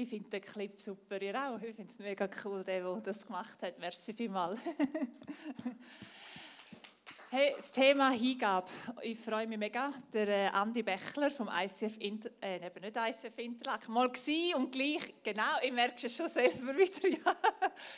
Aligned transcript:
Ich 0.00 0.08
finde 0.08 0.30
den 0.30 0.42
Clip 0.42 0.80
super, 0.80 1.20
ihr 1.20 1.34
auch. 1.34 1.60
Ich 1.60 1.74
finde 1.74 1.90
es 1.90 1.98
mega 1.98 2.30
cool, 2.44 2.62
der, 2.62 2.84
der 2.84 3.00
das 3.00 3.26
gemacht 3.26 3.60
hat. 3.60 3.80
Merci 3.80 4.14
vielmals. 4.14 4.60
hey, 7.30 7.52
das 7.56 7.72
Thema 7.72 8.10
Hingabe. 8.10 8.70
Ich 9.02 9.18
freue 9.18 9.48
mich 9.48 9.58
mega. 9.58 9.92
Der 10.12 10.28
äh, 10.28 10.46
Andi 10.50 10.84
Bechler 10.84 11.32
vom 11.32 11.50
ICF 11.52 11.96
Inter 11.98 12.30
äh, 12.40 12.64
eben 12.64 12.80
nicht 12.80 12.96
ICF 12.96 13.38
Interlaken, 13.38 13.92
mal 13.92 14.08
gsi 14.08 14.54
und 14.54 14.70
gleich, 14.70 15.14
genau, 15.24 15.58
ich 15.64 15.72
merke 15.72 16.06
es 16.06 16.14
schon 16.14 16.28
selber 16.28 16.76
wieder, 16.76 17.08
ja. 17.08 17.36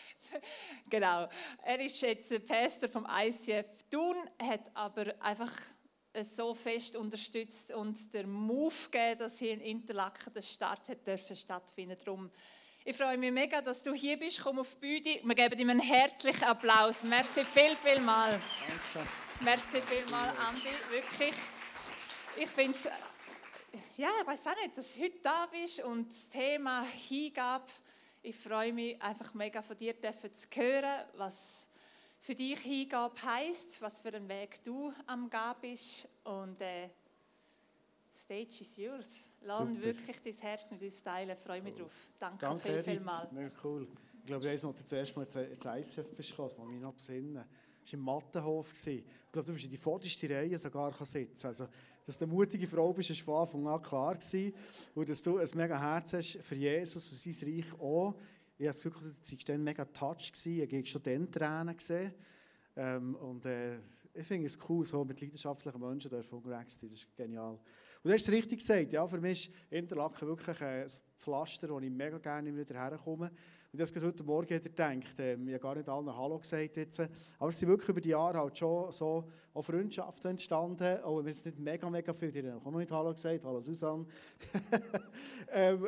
genau. 0.88 1.28
Er 1.62 1.80
ist 1.80 2.01
jetzt 2.01 2.46
Pastor 2.46 2.88
vom 2.88 3.06
ICF 3.06 3.66
Thun, 3.90 4.16
hat 4.40 4.70
aber 4.73 5.12
einfach 5.20 5.52
so 6.23 6.55
fest 6.55 6.96
unterstützt 6.96 7.73
und 7.73 8.12
der 8.12 8.26
Move 8.26 8.74
gegeben, 8.90 9.18
dass 9.18 9.38
hier 9.38 9.52
in 9.52 9.60
Interlaken 9.60 10.32
der 10.34 10.43
Start 10.43 10.88
hat 10.88 11.07
dürfen 11.07 11.37
stattfinden. 11.37 11.96
Darum, 12.04 12.30
ich 12.84 12.96
freue 12.96 13.18
mich 13.18 13.30
mega, 13.30 13.60
dass 13.60 13.82
du 13.82 13.93
hier 13.93 14.16
bist. 14.18 14.40
Komm 14.43 14.59
auf 14.59 14.74
die 14.74 15.01
Bühne. 15.01 15.21
Wir 15.23 15.34
geben 15.34 15.59
ihm 15.59 15.71
einen 15.71 15.80
herzlichen 15.80 16.45
Applaus. 16.45 17.02
Merci 17.02 17.45
viel, 17.45 17.76
viel 17.76 18.01
mal. 18.01 18.40
Danke. 18.93 19.09
Merci 19.40 19.80
viel 19.82 20.04
mal, 20.10 20.32
Andi. 20.49 20.71
Wirklich. 20.90 21.34
Ich 22.37 22.49
finde 22.49 22.73
es, 22.73 22.88
ja, 23.96 24.09
ich 24.21 24.27
weiß 24.27 24.46
auch 24.49 24.56
nicht, 24.56 24.77
dass 24.77 24.95
du 24.95 25.02
heute 25.02 25.18
da 25.23 25.46
bist 25.46 25.80
und 25.80 26.10
das 26.10 26.30
Thema 26.30 26.82
Hingabe. 26.82 27.66
Ich 28.23 28.37
freue 28.37 28.73
mich 28.73 29.01
einfach 29.01 29.32
mega 29.34 29.62
von 29.62 29.77
dir 29.77 29.95
zu 30.01 30.46
hören, 30.54 31.06
was 31.16 31.70
für 32.21 32.35
dich 32.35 32.59
Hingabe 32.60 33.15
heisst, 33.23 33.80
was 33.80 34.01
für 34.01 34.13
einen 34.15 34.29
Weg 34.29 34.63
du 34.63 34.93
am 35.07 35.29
Gehen 35.30 35.54
bist. 35.60 36.09
Und 36.24 36.60
äh, 36.60 36.88
Stage 38.15 38.60
is 38.60 38.77
yours. 38.77 39.29
Lass 39.43 39.66
wirklich 39.80 40.21
dein 40.23 40.35
Herz 40.35 40.71
mit 40.71 40.82
uns 40.82 41.02
teilen. 41.02 41.37
Freue 41.37 41.62
mich 41.62 41.74
drauf. 41.74 41.93
Danke, 42.18 42.38
Danke 42.38 42.73
viel, 42.74 42.85
viel 42.85 43.01
mal. 43.01 43.29
Mega 43.32 43.51
cool. 43.65 43.88
Ich 44.21 44.27
glaube, 44.27 44.45
ich 44.46 44.52
weiß 44.52 44.65
noch, 44.65 44.74
das 44.74 44.93
erste 44.93 45.18
Mal 45.18 45.24
ins 45.24 45.96
ICF 45.96 46.15
bist, 46.15 46.37
kann 46.37 46.51
man 46.59 46.68
mich 46.68 46.80
noch 46.80 46.93
besinnen. 46.93 47.35
Das 47.35 47.93
war 47.93 47.99
im 47.99 48.01
Mattenhof. 48.01 48.73
Ich 48.87 49.05
glaube, 49.32 49.46
du 49.46 49.52
bist 49.55 49.65
in 49.65 49.71
die 49.71 49.77
vorderste 49.79 50.29
Reihe 50.29 50.59
sogar 50.59 50.93
sitzen. 51.05 51.46
Also, 51.46 51.66
dass 52.05 52.18
du 52.18 52.27
eine 52.27 52.34
mutige 52.34 52.66
Frau 52.66 52.93
bist, 52.93 53.27
war 53.27 53.46
von 53.46 53.66
Anfang 53.66 53.74
an 53.74 53.82
klar. 53.82 54.15
Gewesen. 54.15 54.55
Und 54.95 55.09
dass 55.09 55.23
du 55.23 55.38
ein 55.38 55.49
mega 55.55 55.80
Herz 55.80 56.12
hast 56.12 56.38
für 56.43 56.55
Jesus 56.55 57.10
und 57.10 57.34
sein 57.34 57.49
Reich 57.49 57.80
auch 57.80 58.15
ich 58.60 58.66
habe 58.66 58.76
das 58.76 58.82
Gefühl, 58.82 59.10
es 59.22 59.32
war 59.32 59.38
dann 59.46 59.64
mega 59.64 59.84
touch, 59.86 60.32
ich 60.44 60.60
habe 60.60 60.84
schon 60.86 61.02
dann 61.02 61.32
Tränen 61.32 61.74
gesehen. 61.74 62.12
Ähm, 62.76 63.14
und 63.14 63.46
äh, 63.46 63.78
ich 64.12 64.26
finde 64.26 64.47
es 64.47 64.58
cool, 64.69 64.84
so 64.84 65.03
mit 65.03 65.19
leidenschaftlichen 65.19 65.80
Menschen 65.80 66.10
unterwegs 66.10 66.76
zu 66.76 66.81
sein, 66.81 66.91
das 66.91 66.98
ist 66.98 67.16
genial. 67.16 67.53
Und 67.53 67.60
du 68.04 68.12
hast 68.12 68.28
es 68.28 68.31
richtig 68.31 68.58
gesagt, 68.58 68.92
ja, 68.92 69.06
für 69.06 69.19
mich 69.19 69.48
ist 69.48 69.54
Interlaken 69.70 70.28
wirklich 70.28 70.60
ein 70.60 70.86
Pflaster, 71.16 71.70
wo 71.70 71.81
ich 71.81 71.91
mega 71.91 72.19
gerne 72.19 72.54
wieder 72.54 72.75
herkomme. 72.75 73.31
Und 73.72 73.81
das 73.81 73.94
heute 73.94 74.25
Morgen 74.25 74.54
hat 74.54 74.65
er 74.65 74.70
gedacht, 74.70 75.20
äh, 75.20 75.34
ich 75.37 75.54
habe 75.54 75.59
gar 75.59 75.75
nicht 75.76 75.88
allen 75.88 76.15
Hallo 76.15 76.38
gesagt 76.38 76.76
jetzt, 76.76 77.00
aber 77.38 77.49
es 77.49 77.59
sind 77.59 77.69
wirklich 77.69 77.88
über 77.88 78.00
die 78.03 78.10
Jahre 78.10 78.41
halt 78.41 78.59
schon 78.59 78.93
so 78.93 79.25
auch 79.54 79.62
Freundschaften 79.62 80.32
entstanden, 80.32 81.03
auch 81.03 81.16
wenn 81.16 81.25
wir 81.25 81.32
jetzt 81.32 81.47
nicht 81.47 81.59
mega, 81.59 81.88
mega 81.88 82.12
viel, 82.12 82.31
die 82.31 82.43
haben 82.43 82.59
auch 82.59 82.70
noch 82.70 82.78
nicht 82.78 82.93
Hallo 82.93 83.12
gesagt, 83.12 83.43
Hallo 83.43 83.60
Susanne. 83.60 84.04
ähm, 85.53 85.87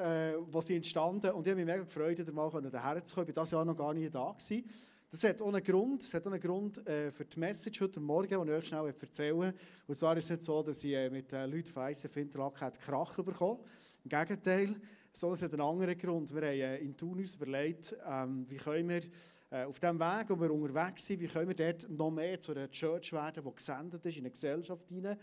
äh, 0.00 0.36
wo 0.50 0.60
sie 0.60 0.76
entstanden 0.76 1.30
und 1.32 1.46
ich 1.46 1.50
habe 1.50 1.62
mich 1.62 1.66
mega 1.66 1.84
gefreut, 1.84 2.18
da 2.18 2.32
mal 2.32 2.50
daher 2.50 3.04
zu 3.04 3.14
kommen. 3.14 3.28
Ich 3.28 3.36
war 3.36 3.44
dieses 3.44 3.52
Jahr 3.52 3.64
noch 3.64 3.76
gar 3.76 3.94
nicht 3.94 4.14
da. 4.14 4.32
Gewesen. 4.32 4.64
Das 5.10 5.24
hat 5.24 5.42
auch 5.42 5.48
einen 5.48 5.62
Grund, 5.62 6.02
das 6.02 6.14
hat 6.14 6.26
auch 6.26 6.30
einen 6.30 6.40
Grund 6.40 6.86
äh, 6.86 7.10
für 7.10 7.24
die 7.24 7.38
Message 7.40 7.80
heute 7.80 7.98
Morgen, 7.98 8.28
die 8.28 8.34
ich 8.34 8.58
euch 8.58 8.66
schnell 8.68 8.86
erzählen. 8.86 9.52
Und 9.86 9.94
zwar 9.96 10.16
ist 10.16 10.24
es 10.24 10.30
nicht 10.30 10.44
so, 10.44 10.62
dass 10.62 10.84
ich 10.84 10.94
äh, 10.94 11.10
mit 11.10 11.32
den 11.32 11.50
Leuten 11.50 11.66
von 11.66 11.88
ICF 11.88 12.16
Interlaken 12.16 12.72
Krach 12.80 13.16
bekommen 13.16 13.58
Im 14.04 14.08
Gegenteil, 14.08 14.76
sondern 15.12 15.38
es 15.38 15.42
hat 15.42 15.52
einen 15.52 15.62
anderen 15.62 15.98
Grund. 15.98 16.32
Wir 16.32 16.42
haben 16.42 16.60
äh, 16.60 16.76
in 16.78 16.96
Thun 16.96 17.18
uns 17.18 17.34
überlegt, 17.34 17.96
ähm, 18.08 18.46
wie 18.48 18.56
können 18.56 18.88
wir 18.88 19.02
äh, 19.50 19.64
auf 19.64 19.80
dem 19.80 19.98
Weg, 19.98 20.26
wo 20.28 20.40
wir 20.40 20.50
unterwegs 20.52 21.06
sind, 21.06 21.20
wie 21.20 21.26
können 21.26 21.48
wir 21.48 21.56
dort 21.56 21.90
noch 21.90 22.12
mehr 22.12 22.38
zu 22.38 22.52
einer 22.52 22.70
Church 22.70 23.12
werden, 23.12 23.42
die 23.44 23.54
gesendet 23.54 24.06
ist 24.06 24.16
in 24.16 24.22
eine 24.22 24.30
Gesellschaft 24.30 24.88
hinein, 24.88 25.18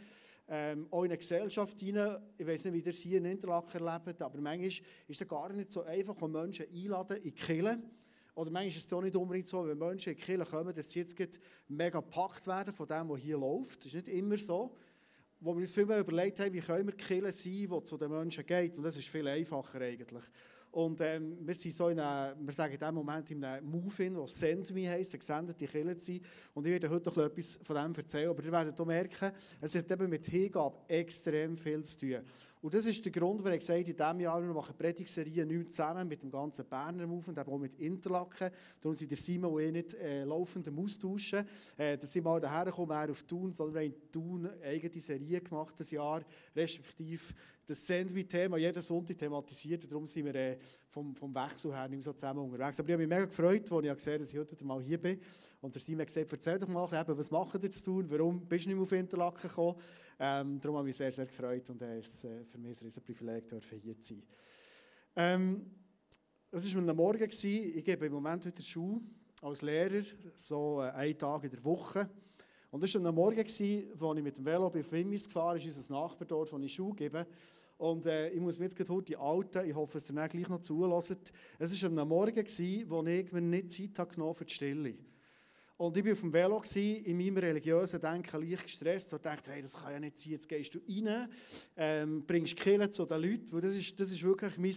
ähm, 0.50 0.88
auch 0.92 1.04
in 1.04 1.12
eine 1.12 1.18
Gesellschaft 1.18 1.80
hinein. 1.80 2.18
Ich 2.38 2.48
weiß 2.48 2.66
nicht, 2.66 2.74
wie 2.74 2.80
ihr 2.80 2.88
es 2.88 3.00
hier 3.00 3.18
in 3.18 3.26
Interlaken 3.26 3.86
erlebt, 3.86 4.22
aber 4.22 4.40
manchmal 4.40 4.68
ist 4.68 4.82
es 5.08 5.28
gar 5.28 5.52
nicht 5.52 5.72
so 5.72 5.82
einfach, 5.84 6.16
wenn 6.22 6.32
Menschen 6.32 6.66
einladen 6.72 7.18
in 7.18 7.24
die 7.24 7.32
Kirche. 7.32 7.82
Oder 8.36 8.52
manchmal 8.52 8.68
ist 8.68 8.78
es 8.78 8.94
auch 8.94 9.02
nicht 9.02 9.16
unbedingt 9.16 9.48
so, 9.48 9.68
wenn 9.68 9.78
Menschen 9.78 10.14
in 10.14 10.20
Kirche 10.20 10.46
kommen, 10.46 10.74
dass 10.74 10.92
sie 10.92 11.00
jetzt 11.00 11.40
mega 11.68 12.00
gepackt 12.00 12.48
werden 12.48 12.74
von 12.74 12.88
dem, 12.88 13.10
was 13.10 13.20
hier 13.20 13.38
läuft. 13.38 13.80
Das 13.80 13.94
ist 13.94 14.08
nicht 14.08 14.08
immer 14.08 14.38
so. 14.38 14.76
Wo 15.40 15.54
wir 15.54 15.62
uns 15.62 15.72
viel 15.72 15.86
mehr 15.86 16.00
überlegt 16.00 16.40
haben, 16.40 16.54
wie 16.54 16.62
können 16.62 16.88
wir 16.88 16.96
die 16.96 17.04
Kirche 17.04 17.32
sein, 17.32 17.68
die 17.68 17.84
zu 17.84 17.98
den 17.98 18.10
Menschen 18.10 18.46
geht. 18.46 18.78
Und 18.78 18.84
das 18.84 18.98
ist 18.98 19.08
viel 19.08 19.28
einfacher 19.28 19.82
eigentlich. 19.82 20.24
Und 20.78 21.02
ähm, 21.02 21.40
wir 21.42 21.56
sind 21.56 21.74
so 21.74 21.90
in 21.90 21.98
wir 21.98 22.54
sagen 22.54 22.72
in 22.72 22.78
diesem 22.78 22.94
Moment 22.94 23.32
in 23.32 23.44
einem 23.44 23.68
Move-In, 23.68 24.14
der 24.14 24.28
«Send 24.28 24.72
Me» 24.76 24.88
heisst, 24.88 25.12
der 25.12 25.20
gesendete 25.20 25.66
Kirche 25.66 25.98
zu. 25.98 26.20
Und 26.54 26.68
ich 26.68 26.72
werde 26.72 26.88
heute 26.88 27.10
noch 27.10 27.18
etwas 27.18 27.58
von 27.64 27.76
dem 27.78 27.96
erzählen. 27.96 28.30
Aber 28.30 28.44
ihr 28.44 28.52
werdet 28.52 28.80
auch 28.80 28.86
merken, 28.86 29.32
es 29.60 29.74
hat 29.74 29.90
eben 29.90 30.08
mit 30.08 30.28
Hingabe 30.28 30.78
extrem 30.88 31.58
viel 31.58 31.84
zu 31.84 31.98
tun. 31.98 32.20
Und 32.62 32.74
das 32.74 32.86
ist 32.86 33.04
der 33.06 33.12
Grund, 33.12 33.44
warum 33.44 33.54
ich 33.54 33.60
gesagt 33.60 33.80
habe, 33.80 33.92
in 33.92 33.98
diesem 33.98 34.20
Jahr 34.20 34.42
wir 34.42 34.54
machen 34.54 34.76
Predigtserie 34.76 35.46
nicht 35.46 35.74
zusammen 35.74 36.08
mit 36.08 36.24
dem 36.24 36.32
ganzen 36.32 36.66
Berner 36.66 37.06
Move 37.06 37.30
und 37.30 37.40
auch 37.40 37.58
mit 37.58 37.76
Interlaken. 37.76 38.50
Darum 38.82 38.94
sind 38.96 39.12
der 39.12 39.18
Simon 39.18 39.54
und 39.54 39.62
ich 39.62 39.72
nicht 39.72 39.94
äh, 39.94 40.24
laufend 40.24 40.68
am 40.68 40.80
Austauschen. 40.80 41.46
Äh, 41.78 41.98
dass 41.98 42.16
ich 42.16 42.24
mal 42.24 42.40
daher 42.40 42.72
komme, 42.72 42.96
er 42.96 43.12
auf 43.12 43.24
Thun, 43.24 43.54
sondern 43.54 43.76
wir 43.76 43.82
haben 43.82 43.94
in 43.94 44.12
Thun 44.12 44.50
eigene 44.64 45.02
Serie 45.02 45.42
gemacht, 45.42 45.80
das 45.80 45.92
Jahr, 45.92 46.24
respektive 46.56 47.24
das 47.68 47.86
Sandwich-Thema 47.86 48.58
jeden 48.58 48.82
Sonntag 48.82 49.18
thematisiert. 49.18 49.84
Und 49.84 49.92
darum 49.92 50.06
sind 50.08 50.26
wir 50.26 50.36
äh, 50.36 50.58
vom, 50.90 51.14
vom 51.16 51.36
Wechsel 51.36 51.74
her 51.74 51.88
nicht 51.90 51.98
mehr 51.98 52.02
so 52.02 52.14
zusammen 52.14 52.40
unterwegs. 52.40 52.80
Aber 52.80 52.88
ich 52.88 52.94
habe 52.94 53.04
mich 53.04 53.10
mega 53.10 53.26
gefreut, 53.26 53.72
als 53.72 53.86
ich 53.86 53.94
gesehen 53.94 54.14
habe, 54.14 54.20
dass 54.20 54.34
ich 54.34 54.40
heute 54.40 54.66
mal 54.66 54.82
hier 54.82 54.98
bin. 54.98 55.20
Und 55.60 55.76
der 55.76 55.82
Simon 55.82 56.02
hat 56.02 56.08
gesagt, 56.08 56.32
erzähl 56.32 56.60
doch 56.60 56.68
mal, 56.70 56.86
eben, 56.86 57.18
was 57.18 57.30
machen 57.30 57.62
ihr 57.62 57.72
zu 57.72 57.84
tun? 57.84 58.10
Warum 58.10 58.48
bist 58.48 58.66
du 58.66 58.70
nicht 58.70 58.78
mehr 58.78 58.84
auf 58.84 58.92
Interlaken 58.94 59.50
gekommen? 59.50 59.76
Ähm, 60.20 60.60
darum 60.60 60.78
habe 60.78 60.88
ich 60.88 60.94
mich 60.94 60.98
sehr, 60.98 61.12
sehr 61.12 61.28
gefreut 61.28 61.70
und 61.70 61.82
es 61.82 62.08
ist 62.08 62.24
äh, 62.26 62.44
für 62.44 62.58
mich 62.58 62.82
ein 62.82 63.04
Privileg, 63.04 63.44
hier 63.50 64.00
zu 64.00 64.16
sein. 64.16 64.24
Ähm, 65.16 65.72
es 66.52 66.76
war 66.76 66.90
am 66.90 66.96
Morgen, 66.96 67.24
ich 67.24 67.84
gebe 67.84 68.06
im 68.06 68.14
Moment 68.14 68.46
wieder 68.46 68.64
Schule 68.64 69.02
als 69.42 69.62
Lehrer, 69.62 70.04
so 70.36 70.82
äh, 70.82 70.90
einen 70.90 71.18
Tag 71.18 71.44
in 71.44 71.52
der 71.52 71.64
Woche. 71.64 72.10
Und 72.72 72.82
das 72.82 72.94
war 72.96 73.06
am 73.06 73.16
Morgen, 73.16 73.38
als 73.38 73.60
ich 73.60 73.88
mit 74.24 74.38
dem 74.38 74.46
Velo 74.46 74.68
auf 74.68 74.92
Wimmis 74.92 75.28
gefahren 75.28 75.60
bin, 75.60 75.68
unser 75.68 75.94
Nachbardorf, 75.94 76.52
wo 76.52 76.58
ich 76.58 76.74
Schule 76.74 76.96
gebe. 76.96 77.28
Und 77.78 78.08
äh, 78.08 78.30
ich 78.30 78.40
muss 78.40 78.58
mir 78.58 78.66
jetzt 78.66 78.76
gerade 78.76 79.04
die 79.04 79.18
Alten, 79.18 79.70
ich 79.70 79.76
hoffe, 79.76 79.94
dass 80.00 80.10
ihr 80.10 80.28
gleich 80.28 80.50
noch 80.50 80.62
zulässt. 80.62 81.32
Es 81.60 81.84
war 81.84 82.02
am 82.02 82.08
Morgen, 82.08 82.44
wo 82.88 83.04
ich 83.06 83.32
mir 83.32 83.42
nicht 83.42 83.72
Zeit 83.72 84.00
habe 84.00 84.14
genommen 84.14 84.34
für 84.34 84.46
die 84.46 84.54
Stille. 84.54 84.96
Und 85.78 85.96
ich 85.96 86.06
war 86.06 86.14
auf 86.14 86.22
dem 86.22 86.34
Velo, 86.34 86.60
gewesen, 86.60 87.06
in 87.06 87.18
meinem 87.18 87.38
religiösen 87.38 88.02
Denken 88.02 88.42
leicht 88.42 88.64
gestresst 88.64 89.14
und 89.14 89.24
dachte, 89.24 89.52
hey, 89.52 89.62
das 89.62 89.74
kann 89.74 89.94
ja 89.94 90.00
nicht 90.00 90.18
sein, 90.18 90.32
jetzt 90.32 90.50
gehst 90.50 90.74
du 90.74 90.80
rein, 90.80 91.30
ähm, 91.76 92.24
bringst 92.26 92.56
Killen 92.56 92.92
zu 92.92 93.06
den 93.06 93.22
Leuten, 93.22 93.52
weil 93.52 93.62
das 93.62 93.76
ist, 93.76 94.00
das 94.00 94.10
ist 94.10 94.24
wirklich 94.24 94.58
mein 94.58 94.74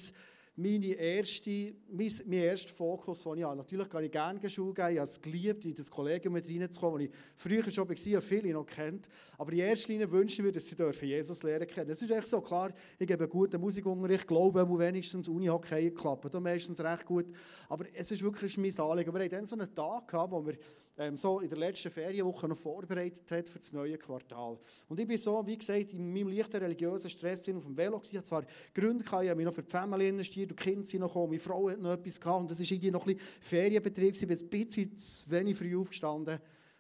meine 0.57 0.93
erste, 0.93 1.75
mein, 1.91 2.13
mein 2.27 2.41
erster 2.41 2.71
Fokus, 2.71 3.23
den 3.23 3.39
ich 3.39 3.45
habe. 3.45 3.57
Natürlich 3.57 3.89
kann 3.89 4.05
ich 4.05 4.11
gerne 4.11 4.51
Schule 4.51 4.75
geben, 4.75 4.93
ich 4.93 4.99
habe 4.99 5.09
es 5.09 5.21
geliebt, 5.21 5.65
in 5.65 5.75
das 5.75 5.91
Kollegium 5.91 6.35
mit 6.35 6.47
reinzukommen, 6.47 7.01
wo 7.01 7.05
ich 7.05 7.11
früher 7.37 7.71
schon 7.71 7.89
war 7.89 7.97
und 7.97 8.23
viele 8.23 8.53
noch 8.53 8.67
kennt. 8.67 9.09
Aber 9.39 9.53
in 9.53 9.61
erster 9.61 9.89
Linie 9.89 10.11
wünsche 10.11 10.35
ich 10.35 10.43
mir, 10.43 10.53
dass 10.53 10.67
sie 10.67 11.07
Jesus 11.07 11.43
lernen 11.43 11.67
können. 11.67 11.91
Es 11.91 12.03
ist 12.03 12.11
echt 12.11 12.27
so, 12.27 12.41
klar, 12.41 12.73
ich 12.99 13.07
gebe 13.07 13.27
guten 13.29 13.61
Musikunterricht, 13.61 14.27
glaube 14.27 14.69
wenigstens 14.79 15.29
Uni-Hockey 15.29 15.93
klappt 15.93 16.33
da 16.35 16.41
meistens 16.41 16.81
recht 16.81 17.07
gut. 17.07 17.27
Aber 17.69 17.87
es 17.95 18.11
ist 18.11 18.23
wirklich 18.23 18.59
mein 18.59 18.79
Anliegen. 18.79 19.15
Wir 19.15 19.21
hatten 19.21 19.31
dann 19.31 19.47
so 19.47 19.57
einen 19.57 19.75
Tag, 19.75 20.09
gehabt, 20.09 20.33
wo 20.33 20.45
wir 20.45 20.57
ähm, 20.99 21.17
so 21.17 21.41
in 21.41 21.49
der 21.49 21.59
letzten 21.59 21.91
Ferienwoche 21.91 22.49
noch 22.49 22.57
vorbereitet 22.57 23.31
hat 23.31 23.49
für 23.49 23.59
das 23.59 23.73
neue 23.73 23.97
Quartal. 23.97 24.59
Und 24.89 25.01
ich 25.01 25.07
bin 25.07 25.19
so, 25.19 25.47
wie 25.47 25.57
gesagt, 25.57 25.93
in 25.93 26.13
meinem 26.13 26.29
leichten 26.29 26.57
religiösen 26.57 27.11
Stress 27.11 27.49
auf 27.49 27.65
dem 27.65 27.77
Velo 27.77 27.99
gewesen. 27.99 28.17
Ich 28.17 28.23
zwar 28.23 28.45
Gründe 28.75 29.05
gehabt, 29.05 29.25
ich 29.25 29.31
habe 29.31 29.37
mich 29.37 29.47
noch 29.47 29.55
für 29.55 29.63
die 29.63 29.71
Familie 29.71 30.09
investiert, 30.09 30.51
die 30.51 30.55
Kinder 30.55 30.85
sind 30.85 31.01
noch 31.01 31.09
gekommen, 31.09 31.31
meine 31.31 31.41
Frau 31.41 31.69
hat 31.71 31.81
noch 31.81 31.93
etwas 31.93 32.21
gehabt 32.21 32.41
und 32.41 32.51
das 32.51 32.59
war 32.59 32.67
irgendwie 32.67 32.91
noch 32.91 33.07
ein 33.07 33.15
bisschen 33.15 33.41
Ferienbetrieb, 33.41 34.15
ich 34.15 34.27
bin 34.27 34.39
ein 34.39 34.49
bisschen 34.49 34.97
zu 34.97 35.31
wenig 35.31 35.57
früh 35.57 35.77
aufgestanden. 35.77 36.39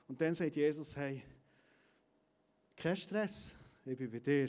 Und 0.08 0.20
dann 0.20 0.34
sagt 0.34 0.56
Jesus, 0.56 0.96
hey, 0.96 1.22
kein 2.76 2.96
Stress, 2.96 3.54
ich 3.84 3.96
bin 3.96 4.10
bei 4.10 4.18
dir. 4.18 4.48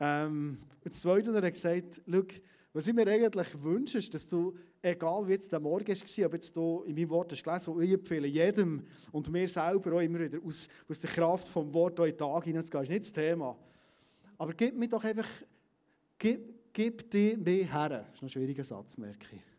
Ähm, 0.00 0.58
das 0.82 1.02
Zweite 1.02 1.34
hat 1.34 1.42
er 1.42 1.50
gesagt, 1.50 2.02
schau, 2.06 2.22
was 2.74 2.88
ich 2.88 2.92
mir 2.92 3.06
eigentlich 3.06 3.62
wünsche, 3.62 3.98
ist, 3.98 4.12
dass 4.12 4.26
du, 4.26 4.52
egal 4.82 5.28
wie 5.28 5.32
jetzt 5.32 5.52
der 5.52 5.60
Morgen 5.60 5.86
war, 5.86 6.26
ob 6.26 6.32
jetzt 6.34 6.56
du 6.56 6.82
in 6.82 6.96
meinem 6.96 7.10
Wort 7.10 7.30
hast 7.30 7.44
gelesen, 7.44 7.80
ich 7.80 7.92
empfehle 7.92 8.26
jedem 8.26 8.82
und 9.12 9.30
mir 9.30 9.46
selber 9.46 9.94
auch 9.94 10.00
immer 10.00 10.18
wieder 10.18 10.40
aus, 10.44 10.68
aus 10.88 11.00
der 11.00 11.10
Kraft 11.10 11.48
vom 11.48 11.72
Wort 11.72 12.00
in 12.00 12.06
den 12.06 12.18
Tag 12.18 12.44
hineinzugehen, 12.44 12.82
ist 12.82 12.90
nicht 12.90 13.02
das 13.02 13.12
Thema. 13.12 13.56
Aber 14.36 14.52
gib 14.54 14.76
mir 14.76 14.88
doch 14.88 15.04
einfach, 15.04 15.28
gib, 16.18 16.72
gib 16.72 17.08
dir 17.12 17.38
mir 17.38 17.72
her. 17.72 17.88
Das 18.10 18.14
ist 18.14 18.22
ein 18.22 18.28
schwieriger 18.28 18.64
Satz, 18.64 18.98
merke 18.98 19.28
ich. 19.36 19.53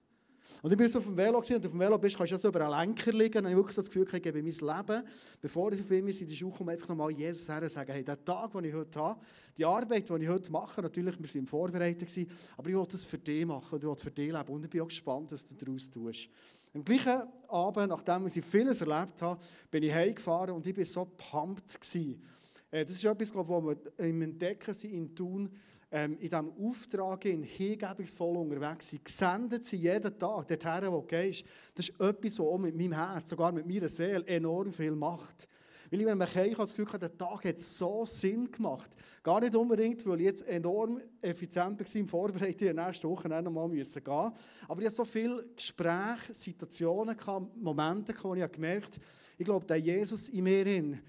Und 0.61 0.71
ich 0.71 0.77
bin 0.77 0.87
so 0.87 0.99
auf 0.99 1.05
dem 1.05 1.17
Velo 1.17 1.37
und 1.37 1.51
auf 1.65 1.71
dem 1.71 1.79
Velo 1.79 1.97
bist, 1.97 2.17
kannst 2.17 2.31
du 2.31 2.35
ja 2.35 2.39
so 2.39 2.47
über 2.47 2.61
einen 2.61 2.89
Lenker 2.89 3.11
liegen. 3.11 3.45
Und 3.45 3.51
ich 3.51 3.57
wirklich 3.57 3.75
so 3.75 3.81
das 3.81 3.89
Gefühl, 3.89 4.07
ich 4.11 4.21
gebe 4.21 4.41
mein 4.41 4.51
Leben, 4.51 5.03
bevor 5.41 5.71
ich 5.71 5.81
auf 5.81 5.91
ihn 5.91 6.07
in 6.07 6.27
die 6.27 6.35
Schule 6.35 6.53
komme, 6.55 6.71
einfach 6.71 6.89
nochmal 6.89 7.11
Jesus 7.11 7.49
her 7.49 7.61
und 7.61 7.71
sagen, 7.71 7.91
hey, 7.91 8.03
der 8.03 8.23
Tag, 8.23 8.51
den 8.51 8.65
ich 8.65 8.73
heute 8.73 8.99
habe, 8.99 9.19
die 9.57 9.65
Arbeit, 9.65 10.09
die 10.09 10.23
ich 10.23 10.29
heute 10.29 10.51
mache, 10.51 10.81
natürlich, 10.81 11.19
wir 11.19 11.27
sind 11.27 11.49
vorbereitet 11.49 12.07
gewesen, 12.07 12.29
aber 12.57 12.69
ich 12.69 12.75
will 12.75 12.85
das 12.89 13.03
für 13.03 13.17
dich 13.17 13.45
machen 13.45 13.77
ich 13.77 13.83
will 13.83 13.93
es 13.95 14.03
für 14.03 14.11
dich 14.11 14.31
leben. 14.31 14.49
Und 14.49 14.63
ich 14.65 14.69
bin 14.69 14.81
auch 14.81 14.87
gespannt, 14.87 15.31
was 15.31 15.45
du 15.45 15.55
daraus 15.55 15.89
tust. 15.89 16.29
Am 16.73 16.83
gleichen 16.83 17.23
Abend, 17.47 17.89
nachdem 17.89 18.27
ich 18.27 18.33
vieles 18.43 18.81
erlebt 18.81 19.21
habe, 19.21 19.39
bin 19.71 19.83
ich 19.83 19.93
heimgefahren 19.93 20.55
und 20.55 20.67
ich 20.67 20.77
war 20.77 20.85
so 20.85 21.05
pumped. 21.05 21.79
Gewesen. 21.79 22.21
Äh, 22.69 22.83
das 22.83 22.95
ist 22.95 23.05
etwas, 23.05 23.31
glaube 23.31 23.49
was 23.49 23.77
wir 23.99 24.05
im 24.05 24.21
Entdecken 24.21 24.73
sind 24.73 24.93
in 24.93 25.15
Thun, 25.15 25.49
in 25.95 26.17
diesem 26.17 26.51
Auftrag 26.61 27.23
in 27.25 27.43
hingebungsvoll 27.43 28.37
unterwegs 28.37 28.89
sind, 28.89 29.05
gesendet 29.05 29.63
sind 29.63 29.81
jeden 29.81 30.19
Tag, 30.19 30.47
dorthin, 30.47 30.91
wo 30.91 31.01
du 31.01 31.07
gehst. 31.07 31.45
Das 31.73 31.87
ist 31.87 32.01
etwas, 32.01 32.39
was 32.39 32.45
auch 32.45 32.57
mit 32.57 32.75
meinem 32.75 32.91
Herz, 32.91 33.29
sogar 33.29 33.51
mit 33.51 33.65
meiner 33.65 33.87
Seele 33.87 34.25
enorm 34.27 34.73
viel 34.73 34.91
macht. 34.91 35.47
Weil 35.89 36.01
ich, 36.01 36.05
wenn 36.07 36.19
ich 36.19 36.35
heim 36.35 36.53
das 36.57 36.71
Gefühl 36.71 36.91
hatte, 36.91 37.09
der 37.09 37.17
Tag 37.17 37.45
hat 37.45 37.59
so 37.59 38.05
Sinn 38.05 38.51
gemacht. 38.51 38.91
Gar 39.23 39.41
nicht 39.41 39.55
unbedingt, 39.55 40.05
weil 40.07 40.19
ich 40.19 40.25
jetzt 40.25 40.47
enorm 40.47 40.99
effizient 41.21 41.79
war 41.79 41.95
im 41.95 42.07
Vorbereiten, 42.07 42.65
die 42.65 42.73
nächste 42.73 43.07
Woche 43.07 43.29
noch 43.29 43.51
mal 43.51 43.67
müssen 43.67 44.03
gehen 44.03 44.31
Aber 44.67 44.81
ich 44.81 44.87
hatte 44.87 44.95
so 44.95 45.05
viele 45.05 45.45
Gespräche, 45.55 46.33
Situationen, 46.33 47.15
Momente, 47.55 48.13
wo 48.21 48.33
ich 48.33 48.51
gemerkt 48.51 48.95
habe, 48.95 49.05
ich 49.37 49.45
glaube, 49.45 49.65
der 49.65 49.77
Jesus 49.77 50.29
in 50.29 50.43
mir, 50.43 50.99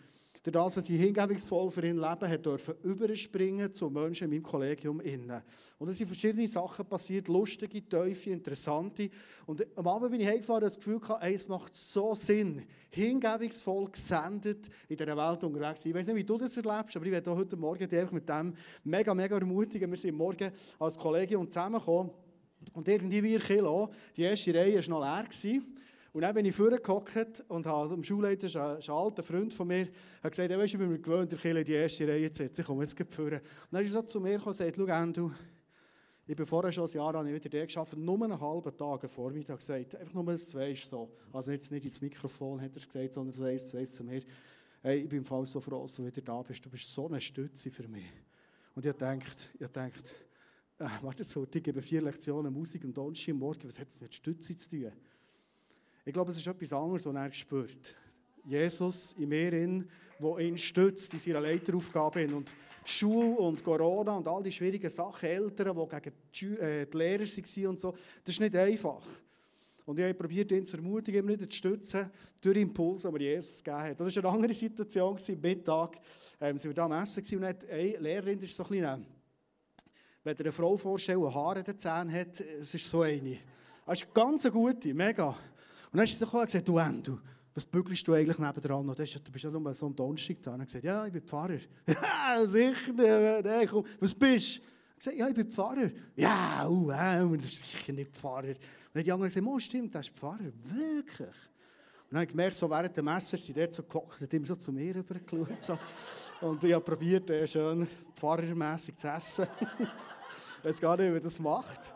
Dadurch, 0.53 0.75
dass 0.75 0.89
ich 0.89 1.01
hingebungsvoll 1.01 1.71
für 1.71 1.85
ihn 1.85 1.97
leben 1.97 2.29
hat 2.29 2.47
dürfen 2.47 2.75
überspringen 2.85 3.73
zu 3.73 3.91
Menschen 3.91 4.25
in 4.25 4.31
meinem 4.31 4.43
Kollegium 4.43 5.01
innen. 5.01 5.43
Und 5.79 5.89
es 5.89 5.99
sind 5.99 6.07
verschiedene 6.07 6.47
Sachen 6.47 6.87
passiert, 6.87 7.27
lustige, 7.27 7.83
tiefe, 7.83 8.31
interessante. 8.31 9.11
Und 9.47 9.67
am 9.77 9.89
Abend 9.89 10.13
bin 10.13 10.21
ich 10.21 10.29
heimgefahren 10.29 10.63
und 10.63 10.67
das 10.67 10.77
Gefühl 10.77 11.01
gehabt, 11.01 11.25
ey, 11.25 11.35
es 11.35 11.49
macht 11.49 11.75
so 11.75 12.15
Sinn, 12.15 12.65
hingebungsvoll 12.91 13.91
gesendet 13.91 14.69
in 14.89 14.97
dieser 14.97 15.17
Welt 15.17 15.43
unterwegs 15.43 15.85
Ich 15.85 15.95
weiß 15.95 16.07
nicht, 16.07 16.17
wie 16.17 16.25
du 16.25 16.39
das 16.39 16.57
erlebst, 16.57 16.97
aber 16.97 17.07
ich 17.07 17.13
werde 17.13 17.35
heute 17.35 17.57
Morgen 17.57 17.89
dich 17.89 18.11
mit 18.13 18.29
dem 18.29 18.55
mega, 18.85 19.15
mega 19.15 19.37
ermutigen. 19.37 19.91
Wir 19.91 19.99
sind 19.99 20.17
morgen 20.17 20.51
als 20.79 20.97
Kollegium 20.97 21.49
zusammengekommen 21.49 22.13
und 22.73 22.89
irgendwie 22.89 23.23
wir 23.23 23.41
Kilo, 23.41 23.91
die 24.17 24.23
erste 24.23 24.55
Reihe 24.55 24.77
war 24.77 24.89
noch 24.89 25.01
leer. 25.01 25.61
Und 26.17 26.23
dann 26.23 26.35
bin 26.35 26.47
ich 26.47 26.55
vorgehockt 26.55 27.45
und 27.49 27.67
habe 27.67 27.91
dem 27.91 28.03
Schulleiter, 28.03 28.47
ein, 28.47 28.83
ein 28.83 28.91
alter 28.91 29.23
Freund 29.23 29.53
von 29.53 29.69
mir, 29.69 29.87
hat 30.23 30.33
gesagt, 30.33 30.49
weißt, 30.49 30.73
ich 30.73 30.79
bin 30.79 30.89
mir 30.89 30.99
gewöhnt, 30.99 31.31
der 31.31 31.39
Kille 31.39 31.59
in 31.59 31.67
die 31.67 31.75
erste 31.75 32.09
Reihe 32.09 32.33
zu 32.33 32.43
setzen. 32.43 32.63
Ich 32.63 32.67
komme 32.67 32.85
jetzt 32.85 33.13
vor. 33.13 33.27
Und 33.27 33.43
dann 33.71 33.85
ist 33.85 33.95
er 33.95 34.01
so 34.01 34.03
zu 34.07 34.21
mir 34.21 34.39
gekommen 34.39 34.47
und 34.47 34.57
gesagt, 34.57 34.77
schau, 34.79 34.95
Andrew, 34.95 35.31
ich 36.27 36.35
bin 36.35 36.47
vorher 36.47 36.73
schon 36.73 36.87
ein 36.87 36.91
Jahr 36.91 37.15
an 37.17 37.27
wieder 37.27 37.51
der 37.51 37.67
geschafft, 37.67 37.99
nur 37.99 38.25
einen 38.25 38.41
halben 38.41 38.75
Tag 38.75 39.01
vor 39.01 39.09
Vormittag 39.11 39.59
gesagt, 39.59 39.95
einfach 39.95 40.15
nur 40.15 40.27
ein 40.27 40.39
Zweisch 40.39 40.87
so. 40.87 41.13
Also 41.35 41.53
jetzt 41.53 41.71
nicht 41.71 41.85
ins 41.85 42.01
Mikrofon 42.01 42.63
hat 42.63 42.71
er 42.71 42.79
es 42.79 42.89
gesagt, 42.89 43.13
sondern 43.13 43.35
so 43.35 43.45
eins, 43.45 43.67
zwei 43.67 43.85
zu 43.85 44.03
mir. 44.03 44.23
Hey, 44.81 45.01
ich 45.01 45.09
bin 45.11 45.19
im 45.19 45.25
Fall 45.27 45.45
so 45.45 45.61
froh, 45.61 45.83
dass 45.83 45.97
du 45.97 46.07
wieder 46.07 46.23
da 46.23 46.41
bist. 46.41 46.65
Du 46.65 46.71
bist 46.71 46.91
so 46.91 47.09
eine 47.09 47.21
Stütze 47.21 47.71
für 47.71 47.87
mich. 47.89 48.11
Und 48.75 48.87
ich 48.87 48.93
gedacht, 48.93 49.51
ich 49.53 49.59
gedacht, 49.59 50.15
äh, 50.79 50.89
warte 51.03 51.25
so, 51.25 51.45
ich 51.45 51.63
gebe 51.63 51.83
vier 51.83 52.01
Lektionen 52.01 52.55
Musik 52.55 52.85
am 52.87 52.95
Donnerstag 52.95 53.35
Morgen, 53.35 53.69
was 53.69 53.79
hat 53.79 53.89
das 53.89 54.01
mit 54.01 54.15
Stütze 54.15 54.57
zu 54.57 54.71
tun? 54.71 54.93
Ich 56.07 56.13
glaube, 56.13 56.31
es 56.31 56.37
ist 56.37 56.47
etwas 56.47 56.73
anderes, 56.73 57.05
was 57.05 57.15
er 57.17 57.33
spürt. 57.33 57.97
Jesus 58.45 59.13
in 59.19 59.29
mir, 59.29 59.51
der 59.51 60.39
ihn 60.39 60.57
stützt 60.57 61.13
in 61.13 61.19
seiner 61.19 61.41
Leiteraufgabe. 61.41 62.29
Und 62.29 62.55
Schule 62.85 63.37
und 63.39 63.65
Corona 63.65 64.17
und 64.17 64.29
all 64.29 64.41
die 64.41 64.53
schwierigen 64.53 64.89
Sachen, 64.89 65.29
Eltern, 65.29 65.77
die 65.77 65.89
gegen 65.89 66.17
die, 66.33 66.61
äh, 66.61 66.87
die 66.87 66.97
Lehrer 66.97 67.25
waren 67.25 67.67
und 67.67 67.81
so, 67.81 67.91
das 68.23 68.35
ist 68.35 68.41
nicht 68.41 68.55
einfach. 68.55 69.03
Und 69.85 69.99
ich 69.99 70.05
habe 70.05 70.15
probiert, 70.15 70.53
ihn 70.53 70.65
zu 70.65 70.77
ermutigen, 70.77 71.19
immer 71.19 71.33
wieder 71.33 71.51
zu 71.51 71.59
stützen, 71.59 72.09
durch 72.41 72.57
Impulse, 72.57 73.13
die 73.19 73.25
Jesus 73.25 73.65
gegeben 73.65 73.83
hat. 73.83 74.01
Das 74.01 74.17
war 74.17 74.25
eine 74.25 74.33
andere 74.33 74.55
Situation, 74.55 75.17
am 75.17 75.41
Mittag 75.41 75.97
ähm, 76.41 76.57
sind 76.57 76.71
wir 76.71 76.75
da 76.75 76.85
am 76.85 76.93
Essen 76.93 77.25
und 77.37 77.45
eine 77.45 77.99
Lehrerin, 77.99 78.39
das 78.39 78.51
ist 78.51 78.57
so 78.57 78.63
ein 78.63 78.69
bisschen, 78.69 79.07
wenn 80.23 80.37
ihr 80.37 80.41
eine 80.41 80.53
Frau 80.53 80.77
vorstellt, 80.77 81.19
die 81.19 81.35
Haare 81.35 81.59
in 81.59 81.65
den 81.65 81.79
Zähnen 81.79 82.13
hat, 82.13 82.41
es 82.41 82.75
ist 82.75 82.89
so 82.89 83.03
eine. 83.03 83.39
Das 83.85 84.03
ist 84.03 84.15
ganz 84.15 84.45
eine 84.45 84.53
gute, 84.53 84.95
mega. 84.95 85.37
Und 85.93 85.97
dann 85.99 86.05
ist 86.05 86.19
sie 86.19 86.27
gesagt, 86.27 86.69
du 86.69 86.79
Endo, 86.79 87.19
was 87.55 87.65
bügelst 87.65 88.07
du 88.07 88.13
eigentlich 88.13 88.39
nebendran? 88.39 88.89
Und 88.89 88.99
du 88.99 89.33
bist 89.33 89.45
ja 89.45 89.51
nur 89.51 89.75
so 89.75 89.87
ein 89.87 89.97
Donnerstag 89.97 90.37
da. 90.43 90.53
Und 90.53 90.61
er 90.61 90.67
gesagt, 90.67 90.85
ja, 90.85 91.07
ich 91.07 91.13
bin 91.13 91.23
Pfarrer. 91.23 91.59
ja, 91.87 92.47
sicher, 92.47 92.93
nee, 92.93 93.67
komm, 93.67 93.85
was 93.99 94.15
bist 94.15 94.59
du? 94.59 94.63
Ich 94.63 94.99
gesagt, 94.99 95.17
ja, 95.17 95.29
ich 95.29 95.35
bin 95.35 95.51
Pfarrer. 95.51 95.91
Ja, 96.17 96.69
uh, 96.69 96.91
äh, 96.91 97.37
das 97.37 97.47
ist 97.47 97.71
sicher 97.71 97.93
nicht 97.93 98.15
Pfarrer. 98.15 98.49
Und 98.49 98.57
dann 98.93 99.05
die 99.05 99.13
anderen 99.13 99.31
gesagt, 99.31 99.47
oh, 99.47 99.59
stimmt, 99.59 99.95
das 99.95 100.09
ist 100.09 100.17
Pfarrer. 100.17 100.53
Wirklich? 100.63 101.29
Und 101.29 102.13
dann 102.13 102.19
habe 102.19 102.25
ich 102.25 102.31
gemerkt, 102.31 102.55
so 102.55 102.71
während 102.71 102.97
der 102.97 103.05
Messer 103.05 103.37
sind 103.37 103.57
dort 103.59 103.73
so 103.73 103.83
gehockt, 103.83 104.21
hat 104.21 104.33
immer 104.33 104.47
so 104.47 104.55
zu 104.55 104.73
mir 104.73 104.95
rübergeschaut. 104.95 105.63
So. 105.63 105.79
Und 106.41 106.63
ich 106.63 106.73
habe 106.73 106.85
probiert, 106.85 107.29
äh, 107.31 107.49
schön 107.49 107.87
pfarrermässig 108.15 108.97
zu 108.97 109.09
essen. 109.09 109.47
ich 110.59 110.65
weiß 110.65 110.81
gar 110.81 110.97
nicht, 110.97 111.09
wie 111.09 111.13
man 111.13 111.23
das 111.23 111.39
macht. 111.39 111.95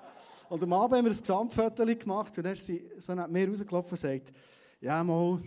Und 0.50 0.61
am 0.64 0.73
Abend 0.73 0.97
haben 0.97 1.05
wir 1.05 1.12
ein 1.12 1.17
Gesamtfoto 1.17 1.87
gemacht 1.87 2.37
und 2.37 2.43
dann 2.43 2.55
ist 2.55 2.73
so 2.99 3.14
mir 3.14 3.49
rausgelaufen 3.49 3.91
und 3.93 3.97
sagt, 3.97 4.32
ja 4.81 5.05
mal, 5.05 5.41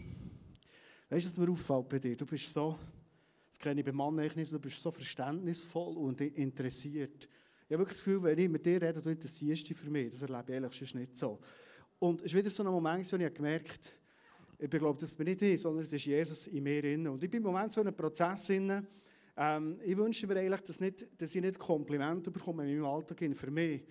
weißt 1.09 1.25
du, 1.25 1.29
was 1.29 1.37
mir 1.37 1.51
auffällt 1.51 1.89
bei 1.89 1.99
dir? 1.99 2.15
Du 2.15 2.25
bist 2.25 2.53
so, 2.53 2.79
das 3.49 3.59
kenne 3.59 3.81
ich 3.81 3.85
beim 3.85 3.97
Mann 3.97 4.15
nicht, 4.15 4.53
du 4.53 4.59
bist 4.59 4.81
so 4.81 4.91
verständnisvoll 4.91 5.97
und 5.97 6.21
interessiert. 6.21 7.27
Ich 7.67 7.73
habe 7.73 7.79
wirklich 7.79 7.97
das 7.97 8.05
Gefühl, 8.05 8.23
wenn 8.23 8.39
ich 8.39 8.47
mit 8.47 8.65
dir 8.65 8.81
rede, 8.81 9.01
du 9.01 9.09
interessierst 9.09 9.69
dich 9.69 9.75
für 9.75 9.89
mich. 9.89 10.09
Das 10.09 10.21
erlebe 10.21 10.45
ich 10.47 10.53
ehrlich 10.53 10.71
sonst 10.73 10.95
nicht 10.95 11.17
so. 11.17 11.37
Und 11.99 12.21
es 12.21 12.27
ist 12.27 12.35
wieder 12.35 12.49
so 12.49 12.63
ein 12.63 12.71
Moment, 12.71 13.11
wo 13.11 13.17
ich 13.17 13.33
gemerkt 13.33 13.97
habe, 14.57 14.63
ich 14.63 14.69
glaube, 14.69 15.01
das 15.01 15.15
bin 15.17 15.25
nicht 15.25 15.41
ich, 15.41 15.59
sondern 15.59 15.83
es 15.83 15.91
ist 15.91 16.05
Jesus 16.05 16.47
in 16.47 16.63
mir 16.63 16.81
drin. 16.81 17.09
Und 17.09 17.21
ich 17.21 17.29
bin 17.29 17.43
im 17.43 17.51
Moment 17.51 17.69
so 17.73 17.81
in 17.81 17.87
einem 17.87 17.97
Prozess 17.97 18.45
drin, 18.45 18.87
ähm, 19.35 19.81
ich 19.83 19.97
wünsche 19.97 20.27
mir 20.27 20.37
eigentlich, 20.37 20.61
dass, 20.61 20.79
nicht, 20.79 21.05
dass 21.21 21.35
ich 21.35 21.41
nicht 21.41 21.59
Komplimente 21.59 22.31
bekomme 22.31 22.63
in 22.63 22.79
meinem 22.79 22.89
Alltag 22.89 23.17
für 23.35 23.51
mich, 23.51 23.81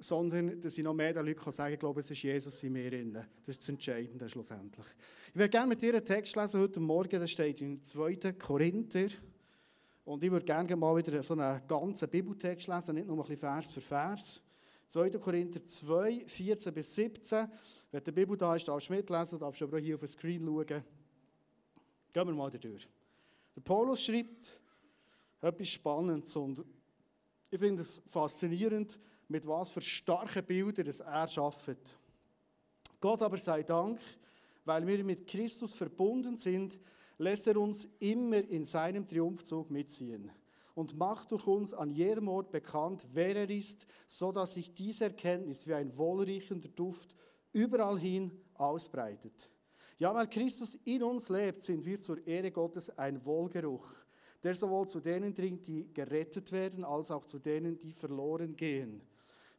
sondern 0.00 0.60
dass 0.60 0.76
ich 0.76 0.84
noch 0.84 0.94
mehr 0.94 1.12
den 1.12 1.26
Leuten 1.26 1.52
sagen 1.52 1.72
kann, 1.72 1.78
glaube, 1.78 2.00
es 2.00 2.10
ist 2.10 2.22
Jesus 2.22 2.62
in 2.62 2.72
mir 2.72 2.90
drin. 2.90 3.12
Das 3.12 3.48
ist 3.48 3.62
das 3.62 3.68
Entscheidende 3.68 4.28
schlussendlich. 4.28 4.86
Ich 5.28 5.36
würde 5.36 5.50
gerne 5.50 5.68
mit 5.68 5.82
dir 5.82 5.94
einen 5.94 6.04
Text 6.04 6.34
lesen 6.36 6.60
heute 6.60 6.80
Morgen, 6.80 7.20
der 7.20 7.26
steht 7.26 7.60
im 7.60 7.82
2. 7.82 8.32
Korinther. 8.38 9.08
Und 10.04 10.24
ich 10.24 10.30
würde 10.30 10.44
gerne 10.44 10.74
mal 10.74 10.96
wieder 10.96 11.22
so 11.22 11.34
einen 11.34 11.60
ganzen 11.68 12.08
Bibeltext 12.08 12.66
lesen, 12.66 12.94
nicht 12.94 13.06
nur 13.06 13.16
ein 13.16 13.22
bisschen 13.22 13.38
Vers 13.38 13.72
für 13.72 13.80
Vers. 13.80 14.42
2. 14.88 15.10
Korinther 15.10 15.64
2, 15.64 16.24
14 16.26 16.74
bis 16.74 16.94
17. 16.94 17.46
Wenn 17.92 18.02
die 18.02 18.12
Bibel 18.12 18.36
da 18.36 18.56
ist, 18.56 18.66
darfst 18.66 18.88
du 18.88 18.94
mitlesen, 18.94 19.38
darfst 19.38 19.60
du 19.60 19.66
aber 19.66 19.76
auch 19.76 19.82
hier 19.82 19.94
auf 19.94 20.00
den 20.00 20.08
Screen 20.08 20.44
schauen. 20.44 20.66
Gehen 20.66 22.26
wir 22.26 22.34
mal 22.34 22.50
durch. 22.50 22.88
Der 23.54 23.60
Paulus 23.60 24.02
schreibt 24.02 24.60
etwas 25.40 25.68
Spannendes 25.68 26.34
und 26.34 26.64
ich 27.50 27.58
finde 27.58 27.82
es 27.82 28.02
faszinierend, 28.06 28.98
mit 29.30 29.46
was 29.46 29.70
für 29.70 29.80
starken 29.80 30.44
Bildern 30.44 30.84
das 30.84 31.00
er 31.00 31.28
schafft. 31.28 31.96
Gott 33.00 33.22
aber 33.22 33.38
sei 33.38 33.62
Dank, 33.62 33.98
weil 34.64 34.86
wir 34.86 35.02
mit 35.04 35.26
Christus 35.26 35.74
verbunden 35.74 36.36
sind, 36.36 36.78
lässt 37.16 37.46
er 37.46 37.56
uns 37.56 37.88
immer 38.00 38.38
in 38.38 38.64
seinem 38.64 39.06
Triumphzug 39.06 39.70
mitziehen 39.70 40.30
und 40.74 40.96
macht 40.96 41.32
durch 41.32 41.46
uns 41.46 41.72
an 41.72 41.90
jedem 41.90 42.28
Ort 42.28 42.50
bekannt, 42.50 43.06
wer 43.12 43.36
er 43.36 43.50
ist, 43.50 43.86
so 44.06 44.32
dass 44.32 44.54
sich 44.54 44.74
diese 44.74 45.04
Erkenntnis 45.04 45.66
wie 45.66 45.74
ein 45.74 45.96
wohlriechender 45.96 46.68
Duft 46.68 47.14
überall 47.52 47.98
hin 47.98 48.32
ausbreitet. 48.54 49.50
Ja, 49.98 50.14
weil 50.14 50.28
Christus 50.28 50.76
in 50.84 51.02
uns 51.02 51.28
lebt, 51.28 51.62
sind 51.62 51.84
wir 51.84 52.00
zur 52.00 52.26
Ehre 52.26 52.50
Gottes 52.50 52.96
ein 52.98 53.24
Wohlgeruch, 53.24 53.86
der 54.42 54.54
sowohl 54.54 54.88
zu 54.88 55.00
denen 55.00 55.34
dringt, 55.34 55.66
die 55.66 55.92
gerettet 55.92 56.50
werden, 56.52 56.84
als 56.84 57.10
auch 57.10 57.26
zu 57.26 57.38
denen, 57.38 57.78
die 57.78 57.92
verloren 57.92 58.56
gehen. 58.56 59.02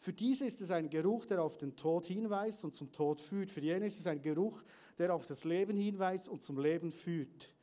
Für 0.02 0.14
diese 0.14 0.48
ist 0.48 0.60
es 0.62 0.72
ein 0.72 0.90
Geruch, 0.90 1.28
der 1.28 1.44
auf 1.44 1.58
den 1.58 1.76
Tod 1.76 2.08
hinweist 2.08 2.66
und 2.66 2.74
zum 2.74 2.92
Tod 2.92 3.22
führt. 3.22 3.52
Für 3.52 3.62
jene 3.62 3.86
ist 3.86 4.00
es 4.00 4.08
ein 4.08 4.20
Geruch, 4.20 4.64
der 4.98 5.14
auf 5.14 5.28
das 5.28 5.44
Leben 5.44 5.78
hinweist 5.78 6.28
und 6.28 6.44
zum 6.44 6.58
Leben 6.58 6.92
führt. 6.92 7.54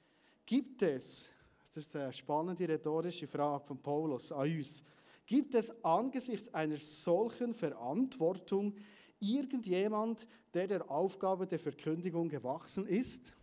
Gibt 0.46 0.84
es, 0.84 1.30
das 1.66 1.78
ist 1.78 1.96
eine 1.96 2.12
spannende 2.12 2.68
rhetorische 2.68 3.26
Frage 3.26 3.64
von 3.64 3.82
Paulus 3.82 4.30
an 4.30 4.48
uns, 4.56 4.84
gibt 5.26 5.56
es 5.56 5.84
angesichts 5.84 6.54
einer 6.54 6.76
solchen 6.76 7.54
Verantwortung 7.54 8.76
irgendjemand, 9.18 10.28
der 10.54 10.68
der 10.68 10.88
Aufgabe 10.88 11.44
der 11.44 11.58
Verkündigung 11.58 12.28
gewachsen 12.28 12.86
ist? 12.86 13.34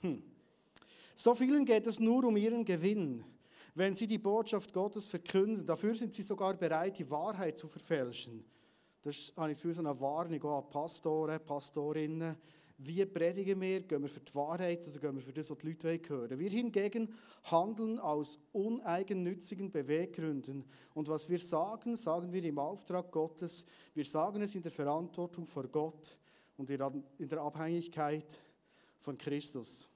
Hm. 0.00 0.22
So 1.14 1.34
vielen 1.34 1.66
geht 1.66 1.86
es 1.86 2.00
nur 2.00 2.24
um 2.24 2.38
ihren 2.38 2.64
Gewinn 2.64 3.22
wenn 3.74 3.94
sie 3.94 4.06
die 4.06 4.18
Botschaft 4.18 4.72
Gottes 4.72 5.06
verkünden. 5.06 5.64
Dafür 5.64 5.94
sind 5.94 6.14
sie 6.14 6.22
sogar 6.22 6.54
bereit, 6.54 6.98
die 6.98 7.10
Wahrheit 7.10 7.56
zu 7.56 7.68
verfälschen. 7.68 8.44
Das 9.02 9.32
habe 9.36 9.52
ich 9.52 9.58
für 9.58 9.74
so 9.74 9.80
eine 9.80 9.98
Warnung 9.98 10.44
an 10.44 10.68
Pastoren, 10.68 11.40
Pastorinnen. 11.44 12.36
Wie 12.78 13.04
predigen 13.06 13.60
wir? 13.60 13.80
Gehen 13.80 14.02
wir 14.02 14.08
für 14.08 14.20
die 14.20 14.34
Wahrheit 14.34 14.86
oder 14.88 14.98
gehen 14.98 15.14
wir 15.14 15.22
für 15.22 15.32
das, 15.32 15.50
was 15.50 15.58
die 15.58 15.68
Leute 15.68 16.00
hören 16.08 16.38
Wir 16.38 16.50
hingegen 16.50 17.14
handeln 17.44 17.98
aus 17.98 18.38
uneigennützigen 18.52 19.70
Beweggründen. 19.70 20.64
Und 20.94 21.08
was 21.08 21.28
wir 21.28 21.38
sagen, 21.38 21.96
sagen 21.96 22.32
wir 22.32 22.42
im 22.44 22.58
Auftrag 22.58 23.10
Gottes. 23.10 23.64
Wir 23.94 24.04
sagen 24.04 24.42
es 24.42 24.54
in 24.54 24.62
der 24.62 24.72
Verantwortung 24.72 25.46
vor 25.46 25.68
Gott 25.68 26.16
und 26.56 26.70
in 26.70 27.28
der 27.28 27.40
Abhängigkeit 27.40 28.40
von 28.98 29.16
Christus. 29.16 29.88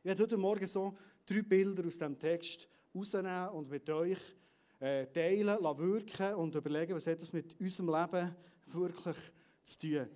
Ich 0.00 0.04
werde 0.04 0.22
heute 0.22 0.36
Morgen 0.36 0.66
so 0.66 0.94
drei 1.28 1.42
Bilder 1.42 1.86
aus 1.86 1.98
dem 1.98 2.18
Text 2.18 2.68
rausnehmen 2.94 3.48
und 3.50 3.68
mit 3.68 3.88
euch 3.90 4.18
äh, 4.80 5.06
teilen, 5.06 5.58
wirken 5.62 6.34
und 6.34 6.54
überlegen, 6.54 6.94
was 6.94 7.06
hat 7.06 7.20
das 7.20 7.32
mit 7.32 7.58
unserem 7.60 7.90
Leben 7.90 8.34
wirklich 8.66 9.16
zu 9.62 9.78
tun. 9.78 10.08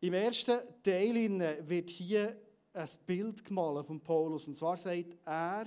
Im 0.00 0.14
ersten 0.14 0.58
Teil 0.82 1.58
wird 1.68 1.90
hier 1.90 2.36
ein 2.72 2.88
Bild 3.06 3.44
gemalt 3.44 3.86
von 3.86 4.00
Paulus. 4.00 4.48
Und 4.48 4.54
zwar 4.54 4.76
sagt 4.76 5.16
er, 5.24 5.66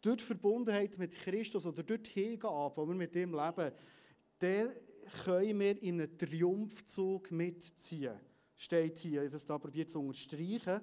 durch 0.00 0.16
die 0.16 0.24
Verbundenheit 0.24 0.98
mit 0.98 1.14
Christus 1.14 1.66
oder 1.66 1.82
durch 1.82 2.02
die 2.02 2.20
Hingabe, 2.20 2.82
die 2.82 2.88
wir 2.88 2.94
mit 2.94 3.16
ihm 3.16 3.34
leben, 3.34 3.72
der 4.40 4.74
können 5.24 5.60
wir 5.60 5.82
in 5.82 6.00
einen 6.00 6.18
Triumphzug 6.18 7.30
mitziehen. 7.30 8.18
Steht 8.56 8.98
hier, 8.98 9.28
das 9.28 9.44
da 9.44 9.58
probiert 9.58 9.90
zu 9.90 10.00
unterstreichen. 10.00 10.80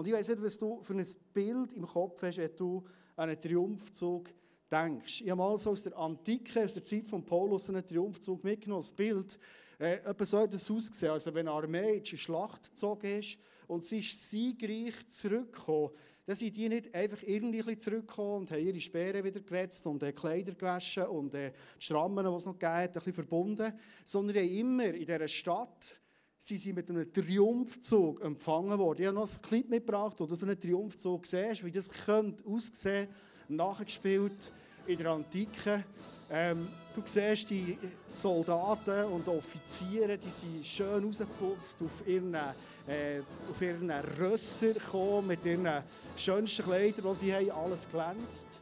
Und 0.00 0.08
ich 0.08 0.14
weiß 0.14 0.30
nicht, 0.30 0.42
was 0.42 0.56
du 0.56 0.80
für 0.80 0.94
ein 0.94 1.06
Bild 1.34 1.74
im 1.74 1.84
Kopf 1.84 2.22
hast, 2.22 2.38
wenn 2.38 2.56
du 2.56 2.82
an 3.16 3.28
einen 3.28 3.38
Triumphzug 3.38 4.32
denkst. 4.72 5.20
Ich 5.20 5.28
habe 5.28 5.36
mal 5.36 5.58
so 5.58 5.72
aus 5.72 5.82
der 5.82 5.94
Antike, 5.94 6.64
aus 6.64 6.72
der 6.72 6.82
Zeit 6.82 7.06
von 7.06 7.22
Paulus, 7.22 7.68
einen 7.68 7.84
Triumphzug 7.84 8.42
mitgenommen, 8.42 8.80
das 8.80 8.92
Bild. 8.92 9.38
Äh, 9.78 9.98
so 10.20 10.38
hat 10.38 10.54
es 10.54 10.70
ausgesehen, 10.70 11.12
also 11.12 11.34
wenn 11.34 11.46
eine 11.46 11.54
Armee 11.54 11.98
in 11.98 12.02
die 12.02 12.16
Schlacht 12.16 12.70
gezogen 12.70 13.18
ist 13.18 13.38
und 13.66 13.84
sie 13.84 13.98
ist 13.98 14.30
siegreich 14.30 15.06
zurückgekommen, 15.08 15.90
dann 16.24 16.34
sind 16.34 16.56
die 16.56 16.70
nicht 16.70 16.94
einfach 16.94 17.22
irgendwie 17.22 17.76
zurückgekommen 17.76 18.36
und 18.36 18.50
haben 18.52 18.66
ihre 18.66 18.80
Speere 18.80 19.22
wieder 19.22 19.40
gewetzt 19.40 19.86
und 19.86 20.02
äh, 20.02 20.14
Kleider 20.14 20.54
gewaschen 20.54 21.08
und 21.08 21.34
äh, 21.34 21.52
die 21.78 21.84
Strammen, 21.84 22.24
die 22.24 22.32
es 22.32 22.46
noch 22.46 22.54
gegeben 22.54 22.72
hat, 22.72 22.88
ein 22.88 22.92
bisschen 22.92 23.12
verbunden, 23.12 23.70
sondern 24.02 24.38
haben 24.38 24.48
immer 24.48 24.94
in 24.94 25.04
dieser 25.04 25.28
Stadt 25.28 26.00
sie 26.42 26.56
sind 26.56 26.76
mit 26.76 26.88
einem 26.88 27.12
Triumphzug 27.12 28.22
empfangen 28.22 28.78
worden. 28.78 29.02
Ich 29.02 29.06
habe 29.06 29.14
noch 29.14 29.30
ein 29.30 29.42
Clip 29.42 29.68
mitgebracht, 29.68 30.14
wo 30.18 30.24
du 30.24 30.34
so 30.34 30.46
einen 30.46 30.58
Triumphzug 30.58 31.26
siehst, 31.26 31.64
wie 31.64 31.70
das 31.70 31.90
könnte 31.90 32.42
aussehen, 32.46 33.08
nachgespielt 33.48 34.50
in 34.86 34.96
der 34.96 35.10
Antike. 35.10 35.84
Ähm, 36.30 36.66
du 36.94 37.02
siehst 37.04 37.50
die 37.50 37.76
Soldaten 38.06 39.04
und 39.12 39.28
Offiziere, 39.28 40.16
die 40.16 40.30
sind 40.30 40.64
schön 40.64 41.04
rausgeputzt 41.04 41.82
auf 41.82 42.08
ihren, 42.08 42.32
äh, 42.32 43.20
auf 43.50 43.60
ihren 43.60 43.90
Rösser 43.90 44.72
gekommen, 44.72 45.26
mit 45.26 45.44
ihren 45.44 45.68
schönsten 46.16 46.62
Kleidern, 46.62 47.04
die 47.06 47.14
sie 47.14 47.34
haben, 47.34 47.50
alles 47.50 47.86
glänzt. 47.86 48.60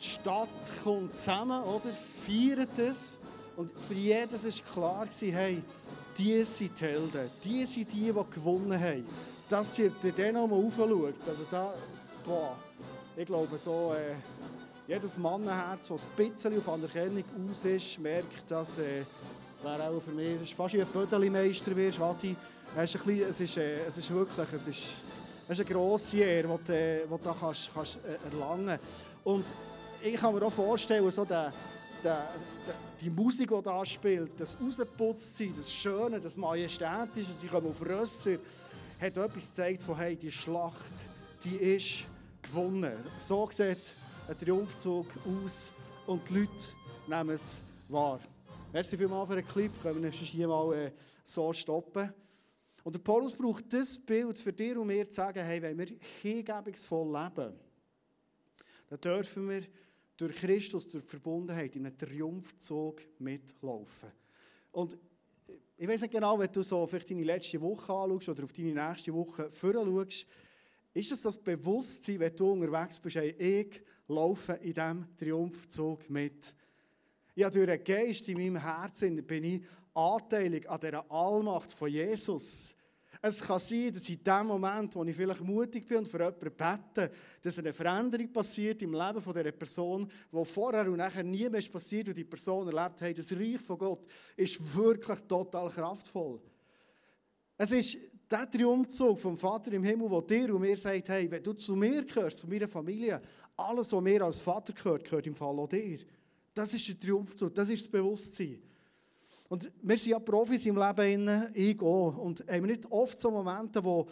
Die 0.00 0.06
Stadt 0.06 0.48
kommt 0.82 1.14
zusammen, 1.14 1.62
oder? 1.64 1.92
feiert 1.92 2.78
es. 2.78 3.18
Und 3.56 3.70
für 3.70 3.92
jedes 3.92 4.44
war 4.44 4.72
klar, 4.72 5.08
hey, 5.20 5.62
die 6.16 6.42
sind 6.44 6.80
die 6.80 6.84
Helden, 6.84 7.30
die 7.44 7.66
sind 7.66 7.92
die, 7.92 8.12
die 8.12 8.24
gewonnen 8.30 8.80
haben. 8.80 9.06
Dass 9.48 9.74
sie 9.74 9.90
dann 10.16 10.34
nochmal 10.34 10.64
aufschaut, 10.64 11.14
also 11.26 11.44
da, 11.50 11.74
boah, 12.24 12.56
ich 13.16 13.26
glaube 13.26 13.58
so, 13.58 13.94
äh, 13.94 14.14
jedes 14.86 15.18
Mannenherz, 15.18 15.88
das 15.88 16.06
ein 16.06 16.30
bisschen 16.30 16.56
auf 16.58 16.68
Anerkennung 16.68 17.24
aus 17.50 17.64
ist, 17.64 17.98
merkt, 17.98 18.50
dass 18.50 18.78
äh, 18.78 19.04
wäre 19.62 19.88
auch 19.88 20.00
für 20.00 20.10
mich, 20.10 20.42
ist 20.42 20.52
fast 20.54 20.74
wie 20.74 20.80
ein 20.82 20.88
Bödeli-Meister 20.88 21.74
wirst, 21.76 22.00
Adi. 22.00 22.36
Es 22.76 22.94
ist, 22.94 23.00
ein 23.00 23.06
bisschen, 23.06 23.30
es, 23.30 23.40
ist, 23.40 23.56
äh, 23.56 23.80
es 23.86 23.98
ist 23.98 24.10
wirklich, 24.12 24.52
es 24.52 24.68
ist, 24.68 24.84
es 25.48 25.58
ist 25.58 25.66
eine 25.66 25.74
grosse 25.74 26.18
Ehre, 26.18 26.58
die 26.58 26.64
du, 26.64 26.72
äh, 26.72 27.06
du 27.06 27.34
kannst, 27.40 27.70
kannst 27.74 27.98
äh, 28.04 28.32
erlangen 28.32 28.78
Und 29.24 29.52
ich 30.02 30.16
kann 30.16 30.34
mir 30.34 30.42
auch 30.42 30.52
vorstellen, 30.52 31.10
so 31.10 31.24
der, 31.24 31.52
der, 32.04 32.28
der, 32.66 32.74
die 33.00 33.10
Musik, 33.10 33.50
die 33.50 33.62
da 33.62 33.84
spielt, 33.84 34.38
das 34.38 34.56
Rausputztsein, 34.60 35.54
das 35.56 35.72
Schöne, 35.72 36.20
das 36.20 36.36
Majestätische, 36.36 37.32
sie 37.32 37.46
kommen 37.46 37.68
auf 37.68 37.82
Rösser, 37.82 38.38
hat 39.00 39.16
etwas 39.16 39.48
gezeigt 39.48 39.82
von, 39.82 39.96
hey, 39.96 40.16
die 40.16 40.30
Schlacht, 40.30 40.92
die 41.44 41.56
ist 41.56 42.04
gewonnen. 42.42 42.96
So 43.18 43.48
sieht 43.50 43.94
ein 44.28 44.38
Triumphzug 44.38 45.06
aus 45.26 45.72
und 46.06 46.28
die 46.28 46.40
Leute 46.40 46.68
nehmen 47.06 47.30
es 47.30 47.58
wahr. 47.88 48.20
Merci 48.72 48.96
vielmals 48.96 49.28
für 49.28 49.36
den 49.36 49.46
Clip, 49.46 49.72
können 49.82 50.02
wir 50.02 50.10
hier 50.10 50.48
mal 50.48 50.74
äh, 50.74 50.92
so 51.24 51.52
stoppen. 51.52 52.12
Und 52.82 52.94
der 52.94 53.00
Paulus 53.00 53.34
braucht 53.34 53.72
das 53.72 53.98
Bild 53.98 54.38
für 54.38 54.52
dich 54.52 54.76
und 54.76 54.86
mir 54.86 55.08
zu 55.08 55.16
sagen, 55.16 55.42
hey, 55.44 55.60
wenn 55.60 55.78
wir 55.78 55.88
hingebungsvoll 56.22 57.06
leben, 57.06 57.52
dann 58.88 59.00
dürfen 59.00 59.48
wir 59.48 59.62
durch 60.20 60.34
Christus, 60.34 60.88
durch 60.88 61.04
die 61.04 61.10
Verbundenheit 61.10 61.74
in 61.76 61.86
einem 61.86 61.96
Triumphzug 61.96 63.00
mitlaufen. 63.18 64.10
Und 64.72 64.96
ich 65.76 65.88
weiß 65.88 66.02
nicht 66.02 66.12
genau, 66.12 66.38
wenn 66.38 66.52
du 66.52 66.62
so 66.62 66.86
vielleicht 66.86 67.10
deine 67.10 67.24
letzte 67.24 67.60
Woche 67.60 67.92
anschaust 67.92 68.28
oder 68.28 68.44
auf 68.44 68.52
deine 68.52 68.74
nächste 68.74 69.14
Woche 69.14 69.50
schaust, 69.50 70.26
ist 70.92 71.12
es 71.12 71.22
das 71.22 71.38
Bewusstsein, 71.38 72.20
wenn 72.20 72.36
du 72.36 72.52
unterwegs 72.52 73.00
bist, 73.00 73.16
hey, 73.16 73.30
ich 73.30 73.80
laufe 74.08 74.54
in 74.54 74.74
diesem 74.74 75.16
Triumphzug 75.16 76.10
mit. 76.10 76.54
Ja, 77.34 77.48
durch 77.48 77.66
den 77.66 77.82
Geist 77.82 78.28
in 78.28 78.36
meinem 78.36 78.60
Herzen 78.60 79.24
bin 79.24 79.44
ich 79.44 79.62
anteilig 79.94 80.68
an 80.68 80.80
dieser 80.80 81.10
Allmacht 81.10 81.72
von 81.72 81.88
Jesus. 81.88 82.74
Es 83.22 83.42
kann 83.42 83.58
sein, 83.58 83.92
dass 83.92 84.08
in 84.08 84.24
dem 84.24 84.46
Moment, 84.46 84.94
wo 84.96 85.04
ich 85.04 85.14
vielleicht 85.14 85.42
mutig 85.42 85.86
bin 85.86 85.98
und 85.98 86.08
für 86.08 86.18
jemanden 86.18 86.50
bete, 86.56 87.10
dass 87.42 87.58
eine 87.58 87.72
Veränderung 87.72 88.32
passiert 88.32 88.80
im 88.80 88.94
Leben 88.94 89.20
von 89.20 89.34
dieser 89.34 89.52
Person, 89.52 90.10
wo 90.30 90.42
vorher 90.44 90.90
und 90.90 90.96
nachher 90.96 91.22
nie 91.22 91.48
mehr 91.50 91.62
passiert 91.70 92.08
und 92.08 92.16
die 92.16 92.24
Person 92.24 92.66
erlebt 92.66 93.02
hat, 93.02 93.18
das 93.18 93.32
Reich 93.32 93.60
von 93.60 93.76
Gott 93.76 94.06
ist 94.36 94.74
wirklich 94.74 95.20
total 95.28 95.68
kraftvoll. 95.68 96.40
Es 97.58 97.72
ist 97.72 97.98
der 98.30 98.50
Triumphzug 98.50 99.18
vom 99.18 99.36
Vater 99.36 99.70
im 99.72 99.82
Himmel, 99.82 100.08
der 100.08 100.22
dir 100.22 100.54
und 100.54 100.62
mir 100.62 100.76
sagt, 100.76 101.10
hey, 101.10 101.30
wenn 101.30 101.42
du 101.42 101.52
zu 101.52 101.76
mir 101.76 102.02
gehörst, 102.02 102.38
zu 102.38 102.48
meiner 102.48 102.68
Familie, 102.68 103.20
alles, 103.54 103.92
was 103.92 104.00
mir 104.00 104.22
als 104.22 104.40
Vater 104.40 104.72
gehört, 104.72 105.04
gehört 105.04 105.26
im 105.26 105.34
Fall 105.34 105.58
auch 105.58 105.68
dir. 105.68 105.98
Das 106.54 106.72
ist 106.72 106.88
der 106.88 106.98
Triumphzug, 106.98 107.54
das 107.54 107.68
ist 107.68 107.84
das 107.84 107.90
Bewusstsein. 107.90 108.62
Und 109.50 109.68
wir 109.82 109.98
sind 109.98 110.12
ja 110.12 110.20
Profis 110.20 110.64
im 110.66 110.76
Leben, 110.76 111.48
ich 111.54 111.82
auch. 111.82 112.16
Und 112.18 112.38
haben 112.48 112.62
wir 112.62 112.68
nicht 112.68 112.86
oft 112.88 113.18
so 113.18 113.32
Momente, 113.32 113.82
wo 113.82 114.06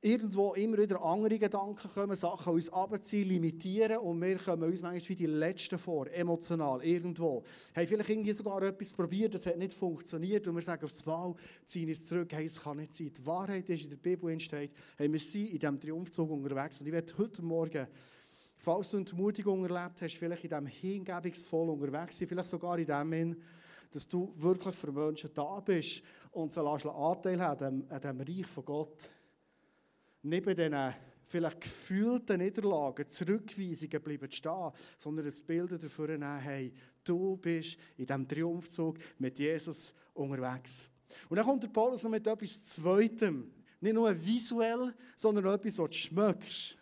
irgendwo 0.00 0.52
immer 0.54 0.78
wieder 0.78 1.00
andere 1.00 1.38
Gedanken 1.38 1.88
kommen, 1.94 2.16
Sachen 2.16 2.54
uns 2.54 2.68
abziehen, 2.70 3.28
limitieren 3.28 3.98
und 3.98 4.20
wir 4.20 4.36
kommen 4.38 4.64
uns 4.64 4.82
manchmal 4.82 5.08
wie 5.10 5.14
die 5.14 5.26
Letzten 5.26 5.78
vor, 5.78 6.10
emotional, 6.10 6.82
irgendwo. 6.82 7.44
Haben 7.76 7.86
vielleicht 7.86 8.10
irgendwie 8.10 8.32
sogar 8.32 8.62
etwas 8.62 8.92
probiert, 8.92 9.32
das 9.32 9.46
hat 9.46 9.58
nicht 9.58 9.74
funktioniert 9.74 10.48
und 10.48 10.56
wir 10.56 10.62
sagen 10.62 10.82
aufs 10.82 11.06
Mal, 11.06 11.36
ziehen 11.64 11.88
es 11.88 12.08
zurück, 12.08 12.32
hey, 12.32 12.46
es 12.46 12.60
kann 12.60 12.78
nicht 12.78 12.92
sein. 12.92 13.12
Die 13.16 13.26
Wahrheit 13.26 13.70
ist, 13.70 13.84
in 13.84 13.90
der 13.90 13.96
Bibel 13.96 14.40
steht, 14.40 14.72
hey, 14.96 15.12
wir 15.12 15.20
sind 15.20 15.52
in 15.52 15.58
diesem 15.60 15.78
Triumphzug 15.78 16.28
unterwegs 16.28 16.80
und 16.80 16.88
ich 16.88 16.92
werde 16.92 17.14
heute 17.16 17.42
Morgen 17.42 17.86
Falls 18.62 18.90
du 18.90 18.98
Entmutigung 18.98 19.64
erlebt 19.64 20.02
hast, 20.02 20.16
vielleicht 20.16 20.44
in 20.44 20.50
diesem 20.50 20.66
hingebungsvoll 20.66 21.70
unterwegs 21.70 22.18
sein, 22.18 22.28
vielleicht 22.28 22.50
sogar 22.50 22.78
in 22.78 22.84
dem 22.84 23.36
dass 23.90 24.08
du 24.08 24.32
wirklich 24.36 24.74
für 24.74 24.92
Menschen 24.92 25.30
da 25.34 25.60
bist 25.60 26.02
und 26.30 26.52
sie 26.52 26.60
Anteil 26.60 27.40
haben 27.40 27.90
an 27.90 28.00
diesem 28.00 28.20
Reich 28.20 28.46
von 28.46 28.64
Gott. 28.64 29.10
Neben 30.22 30.54
diesen 30.54 30.94
vielleicht 31.30 31.60
gefühlten 31.60 32.40
Niederlagen, 32.40 33.08
Zurückweisungen 33.08 34.02
bleiben 34.02 34.30
stehen, 34.30 34.72
sondern 34.98 35.26
ein 35.26 35.46
Bild 35.46 35.72
dafür 35.72 36.08
nehmen, 36.08 36.38
hey, 36.40 36.74
du 37.04 37.36
bist 37.36 37.78
in 37.96 38.06
diesem 38.06 38.26
Triumphzug 38.26 38.98
mit 39.18 39.38
Jesus 39.38 39.94
unterwegs. 40.12 40.88
Und 41.28 41.36
dann 41.36 41.46
kommt 41.46 41.62
der 41.62 41.68
Paulus 41.68 42.02
noch 42.02 42.10
mit 42.10 42.26
etwas 42.26 42.64
Zweitem. 42.64 43.52
Nicht 43.80 43.94
nur 43.94 44.14
visuell, 44.26 44.94
sondern 45.16 45.46
auch 45.46 45.54
etwas, 45.54 45.78
was 45.78 45.90
du 45.90 45.96
schmeckst. 45.96 46.76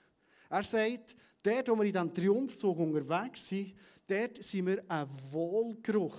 Er 0.50 0.62
sagt, 0.62 1.14
dort, 1.42 1.68
wo 1.68 1.76
wir 1.76 1.84
in 1.84 1.92
diesem 1.92 2.12
Triumphzug 2.12 2.78
unterwegs 2.78 3.48
sind, 3.48 3.74
dort 4.06 4.42
sind 4.42 4.66
wir 4.66 4.82
ein 4.88 5.06
Wohlgeruch. 5.30 6.18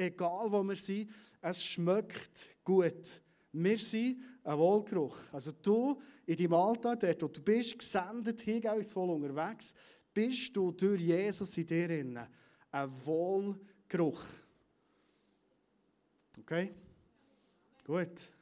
Egal 0.00 0.50
wo 0.50 0.62
wir 0.62 0.76
sind, 0.76 1.10
es 1.42 1.62
schmeckt 1.62 2.56
gut. 2.64 3.20
Wir 3.52 3.76
sind 3.76 4.22
ein 4.44 4.58
Wohlgeruch. 4.58 5.18
Also 5.30 5.52
du 5.52 6.00
in 6.24 6.36
deinem 6.36 6.54
Alltag, 6.54 7.02
wo 7.20 7.28
du 7.28 7.42
bist, 7.42 7.78
gesendet, 7.78 8.40
hingebungsvoll 8.40 9.10
unterwegs, 9.10 9.74
bist 10.14 10.56
du 10.56 10.72
durch 10.72 11.02
Jesus 11.02 11.54
in 11.58 11.66
dir 11.66 11.86
drin. 11.86 12.18
Ein 12.70 12.90
Wohlgeruch. 13.04 14.22
Okay? 16.38 16.72
Gut. 17.84 18.32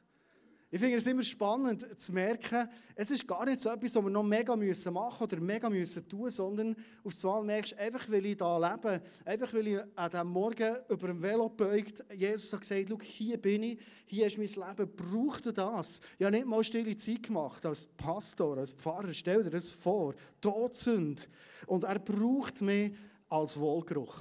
Ich 0.71 0.79
finde 0.79 0.97
es 0.97 1.07
immer 1.07 1.23
spannend 1.23 1.99
zu 1.99 2.11
merken, 2.13 2.69
es 2.93 3.09
ist 3.09 3.27
gar 3.27 3.43
nicht 3.43 3.59
so 3.59 3.69
etwas, 3.69 3.95
was 3.95 4.03
wir 4.03 4.09
noch 4.11 4.21
mega 4.21 4.55
müssen 4.55 4.93
machen 4.93 5.23
oder 5.23 5.39
mega 5.39 5.67
müssen 5.67 6.07
tun, 6.07 6.29
sondern 6.29 6.75
auf 7.03 7.25
einmal 7.25 7.43
merkst 7.43 7.71
du, 7.71 7.79
einfach 7.79 8.11
weil 8.11 8.23
ich 8.27 8.37
da 8.37 8.55
lebe, 8.55 9.01
einfach 9.25 9.51
weil 9.51 9.67
ich 9.67 9.79
an 9.95 10.11
diesem 10.11 10.27
Morgen 10.27 10.75
über 10.87 11.07
dem 11.07 11.21
Velo 11.23 11.49
beugt, 11.49 12.03
Jesus 12.13 12.53
hat 12.53 12.61
gesagt, 12.61 12.85
schau, 12.87 12.99
hier 13.01 13.41
bin 13.41 13.63
ich, 13.63 13.79
hier 14.05 14.27
ist 14.27 14.37
mein 14.37 14.45
Leben, 14.45 14.95
braucht 14.95 15.47
du 15.47 15.51
das? 15.51 16.01
Ich 16.19 16.25
habe 16.25 16.35
nicht 16.35 16.45
mal 16.45 16.63
stille 16.63 16.95
Zeit 16.95 17.23
gemacht 17.23 17.65
als 17.65 17.87
Pastor, 17.97 18.59
als 18.59 18.73
Pfarrer, 18.73 19.11
stell 19.11 19.41
dir 19.43 19.49
das 19.49 19.71
vor, 19.71 20.13
Todsünde. 20.39 21.23
Und 21.65 21.83
er 21.83 21.97
braucht 21.97 22.61
mich 22.61 22.93
als 23.27 23.59
Wohlgeruch. 23.59 24.15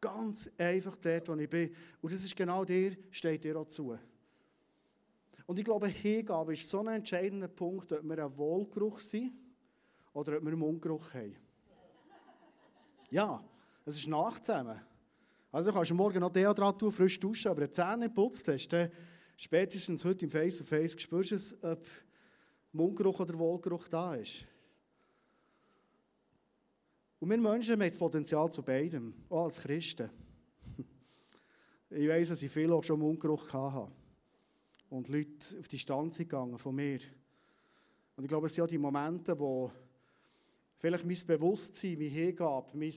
Ganz 0.00 0.50
einfach 0.58 0.96
dort, 0.96 1.28
wo 1.28 1.34
ich 1.36 1.48
bin. 1.48 1.72
Und 2.00 2.12
das 2.12 2.24
ist 2.24 2.34
genau 2.34 2.64
dir, 2.64 2.96
steht 3.12 3.44
dir 3.44 3.56
auch 3.56 3.68
zu. 3.68 3.96
Und 5.46 5.58
ich 5.58 5.64
glaube, 5.64 5.88
Hingabe 5.88 6.52
ist 6.52 6.68
so 6.68 6.80
ein 6.80 6.88
entscheidender 6.88 7.48
Punkt, 7.48 7.92
ob 7.92 8.02
wir 8.02 8.24
ein 8.24 8.36
Wohlgeruch 8.36 9.00
sind 9.00 9.32
oder 10.12 10.36
ob 10.36 10.42
wir 10.42 10.48
einen 10.48 10.58
Mundgeruch 10.58 11.14
haben. 11.14 11.36
Ja, 13.10 13.42
es 13.84 13.96
ist 13.96 14.08
nachzusammen. 14.08 14.80
Also 15.50 15.70
du 15.70 15.76
kannst 15.76 15.92
morgen 15.92 16.20
noch 16.20 16.32
Deodrat 16.32 16.78
tun, 16.78 16.92
frisch 16.92 17.18
duschen, 17.18 17.50
aber 17.50 17.62
wenn 17.62 17.68
du 17.68 17.72
Zähne 17.72 18.08
putzt 18.08 18.48
hast, 18.48 18.68
dann 18.68 18.90
spätestens 19.36 20.04
heute 20.04 20.24
im 20.24 20.30
Face-to-Face 20.30 21.00
spürst 21.00 21.30
du 21.32 21.34
es, 21.34 21.62
ob 21.62 21.84
Mundgeruch 22.72 23.20
oder 23.20 23.38
Wohlgeruch 23.38 23.88
da 23.88 24.14
ist. 24.14 24.46
Und 27.18 27.28
wir 27.28 27.36
Menschen 27.36 27.72
haben 27.72 27.80
das 27.80 27.98
Potenzial 27.98 28.50
zu 28.50 28.62
beidem, 28.62 29.14
auch 29.28 29.44
als 29.44 29.60
Christen. 29.60 30.10
Ich 31.94 32.08
weiß, 32.08 32.30
dass 32.30 32.42
ich 32.42 32.50
viele 32.50 32.74
auch 32.74 32.82
schon 32.82 32.98
Mundgeruch 32.98 33.52
hatte 33.52 33.92
und 34.92 35.08
Leute 35.08 35.58
auf 35.58 35.68
die 35.68 35.78
Stanz 35.78 36.18
gegangen 36.18 36.58
von 36.58 36.74
mir. 36.74 36.98
Und 38.14 38.24
ich 38.24 38.28
glaube, 38.28 38.46
es 38.46 38.54
sind 38.54 38.64
auch 38.64 38.68
die 38.68 38.76
Momente, 38.76 39.38
wo 39.38 39.72
vielleicht 40.76 41.06
mein 41.06 41.18
Bewusstsein, 41.26 41.96
mein 41.98 42.08
Hingabe, 42.08 42.76
mein 42.76 42.92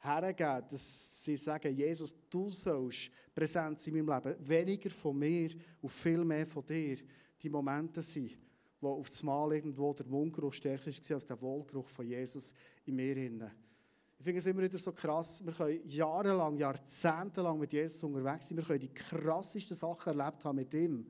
Hergeben, 0.00 0.68
dass 0.68 1.24
sie 1.24 1.36
sagen, 1.36 1.76
Jesus, 1.76 2.14
du 2.28 2.48
sollst 2.48 3.10
präsent 3.32 3.78
sein 3.78 3.94
in 3.94 4.04
meinem 4.04 4.24
Leben. 4.24 4.48
Weniger 4.48 4.90
von 4.90 5.16
mir 5.16 5.50
und 5.80 5.90
viel 5.90 6.24
mehr 6.24 6.44
von 6.44 6.66
dir. 6.66 6.96
Die 7.40 7.48
Momente 7.48 8.02
sind, 8.02 8.36
wo 8.80 8.94
auf 8.94 9.08
das 9.08 9.22
Mal 9.22 9.52
irgendwo 9.52 9.94
der 9.94 10.06
Mundgeruch 10.06 10.54
stärker 10.54 10.90
war 10.90 11.14
als 11.14 11.26
der 11.26 11.40
Wohlgeruch 11.40 11.88
von 11.88 12.04
Jesus 12.04 12.52
in 12.84 12.96
mir. 12.96 13.16
Ich 13.16 14.24
finde 14.24 14.40
es 14.40 14.46
immer 14.46 14.62
wieder 14.62 14.78
so 14.78 14.90
krass, 14.90 15.46
wir 15.46 15.52
können 15.52 15.80
jahrelang, 15.86 16.56
jahrzehntelang 16.56 17.60
mit 17.60 17.72
Jesus 17.72 18.02
unterwegs 18.02 18.48
sein, 18.48 18.56
wir 18.56 18.64
können 18.64 18.80
die 18.80 18.92
krassesten 18.92 19.76
Sachen 19.76 20.18
erlebt 20.18 20.44
haben 20.44 20.56
mit 20.56 20.74
ihm. 20.74 21.06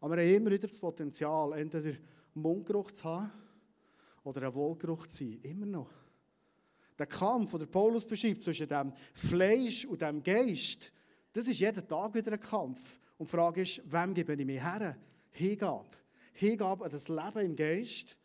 Aber 0.00 0.16
wir 0.16 0.24
haben 0.24 0.34
immer 0.34 0.50
wieder 0.50 0.66
das 0.68 0.78
Potenzial, 0.78 1.58
entweder 1.58 1.96
Mundgeruch 2.34 2.90
zu 2.92 3.04
haben 3.04 3.30
oder 4.24 4.42
einen 4.42 4.54
Wohlgeruch 4.54 5.06
zu 5.06 5.24
sein. 5.24 5.40
Immer 5.42 5.66
noch. 5.66 5.90
Der 6.98 7.06
Kampf, 7.06 7.56
den 7.56 7.70
Paulus 7.70 8.06
beschreibt, 8.06 8.40
zwischen 8.40 8.68
dem 8.68 8.92
Fleisch 9.14 9.84
und 9.86 10.00
dem 10.00 10.22
Geist, 10.22 10.92
das 11.32 11.46
ist 11.46 11.60
jeden 11.60 11.86
Tag 11.86 12.14
wieder 12.14 12.32
ein 12.32 12.40
Kampf. 12.40 12.98
Und 13.16 13.28
die 13.28 13.30
Frage 13.30 13.62
ist, 13.62 13.80
wem 13.84 14.14
gebe 14.14 14.34
ich 14.34 14.46
mir 14.46 14.62
her? 14.62 14.96
Hingabe. 15.30 15.96
Hingabe 16.32 16.84
an 16.84 16.90
das 16.90 17.08
Leben 17.08 17.38
im 17.38 17.56
Geist. 17.56 18.16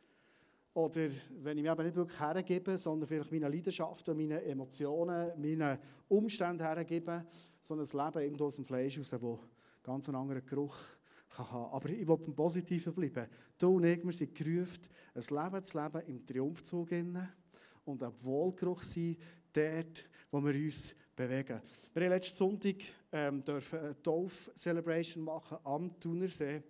Oder 0.73 1.07
wenn 1.41 1.57
ich 1.57 1.63
mir 1.63 1.71
aber 1.71 1.83
nicht 1.83 1.95
wirklich 1.95 2.19
hergebe, 2.19 2.77
sondern 2.79 3.07
vielleicht 3.07 3.31
meine 3.31 3.47
Leidenschaften, 3.47 4.17
meine 4.17 4.41
Emotionen, 4.43 5.31
meine 5.39 5.79
Umstände 6.07 6.63
hergebe, 6.63 7.25
sondern 7.59 7.85
das 7.85 7.93
Leben 7.93 8.25
irgendwo 8.25 8.45
aus 8.45 8.55
dem 8.55 8.65
Fleisch 8.65 8.97
raus, 8.97 9.13
wo 9.19 9.39
ganz 9.83 10.09
einen 10.09 10.17
anderen 10.17 10.43
Geruch 10.45 10.75
kann 10.75 11.02
haben. 11.37 11.73
Aber 11.73 11.89
ich 11.89 12.07
will 12.07 12.17
beim 12.17 12.35
Positiven 12.35 12.93
bleiben. 12.93 13.27
Du 13.57 13.75
und 13.75 13.85
ich, 13.85 14.03
wir 14.03 14.13
sind 14.13 14.35
gerufen, 14.35 14.81
ein 15.13 15.21
Leben 15.21 15.63
zu 15.63 15.81
leben 15.81 16.01
im 16.07 16.25
Triumphzug 16.25 16.91
und 16.91 18.03
ein 18.03 18.13
Wohlgeruch 18.21 18.81
sein, 18.81 19.17
dort, 19.51 20.09
wo 20.31 20.43
wir 20.43 20.53
uns 20.53 20.95
bewegen. 21.15 21.61
Wir 21.93 22.03
haben 22.03 22.09
letzten 22.09 22.35
Sonntag 22.35 22.75
ähm, 23.11 23.43
dürfen 23.43 23.79
eine 23.79 24.01
Taufe-Celebration 24.01 25.23
machen 25.23 25.57
am 25.63 25.99
Thunersee. 25.99 26.63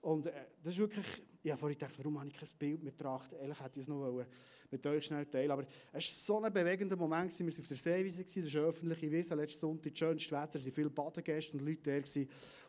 Und 0.00 0.26
äh, 0.26 0.32
das 0.62 0.72
ist 0.72 0.78
wirklich, 0.78 1.06
ich 1.42 1.50
habe 1.50 1.60
vorhin 1.60 1.78
gedacht, 1.78 1.94
warum 1.98 2.18
habe 2.18 2.28
ich 2.28 2.36
kein 2.36 2.48
Bild 2.58 2.82
mitgebracht? 2.82 3.32
Ehrlich 3.34 3.60
hätte 3.60 3.80
ich 3.80 3.84
es 3.84 3.88
noch 3.88 4.00
wollen 4.00 4.26
mit 4.70 4.86
euch 4.86 5.04
schnell 5.06 5.26
teilen. 5.26 5.50
Aber 5.50 5.64
es 5.92 6.28
war 6.28 6.38
so 6.38 6.44
ein 6.44 6.52
bewegender 6.52 6.96
Moment. 6.96 7.38
Wir 7.38 7.46
waren 7.46 7.60
auf 7.60 7.68
der 7.68 7.76
Seewiese, 7.76 8.22
das 8.22 8.36
ist 8.36 8.56
eine 8.56 8.66
öffentliche 8.66 9.10
Wiese, 9.10 9.34
letzten 9.34 9.60
Sonntag, 9.60 9.92
das 9.92 9.98
schönste 9.98 10.32
Wetter, 10.32 10.56
es 10.56 10.64
waren 10.64 10.72
viele 10.72 10.90
Badegäste 10.90 11.56
und 11.56 11.66
Leute 11.66 11.82
da. 11.82 12.20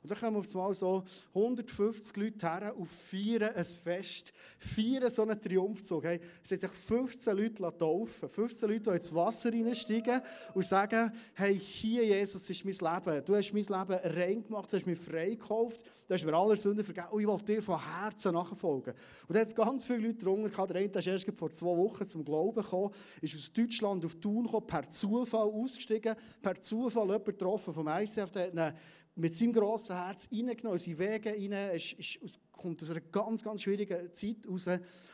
Und 0.04 0.12
dann 0.12 0.18
kommen 0.20 0.38
auf 0.38 0.56
einmal 0.56 0.74
so 0.74 1.04
150 1.34 2.18
Leute 2.18 2.48
her 2.48 2.78
und 2.78 2.88
feiern 2.88 3.56
ein 3.56 3.66
Fest, 3.66 4.34
feiern 4.60 5.10
so 5.10 5.24
einen 5.24 5.42
Triumphzug. 5.42 6.04
Hey, 6.04 6.20
es 6.44 6.52
hat 6.52 6.60
sich 6.60 6.72
15 6.72 7.36
Leute 7.36 7.78
taufen, 7.78 8.30
15 8.30 8.70
Leute, 8.70 8.92
die 8.92 8.98
ins 8.98 9.16
Wasser 9.16 9.52
reinsteigen 9.52 10.22
und 10.54 10.64
sagen, 10.64 11.12
hey, 11.34 11.58
hier, 11.58 12.06
Jesus, 12.06 12.50
ist 12.50 12.66
mein 12.66 12.74
Leben. 12.74 13.26
Du 13.26 13.36
hast 13.36 13.54
mein 13.54 13.64
Leben 13.64 14.16
rein 14.16 14.44
gemacht, 14.44 14.72
du 14.72 14.78
hast 14.78 14.86
mich 14.86 15.00
frei 15.00 15.30
gekauft, 15.30 15.84
du 16.08 16.14
hast 16.14 16.24
mir 16.24 16.34
alle 16.34 16.56
Sünden 16.56 16.86
vergeben 16.86 17.08
und 17.10 17.22
ich 17.22 17.28
will 17.28 17.56
dir 17.56 17.62
von 17.64 17.80
Herzen 17.84 18.34
nachfolgen. 18.34 18.94
Und 19.28 19.36
da 19.36 19.40
hat 19.40 19.56
ganz 19.56 19.86
viele 19.86 20.08
Leute 20.08 20.24
drunter 20.24 20.68
Der 20.68 20.76
eine 20.76 20.90
ist 20.90 21.08
erst 21.08 21.32
vor 21.36 21.50
zwei 21.50 21.66
Wochen 21.68 21.85
Wochen 21.86 22.06
zum 22.08 22.26
Glauben 22.26 22.62
gekommen, 22.62 22.92
ist 23.22 23.36
aus 23.36 23.54
Deutschland 23.54 24.06
auf 24.06 24.16
Thun 24.16 24.44
gekommen, 24.44 24.68
per 24.68 24.90
Zufall 24.90 25.48
ausgestiegen, 25.48 26.16
per 26.42 26.60
Zufall 26.60 27.06
jemand 27.06 27.26
getroffen 27.26 27.74
vom 27.74 27.88
ICF, 27.88 28.32
der 28.32 28.66
hat 28.66 28.76
mit 29.16 29.34
seinem 29.34 29.54
grossen 29.54 29.96
Herz 29.96 30.28
reingenommen, 30.32 30.78
in 30.78 30.98
seine 30.98 31.00
Wege 31.00 31.30
rein, 31.30 31.76
ist, 31.76 31.94
ist, 31.94 32.40
kommt 32.52 32.82
aus 32.84 32.90
einer 32.90 33.02
ganz, 33.02 33.44
ganz 33.44 33.62
schwierigen 33.62 34.12
Zeit 34.12 34.38
raus 34.50 34.68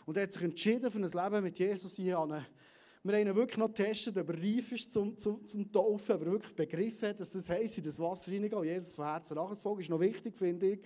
und 0.05 0.17
er 0.17 0.23
hat 0.23 0.31
sich 0.31 0.41
entschieden 0.41 0.89
für 0.89 0.99
ein 0.99 1.03
Leben 1.03 1.43
mit 1.43 1.59
Jesus 1.59 1.95
hier 1.95 2.17
an 2.17 2.45
wir 3.03 3.13
haben 3.13 3.27
ihn 3.27 3.35
wirklich 3.35 3.57
noch 3.57 3.73
getestet, 3.73 4.15
ob 4.17 4.29
er 4.29 4.37
reif 4.37 4.71
ist 4.73 4.93
zum, 4.93 5.17
zum, 5.17 5.43
zum 5.45 5.71
Taufen, 5.71 6.15
ob 6.15 6.21
er 6.21 6.31
wirklich 6.33 6.55
begriffen 6.55 7.09
hat, 7.09 7.19
dass 7.19 7.31
das 7.31 7.49
heisst, 7.49 7.79
in 7.79 7.83
das 7.83 7.99
Wasser 7.99 8.31
reingehen 8.31 8.53
und 8.53 8.65
Jesus 8.65 8.93
von 8.93 9.05
Herzen 9.05 9.35
nachzufolgen, 9.35 9.81
ist 9.81 9.89
noch 9.89 9.99
wichtig, 9.99 10.37
finde 10.37 10.73
ich. 10.73 10.79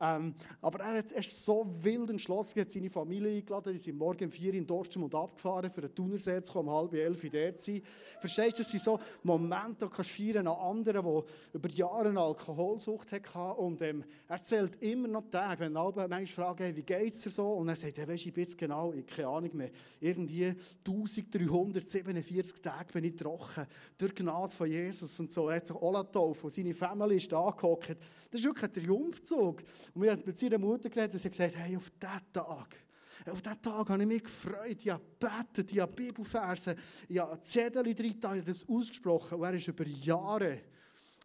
Ähm, 0.00 0.34
aber 0.60 0.80
er, 0.80 0.98
hat, 0.98 1.12
er 1.12 1.20
ist 1.20 1.44
so 1.44 1.66
wild 1.80 2.10
entschlossen, 2.10 2.60
hat 2.60 2.70
seine 2.70 2.90
Familie 2.90 3.36
eingeladen, 3.36 3.72
die 3.72 3.78
sind 3.78 3.98
morgen 3.98 4.24
um 4.24 4.30
vier 4.30 4.54
in 4.54 4.66
Dortmund 4.66 5.14
abgefahren, 5.14 5.70
für 5.70 5.80
den 5.80 5.94
Thunersee 5.94 6.42
zu 6.42 6.52
kommen, 6.52 6.68
um 6.68 6.74
halb 6.74 6.94
elf 6.94 7.22
dort 7.30 7.58
zu 7.58 7.72
sein. 7.72 7.82
Verstehst 8.20 8.58
du, 8.58 8.62
das 8.62 8.70
sind 8.70 8.82
so 8.82 8.98
Momente, 9.22 9.86
die 9.86 9.94
kannst 9.94 10.10
feiern 10.10 10.46
an 10.46 10.56
anderen, 10.56 11.04
die 11.04 11.56
über 11.56 11.68
Jahre 11.70 12.08
eine 12.08 12.20
Alkoholsucht 12.20 13.12
hatten. 13.12 13.58
Und 13.58 13.82
ähm, 13.82 14.04
er 14.28 14.40
zählt 14.42 14.82
immer 14.82 15.08
noch 15.08 15.30
Tage, 15.30 15.60
wenn 15.60 15.76
alle 15.76 16.08
manchmal 16.08 16.26
fragen, 16.26 16.64
hey, 16.64 16.76
wie 16.76 16.82
geht 16.82 17.12
es 17.12 17.22
dir 17.22 17.30
so? 17.30 17.52
Und 17.54 17.68
er 17.68 17.76
sagt, 17.76 17.98
hey, 17.98 18.06
weißt 18.06 18.26
ich 18.26 18.32
bin 18.32 18.44
jetzt 18.44 18.58
genau, 18.58 18.92
ich 18.92 19.06
keine 19.06 19.28
Ahnung 19.28 19.50
mehr, 19.54 19.70
irgendwie 20.00 20.54
1347 20.86 22.60
Tage 22.60 22.92
bin 22.92 23.04
ich 23.04 23.16
trocken, 23.16 23.66
durch 23.96 24.14
Gnade 24.14 24.54
von 24.54 24.70
Jesus 24.70 25.18
und 25.20 25.32
so. 25.32 25.48
Er 25.48 25.56
hat 25.56 25.66
sich 25.66 25.76
auch 25.76 26.42
und 26.42 26.52
seine 26.52 26.74
Familie 26.74 27.16
ist 27.16 27.32
da 27.32 27.50
gehockt. 27.50 27.96
Das 28.30 28.40
ist 28.40 28.44
wirklich 28.44 28.64
ein 28.64 28.72
Triumphzug. 28.72 29.62
Und 29.94 30.02
wir 30.02 30.12
haben 30.12 30.22
mit 30.24 30.38
seiner 30.38 30.58
Mutter 30.58 30.88
geredet 30.88 31.14
und 31.14 31.20
sie 31.20 31.28
hat 31.28 31.32
gesagt, 31.32 31.56
hey, 31.56 31.76
auf 31.76 31.90
diesen 31.90 32.32
Tag, 32.32 32.86
auf 33.30 33.42
diesen 33.42 33.62
Tag 33.62 33.88
habe 33.88 34.02
ich 34.02 34.08
mich 34.08 34.22
gefreut, 34.22 34.76
ich 34.78 34.90
habe 34.90 35.02
gebetet, 35.18 35.72
ich 35.72 35.80
habe 35.80 35.92
Bibelverse, 35.92 36.76
ich 37.08 37.18
habe 37.18 37.40
Zettel 37.40 37.94
drin, 37.94 38.14
ich 38.18 38.24
habe 38.24 38.42
das 38.42 38.68
ausgesprochen. 38.68 39.38
Und 39.38 39.44
er 39.44 39.54
ist 39.54 39.68
über 39.68 39.86
Jahre, 39.86 40.60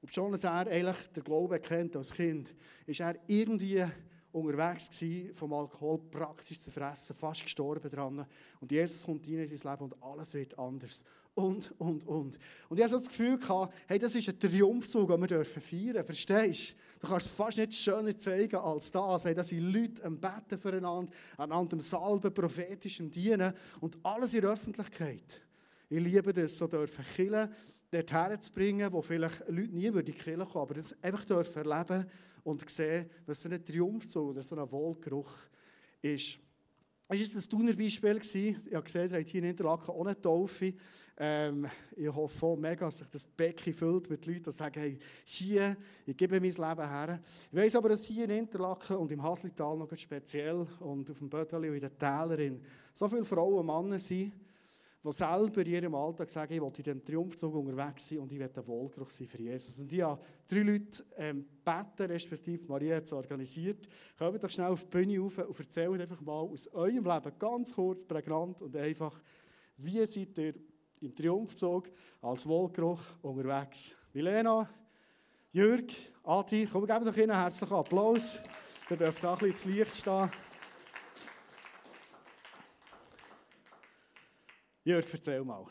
obwohl 0.01 0.35
er 0.35 0.67
eigentlich 0.67 1.07
den 1.09 1.23
Glauben 1.23 1.61
kennt 1.61 1.95
als 1.95 2.13
Kind, 2.13 2.55
ist 2.85 2.99
er 2.99 3.15
irgendwie 3.27 3.85
unterwegs 4.31 4.89
gewesen, 4.89 5.33
vom 5.33 5.53
Alkohol 5.53 5.99
praktisch 6.09 6.59
zu 6.59 6.71
fressen, 6.71 7.15
fast 7.15 7.43
gestorben 7.43 7.89
dran. 7.89 8.25
Und 8.59 8.71
Jesus 8.71 9.03
kommt 9.05 9.27
rein 9.27 9.39
in 9.39 9.47
sein 9.47 9.71
Leben 9.71 9.83
und 9.83 10.03
alles 10.03 10.33
wird 10.33 10.57
anders. 10.57 11.03
Und, 11.33 11.73
und, 11.79 12.05
und. 12.07 12.39
Und 12.67 12.77
ich 12.77 12.83
hatte 12.83 12.91
so 12.91 12.97
das 12.97 13.07
Gefühl, 13.07 13.37
gehabt, 13.37 13.73
hey, 13.87 13.97
das 13.97 14.15
ist 14.15 14.27
ein 14.27 14.39
Triumphzug, 14.39 15.09
den 15.09 15.21
wir 15.21 15.27
dürfen 15.27 15.61
feiern 15.61 16.05
Verstehst 16.05 16.71
du? 16.71 16.75
Du 17.01 17.07
kannst 17.07 17.27
es 17.27 17.31
fast 17.31 17.57
nicht 17.57 17.73
schöner 17.73 18.15
zeigen 18.17 18.57
als 18.57 18.91
das. 18.91 19.25
Hey, 19.25 19.33
das 19.33 19.49
sind 19.49 19.71
Leute 19.71 20.03
am 20.03 20.19
Betten 20.19 20.57
füreinander, 20.57 21.11
aneinander 21.37 21.73
am 21.73 21.81
Salben, 21.81 22.33
prophetischem 22.33 23.09
Dienen 23.09 23.53
und 23.79 23.97
alles 24.03 24.33
in 24.33 24.41
der 24.41 24.51
Öffentlichkeit. 24.51 25.41
Ich 25.89 25.99
liebe 25.99 26.33
das, 26.33 26.57
so 26.57 26.67
dürfen 26.67 27.05
killen 27.15 27.49
dorthin 27.91 28.39
zu 28.39 28.53
bringen, 28.53 28.91
wo 28.91 29.01
vielleicht 29.01 29.47
Leute 29.49 29.75
nie 29.75 29.87
in 29.87 30.05
die 30.05 30.13
Kirche 30.13 30.45
kommen, 30.45 30.63
aber 30.63 30.73
das 30.73 30.95
einfach 31.03 31.25
dürfen 31.25 31.65
erleben 31.65 32.05
und 32.43 32.67
sehen, 32.69 33.09
was 33.25 33.41
so 33.41 33.49
ein 33.49 33.63
Triumphzug 33.63 34.29
oder 34.29 34.41
so 34.41 34.55
ein 34.55 34.71
Wohlgeruch 34.71 35.31
ist. 36.01 36.39
Das 37.11 37.19
war 37.19 37.25
jetzt 37.25 37.35
ein 37.35 37.49
Thuner 37.49 37.73
Beispiel. 37.73 37.89
Ich 37.91 37.97
habe 38.03 38.19
gesehen, 38.19 38.61
ihr 38.69 38.77
habt 38.77 39.27
hier 39.27 39.43
in 39.43 39.49
Interlaken 39.49 39.89
auch 39.89 40.05
eine 40.05 40.19
Taufe. 40.19 40.73
Ähm, 41.17 41.67
ich 41.97 42.07
hoffe 42.07 42.45
auch 42.45 42.55
mega, 42.55 42.85
dass 42.85 42.99
sich 42.99 43.09
das 43.09 43.27
Becken 43.27 43.73
füllt 43.73 44.09
mit 44.09 44.25
Leuten, 44.25 44.43
die 44.43 44.51
sagen, 44.51 44.79
hey, 44.79 44.97
hier, 45.25 45.75
ich 46.05 46.15
gebe 46.15 46.39
mein 46.39 46.49
Leben 46.49 46.89
her. 46.89 47.21
Ich 47.51 47.57
weiss 47.57 47.75
aber, 47.75 47.89
dass 47.89 48.05
hier 48.05 48.23
in 48.23 48.29
Interlaken 48.29 48.95
und 48.95 49.11
im 49.11 49.21
Haslital 49.21 49.77
noch 49.77 49.89
speziell 49.97 50.65
und 50.79 51.11
auf 51.11 51.19
dem 51.19 51.29
Bötteli 51.29 51.67
und 51.67 51.75
in 51.75 51.81
den 51.81 51.99
Tälern 51.99 52.61
so 52.93 53.09
viele 53.09 53.25
Frauen 53.25 53.59
und 53.59 53.65
Männer 53.65 53.99
sind, 53.99 54.31
die 55.03 55.11
selber 55.11 55.61
in 55.61 55.73
ihrem 55.73 55.95
Alltag 55.95 56.29
sagen, 56.29 56.53
ich 56.53 56.61
will 56.61 56.67
in 56.67 56.73
diesem 56.73 57.03
Triumphzug 57.03 57.55
unterwegs 57.55 58.07
sein 58.07 58.19
und 58.19 58.31
ich 58.31 58.39
will 58.39 58.51
ein 58.55 58.67
Wohlgeruch 58.67 59.09
sein 59.09 59.27
für 59.27 59.41
Jesus. 59.41 59.79
Und 59.79 59.91
ich 59.91 60.01
habe 60.01 60.21
drei 60.47 60.59
Leute 60.59 61.03
ähm, 61.17 61.45
gebeten, 61.65 62.11
respektive 62.11 62.67
Maria 62.67 62.97
hat 62.97 63.05
es 63.05 63.13
organisiert. 63.13 63.87
Kommt 64.17 64.43
doch 64.43 64.49
schnell 64.49 64.67
auf 64.67 64.83
die 64.83 64.89
Bühne 64.89 65.19
rauf 65.19 65.39
und 65.39 65.59
erzählt 65.59 66.01
einfach 66.01 66.21
mal 66.21 66.41
aus 66.41 66.67
eurem 66.67 67.03
Leben 67.03 67.39
ganz 67.39 67.73
kurz, 67.73 68.05
prägnant 68.05 68.61
und 68.61 68.75
einfach, 68.75 69.19
wie 69.77 70.05
seid 70.05 70.37
ihr 70.37 70.53
im 71.01 71.15
Triumphzug 71.15 71.89
als 72.21 72.45
Wohlgeruch 72.45 73.01
unterwegs? 73.23 73.95
Milena, 74.13 74.69
Jürg, 75.51 75.91
Adi, 76.23 76.67
komm, 76.71 76.85
geben 76.85 77.05
doch 77.05 77.17
Ihnen 77.17 77.35
herzlichen 77.35 77.73
Applaus. 77.73 78.37
Ihr 78.89 78.97
dürft 78.97 79.25
auch 79.25 79.41
ein 79.41 79.49
bisschen 79.49 79.71
ins 79.71 79.77
Licht 79.77 79.95
stehen. 79.95 80.29
Jörg, 84.83 85.05
erzähl 85.13 85.43
mal. 85.43 85.65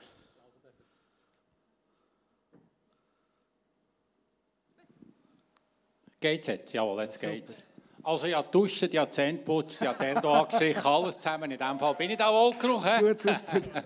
Geht's 6.20 6.46
jetzt? 6.46 6.72
Jawohl, 6.72 7.02
jetzt 7.02 7.20
geht's. 7.20 7.56
Also 8.02 8.26
ich 8.26 8.34
habe 8.34 8.48
duschen, 8.50 8.88
ich 8.90 8.96
habe 8.96 9.10
Zähne 9.10 9.38
putzt, 9.38 9.82
ich 9.82 9.88
habe 9.88 9.98
den 9.98 10.20
hier 10.20 10.30
angestrichen, 10.30 10.86
alles 10.86 11.16
zusammen. 11.16 11.50
In 11.50 11.58
diesem 11.58 11.78
Fall 11.78 11.94
bin 11.94 12.10
ich 12.10 12.16
da 12.16 12.32
wohlgeruch. 12.32 12.84
Gut, 12.98 13.22
super. 13.22 13.40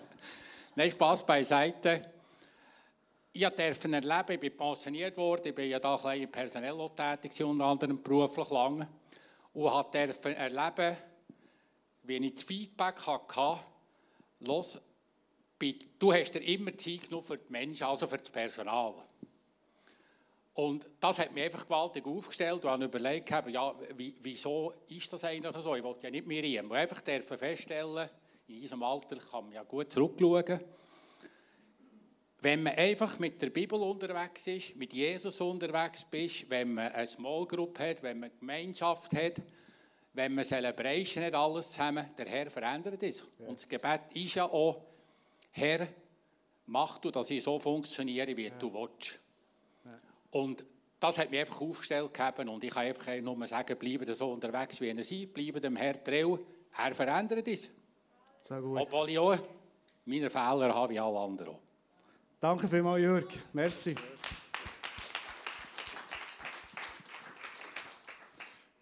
Nein, 0.76 0.90
Spass 0.90 1.24
beiseite. 1.24 2.10
Ich 3.32 3.42
durfte 3.42 3.92
erleben, 3.92 4.32
ich 4.32 4.40
bin 4.40 4.56
pensioniert 4.56 5.16
worden, 5.16 5.48
ich 5.48 5.54
bin 5.54 5.68
ja 5.68 5.80
da 5.80 5.96
ein 5.96 6.30
personell 6.30 6.88
tätig, 6.94 7.42
unter 7.42 7.64
anderem 7.64 8.00
beruflich 8.00 8.50
lang. 8.50 8.87
Und 9.52 9.94
durfte 9.94 10.37
erleben, 10.37 10.96
wie 12.04 12.16
ich 12.16 12.34
das 12.34 12.42
Feedback 12.42 13.06
hatte, 13.06 13.60
los, 14.40 14.80
du 15.72 16.12
hast 16.12 16.33
dir 16.33 16.40
immer 16.40 16.77
Zeit 16.77 17.09
genug 17.09 17.27
für 17.27 17.38
die 17.38 17.53
Menschen, 17.53 17.85
also 17.85 18.07
für 18.07 18.18
das 18.18 18.31
Personal. 18.31 18.94
Und 20.55 20.88
das 21.00 21.18
hat 21.18 21.33
mich 21.33 21.44
einfach 21.44 21.64
gewaltig 21.64 22.07
aufgestellt 22.07 22.64
und 22.64 22.70
habe 22.70 22.85
überlegt, 22.85 23.29
ja, 23.31 23.74
wieso 24.20 24.72
ist 24.88 25.12
das 25.12 25.24
eigentlich 25.24 25.57
so? 25.57 25.74
Ich 25.74 25.83
wollte 25.83 26.05
ja 26.05 26.11
nicht 26.11 26.27
mehr 26.27 26.42
reden. 26.42 26.70
Ich 26.70 27.09
einfach 27.09 27.38
feststellen, 27.38 28.09
in 28.46 28.61
diesem 28.61 28.83
Alter 28.83 29.16
kann 29.16 29.44
man 29.44 29.55
ja 29.55 29.64
gut 29.64 29.90
zurückschauen. 29.90 30.61
Wenn 32.40 32.62
man 32.62 32.74
einfach 32.74 33.18
mit 33.18 33.40
der 33.40 33.50
Bibel 33.50 33.81
unterwegs 33.81 34.46
ist, 34.46 34.77
mit 34.77 34.92
Jesus 34.92 35.40
unterwegs 35.40 36.07
ist, 36.11 36.50
wenn 36.50 36.74
man 36.74 36.92
eine 36.92 37.07
Small 37.07 37.46
Group 37.46 37.79
hat, 37.79 38.03
wenn 38.03 38.20
man 38.20 38.31
Gemeinschaft 38.38 39.14
hat, 39.14 39.37
wenn 40.12 40.35
man 40.35 40.44
Celebration 40.44 41.24
hat, 41.24 41.35
alles 41.35 41.70
zusammen, 41.70 42.09
der 42.16 42.27
Herr 42.27 42.50
verändert 42.50 43.03
es. 43.03 43.20
Yes. 43.20 43.48
Und 43.48 43.59
das 43.59 43.68
Gebet 43.68 44.00
ist 44.14 44.35
ja 44.35 44.44
auch, 44.44 44.83
Herr, 45.57 45.87
mach 46.67 46.99
du, 46.99 47.12
dass 47.12 47.31
ich 47.31 47.45
so 47.45 47.61
funktioniere, 47.61 48.37
wie 48.37 48.47
ja. 48.47 48.55
du 48.59 48.73
willst. 48.73 49.21
Ja. 49.85 49.93
Und 50.33 50.64
das 50.99 51.17
hat 51.19 51.31
mich 51.31 51.40
einfach 51.40 51.61
aufgestellt 51.61 52.12
gehabt 52.12 52.40
und 52.40 52.64
ich 52.64 52.71
kann 52.71 52.87
einfach 52.87 53.21
nur 53.21 53.47
sagen, 53.47 53.79
bleibe 53.79 54.12
so 54.14 54.33
unterwegs, 54.33 54.81
wie 54.81 54.88
ihr 54.88 55.05
seid, 55.05 55.33
bleibe 55.33 55.61
dem 55.61 55.77
Herr 55.77 56.03
treu. 56.03 56.38
Er 56.77 56.95
verändert 56.95 57.47
es. 57.47 57.71
Obwohl 58.51 59.11
ich 59.11 59.19
auch 59.19 59.38
meine 60.05 60.29
Fehler 60.29 60.75
habe, 60.75 60.93
wie 60.93 60.99
alle 60.99 61.21
anderen. 61.21 61.57
Danke 62.40 62.67
vielmals, 62.67 63.03
Jörg. 63.03 63.29
Merci. 63.53 63.95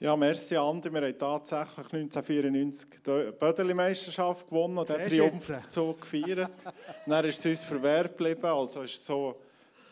Ja, 0.02 0.16
merci 0.16 0.56
Andi. 0.56 0.92
Wir 0.92 1.00
haben 1.00 1.16
tatsächlich 1.16 1.86
1994 1.92 2.90
die 3.06 3.30
Bödeli-Meisterschaft 3.38 4.48
gewonnen 4.48 4.78
und 4.78 4.88
den 4.88 5.08
Triumphzug 5.08 6.00
gefeiert. 6.00 6.50
Dann 7.06 7.24
ist 7.24 7.38
es 7.38 7.46
uns 7.46 7.62
verwehrt 7.62 8.18
geblieben, 8.18 8.46
also 8.46 8.82
ist 8.82 8.98
es 8.98 9.06
so 9.06 9.36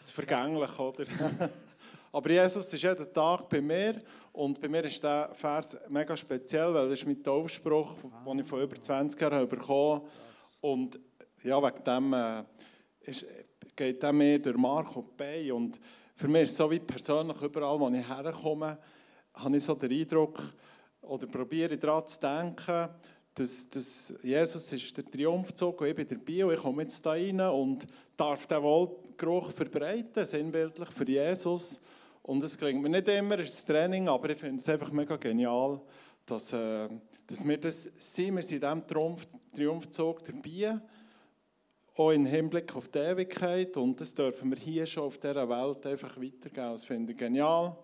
ist 0.01 0.11
vergänglich, 0.11 0.77
oder? 0.81 1.05
Aber 2.13 2.29
Jesus 2.29 2.75
ist 2.75 2.83
jeden 2.83 3.13
Tag 3.13 3.49
bei 3.49 3.61
mir 3.61 4.03
und 4.33 4.61
bei 4.61 4.69
mir 4.69 4.85
ist 4.85 5.01
der 5.01 5.31
Vers 5.33 5.79
mega 5.89 6.17
speziell, 6.17 6.75
weil 6.75 6.89
das 6.89 6.99
ist 6.99 7.07
mein 7.07 7.23
Taufspruch, 7.23 7.95
den 8.27 8.39
ich 8.41 8.49
vor 8.49 8.59
über 8.59 8.75
20 8.75 9.21
Jahren 9.21 9.49
bekommen 9.49 10.01
habe. 10.01 10.09
Und 10.63 10.99
ja, 11.45 11.63
wegen 11.63 11.85
dem 11.85 12.13
äh, 12.15 12.43
ist, 13.03 13.27
geht 13.77 14.03
der 14.03 14.13
mehr 14.13 14.41
durch 14.41 14.57
und 14.97 15.17
Bein 15.17 15.53
und 15.53 15.81
für 16.17 16.27
mich 16.27 16.43
ist 16.43 16.51
es 16.51 16.57
so 16.57 16.69
wie 16.69 16.81
persönlich, 16.81 17.41
überall 17.41 17.79
wo 17.79 17.89
ich 17.89 18.09
herkomme, 18.09 18.77
habe 19.43 19.57
ich 19.57 19.65
so 19.65 19.75
den 19.75 19.93
Eindruck, 19.93 20.43
oder 21.03 21.27
probiere 21.27 21.77
daran 21.77 22.07
zu 22.07 22.21
denken, 22.21 22.89
dass, 23.35 23.69
dass 23.69 24.15
Jesus 24.23 24.73
ist 24.73 24.97
der 24.97 25.05
Triumphzug 25.05 25.81
und 25.81 25.87
ich 25.89 25.95
bin 25.95 26.07
dabei 26.09 26.45
und 26.45 26.55
ich 26.55 26.61
komme 26.61 26.83
jetzt 26.83 27.05
da 27.05 27.11
rein 27.11 27.41
und 27.41 27.87
darf 28.17 28.47
den 28.47 28.63
Wohlgeruch 28.63 29.51
verbreiten, 29.51 30.27
sinnbildlich 30.27 30.89
für 30.91 31.09
Jesus. 31.09 31.81
Und 32.23 32.45
es 32.45 32.57
klingt 32.57 32.83
mir 32.83 32.91
nicht 32.91 33.09
immer, 33.09 33.39
es 33.39 33.55
ist 33.55 33.67
Training, 33.67 34.09
aber 34.09 34.31
ich 34.31 34.39
finde 34.39 34.61
es 34.61 34.69
einfach 34.69 34.93
mega 34.93 35.17
genial, 35.17 35.81
dass, 36.27 36.53
äh, 36.53 36.89
dass 37.27 37.47
wir 37.47 37.59
das 37.59 37.85
sind. 37.85 38.37
Wir 38.37 38.43
sind 38.43 38.63
in 38.63 38.69
diesem 38.69 38.87
Triumph, 38.87 39.27
Triumphzug 39.55 40.23
dabei, 40.25 40.81
auch 41.97 42.11
im 42.11 42.27
Hinblick 42.27 42.77
auf 42.77 42.89
die 42.89 42.99
Ewigkeit. 42.99 43.77
Und 43.77 44.01
das 44.01 44.15
dürfen 44.15 44.51
wir 44.51 44.59
hier 44.59 44.87
schon 44.87 45.05
auf 45.05 45.19
dieser 45.19 45.49
Welt 45.49 45.87
einfach 45.87 46.17
weitergeben. 46.17 46.73
Das 46.73 46.85
finde 46.85 47.13
ich 47.13 47.19
genial. 47.19 47.77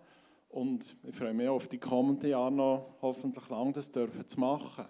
Und 0.49 0.97
ich 1.03 1.15
freue 1.15 1.35
mich 1.35 1.49
auf 1.49 1.69
die 1.69 1.79
kommenden 1.79 2.31
Jahre 2.31 2.53
noch, 2.53 2.97
hoffentlich 3.03 3.49
lang 3.49 3.73
das 3.73 3.91
dürfen 3.91 4.27
zu 4.27 4.41
machen. 4.41 4.87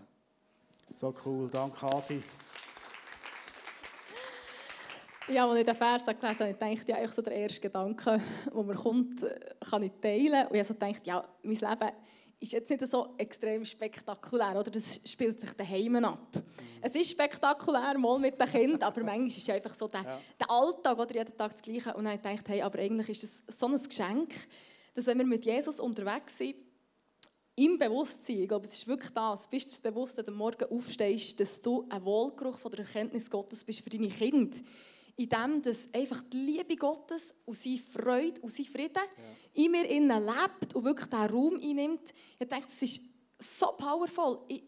So 0.90 1.12
cool, 1.25 1.51
danke 1.51 1.87
Adi. 1.87 2.23
Ja, 5.29 5.49
als 5.49 5.59
ich 5.59 5.66
den 5.66 5.75
Vers 5.75 6.05
gelesen 6.05 6.25
habe, 6.25 6.55
dachte 6.55 6.73
ich, 6.73 6.87
ja, 6.87 7.09
so 7.09 7.21
der 7.21 7.33
erste 7.35 7.61
Gedanke, 7.61 8.21
der 8.55 8.62
mir 8.62 8.75
kommt, 8.75 9.27
kann 9.69 9.83
ich 9.83 9.92
teilen. 10.01 10.47
Und 10.47 10.55
ich 10.55 10.61
habe 10.61 10.64
so 10.64 10.75
gedacht, 10.75 11.05
ja, 11.05 11.29
mein 11.42 11.55
Leben 11.57 11.92
ist 12.38 12.53
jetzt 12.53 12.71
nicht 12.71 12.90
so 12.90 13.14
extrem 13.19 13.64
spektakulär, 13.64 14.61
oder? 14.61 14.71
Das 14.71 15.01
spielt 15.05 15.40
sich 15.40 15.53
daheim 15.55 16.05
ab. 16.05 16.29
Mhm. 16.35 16.42
Es 16.81 16.95
ist 16.95 17.11
spektakulär, 17.11 17.99
mal 17.99 18.19
mit 18.19 18.40
den 18.40 18.49
Kindern, 18.49 18.83
aber 18.83 19.03
manchmal 19.03 19.27
ist 19.27 19.38
es 19.38 19.51
einfach 19.51 19.75
so 19.75 19.88
der, 19.88 20.03
ja. 20.03 20.19
der 20.38 20.51
Alltag, 20.51 20.99
oder 20.99 21.14
jeden 21.14 21.37
Tag 21.37 21.53
das 21.53 21.62
Gleiche. 21.62 21.95
Und 21.95 22.05
dann 22.05 22.19
habe 22.23 22.35
ich 22.35 22.40
hey, 22.47 22.62
aber 22.62 22.79
eigentlich 22.79 23.09
ist 23.09 23.23
das 23.23 23.59
so 23.59 23.66
ein 23.66 23.83
Geschenk, 23.83 24.35
dass 24.96 25.06
wenn 25.06 25.18
wir 25.18 25.26
mit 25.26 25.44
Jesus 25.44 25.78
unterwegs 25.78 26.38
sind, 26.38 26.56
im 27.54 27.78
Bewusstsein, 27.78 28.40
ich 28.40 28.48
glaube, 28.48 28.66
es 28.66 28.74
ist 28.74 28.88
wirklich 28.88 29.11
das, 29.12 29.48
bist 29.48 29.66
du 29.66 29.70
das 29.70 29.80
bewusst, 29.80 30.16
wenn 30.16 30.26
du 30.26 30.32
morgen 30.32 30.64
aufstehst, 30.70 31.38
dass 31.38 31.61
du 31.61 31.87
ein 31.88 32.04
Wohlgeruch 32.04 32.59
von 32.59 32.70
der 32.70 32.80
Erkenntnis 32.80 33.30
Gottes 33.30 33.62
bist 33.62 33.80
für 33.80 33.90
deine 33.90 34.09
Kinder. 34.09 34.56
In 35.16 35.28
dem, 35.28 35.62
dass 35.62 35.92
einfach 35.94 36.22
die 36.22 36.37
Liebe 36.37 36.76
Gottes 36.76 37.35
und 37.46 37.56
seine 37.56 37.78
Freude 37.78 38.40
und 38.42 38.52
sein 38.52 38.66
Frieden 38.66 38.96
ja. 38.96 39.64
in 39.64 39.70
mir 39.70 39.88
innen 39.88 40.26
lebt 40.26 40.74
und 40.74 40.85
wirklich 40.85 41.09
diesen 41.09 41.26
Raum 41.26 41.54
einnimmt. 41.56 42.12
Ich 42.38 42.48
denke, 42.48 42.66
das 42.66 42.82
ist 42.82 43.00
so 43.38 43.68
powerful. 43.78 44.40
Ich 44.48 44.62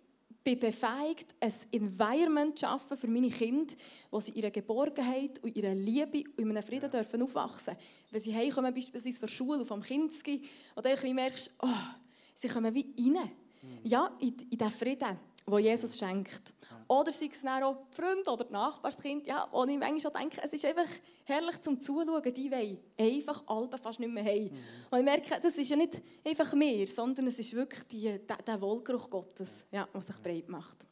bin 0.57 0.59
befähigt, 0.59 1.35
ein 1.41 1.53
Environment 1.73 2.59
zu 2.59 2.65
schaffen 2.65 2.97
für 2.97 3.09
meine 3.09 3.29
Kinder, 3.29 3.75
wo 4.11 4.21
sie 4.21 4.33
ihre 4.33 4.51
Geborgenheit 4.51 5.43
und 5.43 5.55
ihre 5.55 5.75
Liebe 5.75 6.25
und 6.37 6.39
in 6.39 6.51
einem 6.51 6.63
Frieden 6.63 6.91
dürfen 6.91 7.23
aufwachsen 7.23 7.75
dürfen. 7.75 8.09
Wenn 8.11 8.21
sie 8.21 8.35
heimkommen, 8.35 8.73
beispielsweise 8.73 9.19
von 9.19 9.27
der 9.27 9.35
Schule, 9.35 9.67
vom 9.67 9.83
Kinski, 9.83 10.43
und 10.75 10.87
dann 10.87 11.15
merkst, 11.15 11.51
oh, 11.61 11.69
sie 12.35 12.49
kommen 12.49 12.75
wie 12.75 12.95
rein. 12.99 13.13
Mhm. 13.13 13.79
Ja, 13.85 14.17
in, 14.21 14.35
in 14.51 14.59
diesen 14.59 14.73
Frieden, 14.73 15.19
den 15.51 15.65
Jesus 15.65 15.99
schenkt. 15.99 16.55
Oder 16.87 17.13
sei 17.13 17.29
es 17.31 17.43
dann 17.43 17.63
auch 17.63 17.77
die 17.91 18.01
Freunde 18.01 18.31
oder 18.31 18.45
die 18.45 18.53
Nachbarskind, 18.53 19.27
ja, 19.27 19.47
wo 19.53 19.65
ich 19.65 19.79
manchmal 19.79 20.13
denke, 20.23 20.41
es 20.43 20.53
ist 20.53 20.65
einfach 20.65 20.89
herrlich 21.25 21.61
zum 21.61 21.81
Zuschauen, 21.81 22.35
die 22.35 22.51
wollen 22.51 22.79
einfach 22.99 23.43
alle 23.47 23.69
fast 23.77 24.01
nicht 24.01 24.13
mehr 24.13 24.25
heim. 24.25 24.45
Mhm. 24.45 24.59
Und 24.91 24.99
ich 24.99 25.05
merke, 25.05 25.41
das 25.41 25.57
ist 25.57 25.69
ja 25.69 25.77
nicht 25.77 26.01
einfach 26.27 26.55
mehr, 26.55 26.87
sondern 26.87 27.27
es 27.27 27.39
ist 27.39 27.53
wirklich 27.53 27.83
die, 27.85 28.19
der, 28.27 28.37
der 28.39 28.61
Wohlgeruch 28.61 29.11
Gottes, 29.11 29.67
ja, 29.71 29.87
der 29.93 30.01
sich 30.01 30.17
breit 30.23 30.49
macht. 30.49 30.87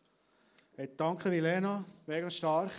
Hey, 0.76 0.90
danke 0.94 1.30
Milena, 1.30 1.82
mega 2.06 2.28
stark. 2.28 2.70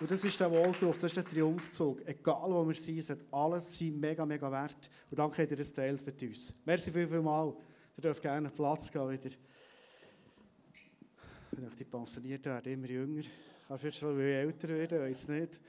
Und 0.00 0.10
das 0.10 0.24
ist 0.24 0.38
der 0.40 0.50
Wohlgeruch, 0.50 0.94
das 0.94 1.04
ist 1.04 1.16
der 1.16 1.24
Triumphzug. 1.24 2.06
Egal 2.06 2.50
wo 2.50 2.66
wir 2.66 2.74
sind, 2.74 2.98
es 2.98 3.08
hat 3.08 3.20
alles 3.30 3.78
sein 3.78 3.98
mega, 3.98 4.26
mega 4.26 4.50
wert. 4.50 4.90
Und 5.10 5.18
danke, 5.18 5.42
dass 5.42 5.50
ihr 5.52 5.56
das 5.56 5.72
teilt 5.72 6.04
mit 6.04 6.20
uns. 6.22 6.52
Merci 6.64 6.90
viel, 6.90 7.08
viel 7.08 7.22
mal. 7.22 7.56
Ihr 7.96 8.02
dürft 8.02 8.22
gerne 8.22 8.50
Platz 8.50 8.92
gehen 8.92 9.10
wieder. 9.10 9.30
Wenn 11.50 11.68
ich 11.68 11.76
die 11.76 11.84
pensioniert 11.84 12.44
werde, 12.44 12.70
immer 12.70 12.88
jünger. 12.88 13.22
Kann 13.66 13.78
vielleicht 13.78 13.98
schon 13.98 14.20
älter 14.20 14.68
werden, 14.68 15.00
weiß 15.00 15.28
nicht. 15.28 15.60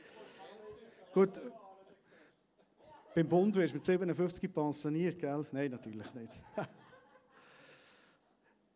Gut. 1.13 1.39
Beim 3.15 3.27
Bund 3.27 3.55
wirst 3.55 3.73
du 3.73 3.77
mit 3.77 3.85
57 3.85 4.53
pensioniert, 4.53 5.17
gell? 5.17 5.45
Nein, 5.51 5.71
natürlich 5.71 6.13
nicht. 6.13 6.33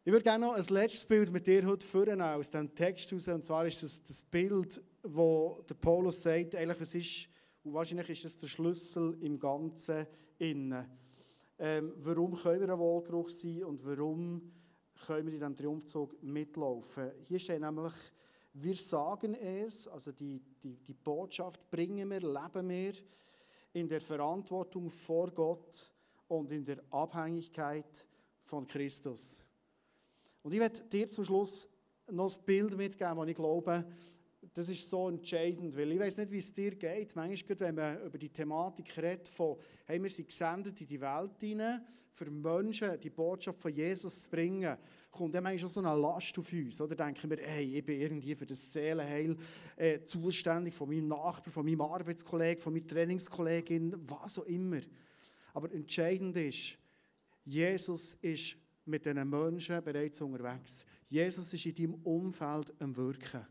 ich 0.06 0.12
würde 0.12 0.24
gerne 0.24 0.46
noch 0.46 0.54
ein 0.54 0.66
letztes 0.66 1.06
Bild 1.06 1.32
mit 1.32 1.46
dir 1.46 1.66
heute 1.68 1.86
führen 1.86 2.22
aus 2.22 2.50
dem 2.50 2.74
Text 2.74 3.12
heraus. 3.12 3.28
Und 3.28 3.44
zwar 3.44 3.68
ist 3.68 3.84
das 3.84 4.02
das 4.02 4.24
Bild 4.24 4.82
wo 5.04 5.64
der 5.68 5.76
Paulus 5.76 6.22
sagt, 6.22 6.56
eigentlich, 6.56 6.80
was 6.80 6.96
ist, 6.96 7.28
und 7.64 7.74
wahrscheinlich 7.74 8.10
ist 8.10 8.26
das 8.26 8.38
der 8.38 8.48
Schlüssel 8.48 9.18
im 9.22 9.40
Ganzen 9.40 10.06
innen. 10.38 10.86
Ähm, 11.64 11.94
warum 11.98 12.34
können 12.34 12.62
wir 12.62 12.74
ein 12.74 12.80
Wohlgeruch 12.80 13.30
sein 13.30 13.64
und 13.66 13.86
warum 13.86 14.52
können 15.06 15.28
wir 15.28 15.34
in 15.34 15.40
diesem 15.40 15.56
Triumphzug 15.56 16.24
mitlaufen. 16.24 17.12
Hier 17.22 17.38
steht 17.38 17.62
nämlich, 17.62 17.94
wir 18.54 18.76
sagen 18.76 19.36
es, 19.36 19.88
also 19.88 20.12
die, 20.12 20.42
die, 20.64 20.78
die 20.78 20.96
Botschaft 20.96 21.70
bringen 21.70 22.10
wir, 22.10 22.20
leben 22.20 22.68
wir 22.68 22.94
in 23.74 23.88
der 23.88 24.02
Verantwortung 24.02 24.90
vor 24.90 25.30
Gott 25.30 25.92
und 26.28 26.52
in 26.52 26.66
der 26.66 26.82
Abhängigkeit 26.90 28.08
von 28.42 28.66
Christus. 28.66 29.44
Und 30.42 30.56
ich 30.56 30.60
werde 30.60 30.82
dir 30.82 31.08
zum 31.10 31.26
Schluss 31.26 31.70
noch 32.10 32.36
ein 32.36 32.44
Bild 32.44 32.76
mitgeben, 32.76 33.18
das 33.18 33.28
ich 33.28 33.36
glaube, 33.36 33.86
das 34.54 34.68
ist 34.68 34.90
so 34.90 35.08
entscheidend, 35.08 35.78
weil 35.78 35.94
ich 35.94 36.00
weiß 36.00 36.18
nicht, 36.18 36.32
wie 36.32 36.40
es 36.40 36.54
dir 36.54 36.76
geht. 36.76 37.16
Manchmal, 37.16 37.60
wenn 37.60 37.76
man 37.76 38.02
über 38.06 38.18
die 38.18 38.30
Thematik 38.30 38.98
redet, 38.98 39.30
von, 39.30 39.58
hey, 39.86 40.02
wir 40.02 40.10
sind 40.10 40.28
gesendet 40.28 40.80
in 40.82 40.88
die 40.88 41.00
Welt 41.00 41.40
hinein, 41.40 41.86
für 42.12 42.30
Menschen 42.30 43.00
die 43.00 43.10
Botschaft 43.10 43.62
von 43.62 43.72
Jesus 43.72 44.24
zu 44.24 44.30
bringen, 44.30 44.76
kommt 45.10 45.34
dann 45.34 45.44
manchmal 45.44 45.70
so 45.70 45.80
eine 45.80 45.96
Last 45.96 46.38
auf 46.38 46.52
uns. 46.52 46.82
Oder 46.82 46.96
denken 46.96 47.30
wir, 47.30 47.38
hey, 47.38 47.78
ich 47.78 47.86
bin 47.86 48.02
irgendwie 48.02 48.36
für 48.36 48.46
das 48.46 48.74
Seelenheil 48.74 49.38
äh, 49.78 50.04
zuständig, 50.04 50.74
von 50.74 50.90
meinem 50.90 51.08
Nachbarn, 51.08 51.52
von 51.52 51.66
meinem 51.66 51.82
Arbeitskollegen, 51.82 52.62
von 52.62 52.74
meiner 52.74 52.88
Trainingskollegin, 52.88 53.96
was 54.06 54.40
auch 54.40 54.46
immer. 54.46 54.82
Aber 55.54 55.72
entscheidend 55.72 56.36
ist, 56.36 56.78
Jesus 57.46 58.16
ist 58.22 58.58
mit 58.86 59.06
diesen 59.06 59.30
Menschen 59.30 59.82
bereits 59.82 60.20
unterwegs. 60.20 60.86
Jesus 61.08 61.54
ist 61.54 61.66
in 61.66 61.76
deinem 61.76 61.94
Umfeld 62.04 62.74
am 62.80 62.96
Wirken. 62.98 63.46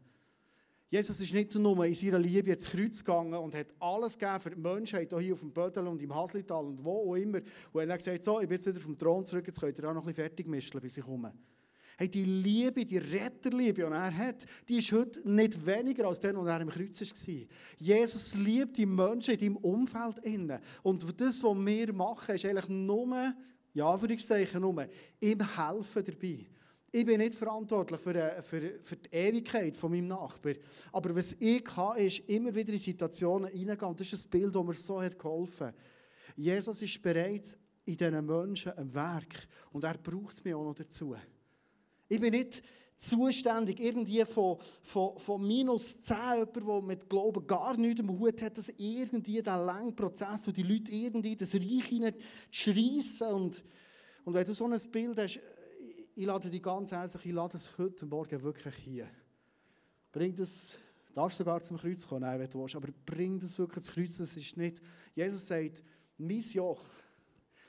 Jesus 0.91 1.21
ist 1.21 1.33
nicht 1.33 1.55
nur 1.55 1.87
in 1.87 1.95
seiner 1.95 2.19
Liebe 2.19 2.51
ins 2.51 2.69
Kreuz 2.69 2.99
gegangen 2.99 3.35
und 3.35 3.55
hat 3.55 3.73
alles 3.79 4.19
gegeben 4.19 4.41
für 4.41 4.51
die 4.51 4.61
Menschheit, 4.61 5.15
hier 5.17 5.33
auf 5.35 5.39
dem 5.39 5.53
Bödel 5.53 5.87
und 5.87 6.03
im 6.03 6.13
Haslital 6.13 6.65
und 6.65 6.85
wo 6.85 7.13
auch 7.13 7.15
immer. 7.15 7.39
Und 7.73 7.83
er 7.83 7.93
hat 7.93 7.99
gesagt, 7.99 8.25
so, 8.25 8.41
ich 8.41 8.49
bin 8.49 8.57
jetzt 8.57 8.67
wieder 8.67 8.81
vom 8.81 8.99
Thron 8.99 9.25
zurück, 9.25 9.47
jetzt 9.47 9.61
könnt 9.61 9.79
ihr 9.79 9.89
auch 9.89 9.95
noch 9.95 10.03
ein 10.03 10.09
bisschen 10.09 10.25
fertig 10.25 10.49
mischen, 10.49 10.81
bis 10.81 10.99
ich 10.99 11.05
komme. 11.05 11.33
Hey, 11.97 12.09
die 12.09 12.25
Liebe, 12.25 12.85
die 12.85 12.99
Retterliebe, 12.99 13.75
die 13.75 13.81
er 13.83 14.17
hat, 14.17 14.45
die 14.69 14.79
ist 14.79 14.91
heute 14.91 15.31
nicht 15.31 15.65
weniger 15.65 16.09
als 16.09 16.19
der, 16.19 16.33
der 16.33 16.43
er 16.43 16.61
im 16.61 16.71
Kreuz 16.71 17.01
war. 17.01 17.35
Jesus 17.79 18.35
liebt 18.35 18.77
die 18.77 18.87
Menschen 18.87 19.35
in 19.35 19.39
deinem 19.39 19.57
Umfeld. 19.59 20.21
Und 20.83 21.21
das, 21.21 21.43
was 21.45 21.67
wir 21.67 21.93
machen, 21.93 22.35
ist 22.35 22.45
eigentlich 22.45 22.69
nur, 22.69 23.35
ja, 23.75 23.93
Anführungszeichen, 23.93 24.61
nur, 24.61 24.89
ihm 25.21 25.57
helfen 25.57 26.05
dabei. 26.05 26.47
Ich 26.93 27.07
bin 27.07 27.19
nicht 27.19 27.37
verantwortlich 27.37 28.01
für, 28.01 28.15
äh, 28.17 28.43
für, 28.43 28.81
für 28.81 28.97
die 28.97 29.15
Ewigkeit 29.15 29.77
von 29.77 29.93
meinem 29.93 30.09
Nachbar. 30.09 30.55
Aber 30.93 31.15
was 31.15 31.37
ich 31.39 31.65
kann, 31.65 31.97
ist 31.99 32.19
immer 32.29 32.53
wieder 32.53 32.73
in 32.73 32.81
Situationen 32.81 33.49
hineingehen. 33.49 33.95
Das 33.95 34.13
ist 34.13 34.27
ein 34.27 34.31
Bild, 34.31 34.55
das 34.55 34.65
mir 34.65 34.75
so 34.75 35.01
hat 35.01 35.17
geholfen. 35.17 35.73
Jesus 36.37 36.83
ist 36.83 37.01
bereits 37.01 37.57
in 37.85 37.97
diesen 37.97 38.27
Menschen 38.27 38.77
am 38.77 38.93
Werk. 38.93 39.47
Und 39.71 39.85
er 39.85 39.99
braucht 39.99 40.45
mich 40.45 40.53
auch 40.53 40.65
noch 40.65 40.75
dazu. 40.75 41.15
Ich 42.09 42.21
bin 42.21 42.33
nicht 42.33 42.63
zuständig 42.97 43.79
irgendwie 43.81 44.25
von, 44.25 44.59
von, 44.83 45.17
von 45.17 45.47
minus 45.47 46.01
10, 46.01 46.17
jemand, 46.35 46.57
der 46.57 46.83
mit 46.83 47.09
Glauben 47.09 47.47
gar 47.47 47.77
nichts 47.77 48.01
im 48.01 48.19
Hut 48.19 48.43
hat, 48.43 48.59
dass 48.59 48.69
irgendwie 48.77 49.37
dieser 49.37 49.57
lange 49.57 49.93
Prozess, 49.93 50.47
wo 50.49 50.51
die 50.51 50.65
Leute 50.65 50.91
irgendwie 50.91 51.37
das 51.37 51.55
Reich 51.55 51.87
hineinschreissen. 51.87 53.29
Und, 53.29 53.65
und 54.25 54.35
wenn 54.35 54.45
du 54.45 54.53
so 54.53 54.67
ein 54.67 54.91
Bild 54.91 55.19
hast, 55.19 55.41
ich 56.21 56.27
lade 56.27 56.51
dich 56.51 56.63
ganz 56.63 56.93
herzlich, 56.93 57.27
ich 57.27 57.33
lade 57.33 57.57
es 57.57 57.79
heute 57.79 58.05
Morgen 58.05 58.43
wirklich 58.43 58.75
hier. 58.77 59.09
Bring 60.13 60.37
das, 60.37 60.77
darfst 61.15 61.39
sogar 61.39 61.63
zum 61.63 61.79
Kreuz 61.79 62.07
kommen, 62.07 62.21
nein, 62.21 62.39
wenn 62.39 62.51
du 62.51 62.61
willst, 62.61 62.77
aber 62.77 62.89
bring 63.07 63.41
das 63.41 63.59
wirklich 63.59 63.83
zum 63.85 63.95
Kreuz, 63.95 64.19
das 64.19 64.37
ist 64.37 64.55
nicht, 64.55 64.83
Jesus 65.15 65.47
sagt, 65.47 65.83
mein 66.19 66.41
Joch, 66.41 66.85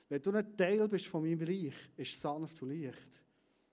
wenn 0.10 0.22
du 0.22 0.32
ein 0.34 0.58
Teil 0.58 0.86
bist 0.90 1.08
von 1.08 1.24
meinem 1.24 1.42
Reich, 1.42 1.74
ist 1.96 2.20
sanft 2.20 2.62
und 2.62 2.72
leicht. 2.72 3.24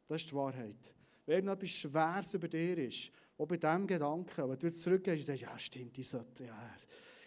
Das 0.07 0.21
ist 0.21 0.31
die 0.31 0.35
Wahrheit. 0.37 0.95
Wenn 1.27 1.49
etwas 1.49 1.71
Schweres 1.71 2.35
über 2.35 2.47
dir 2.47 2.79
ist, 2.79 3.11
auch 3.37 3.47
bei 3.47 3.57
diesem 3.57 3.85
Gedanken, 3.85 4.49
wenn 4.49 4.59
du 4.59 4.67
jetzt 4.69 4.81
zurückgehst 4.81 5.29
und 5.29 5.37
sagst, 5.37 5.43
ja 5.43 5.59
stimmt, 5.59 5.99
ich 5.99 6.09
sollte, 6.09 6.45
ja, 6.45 6.75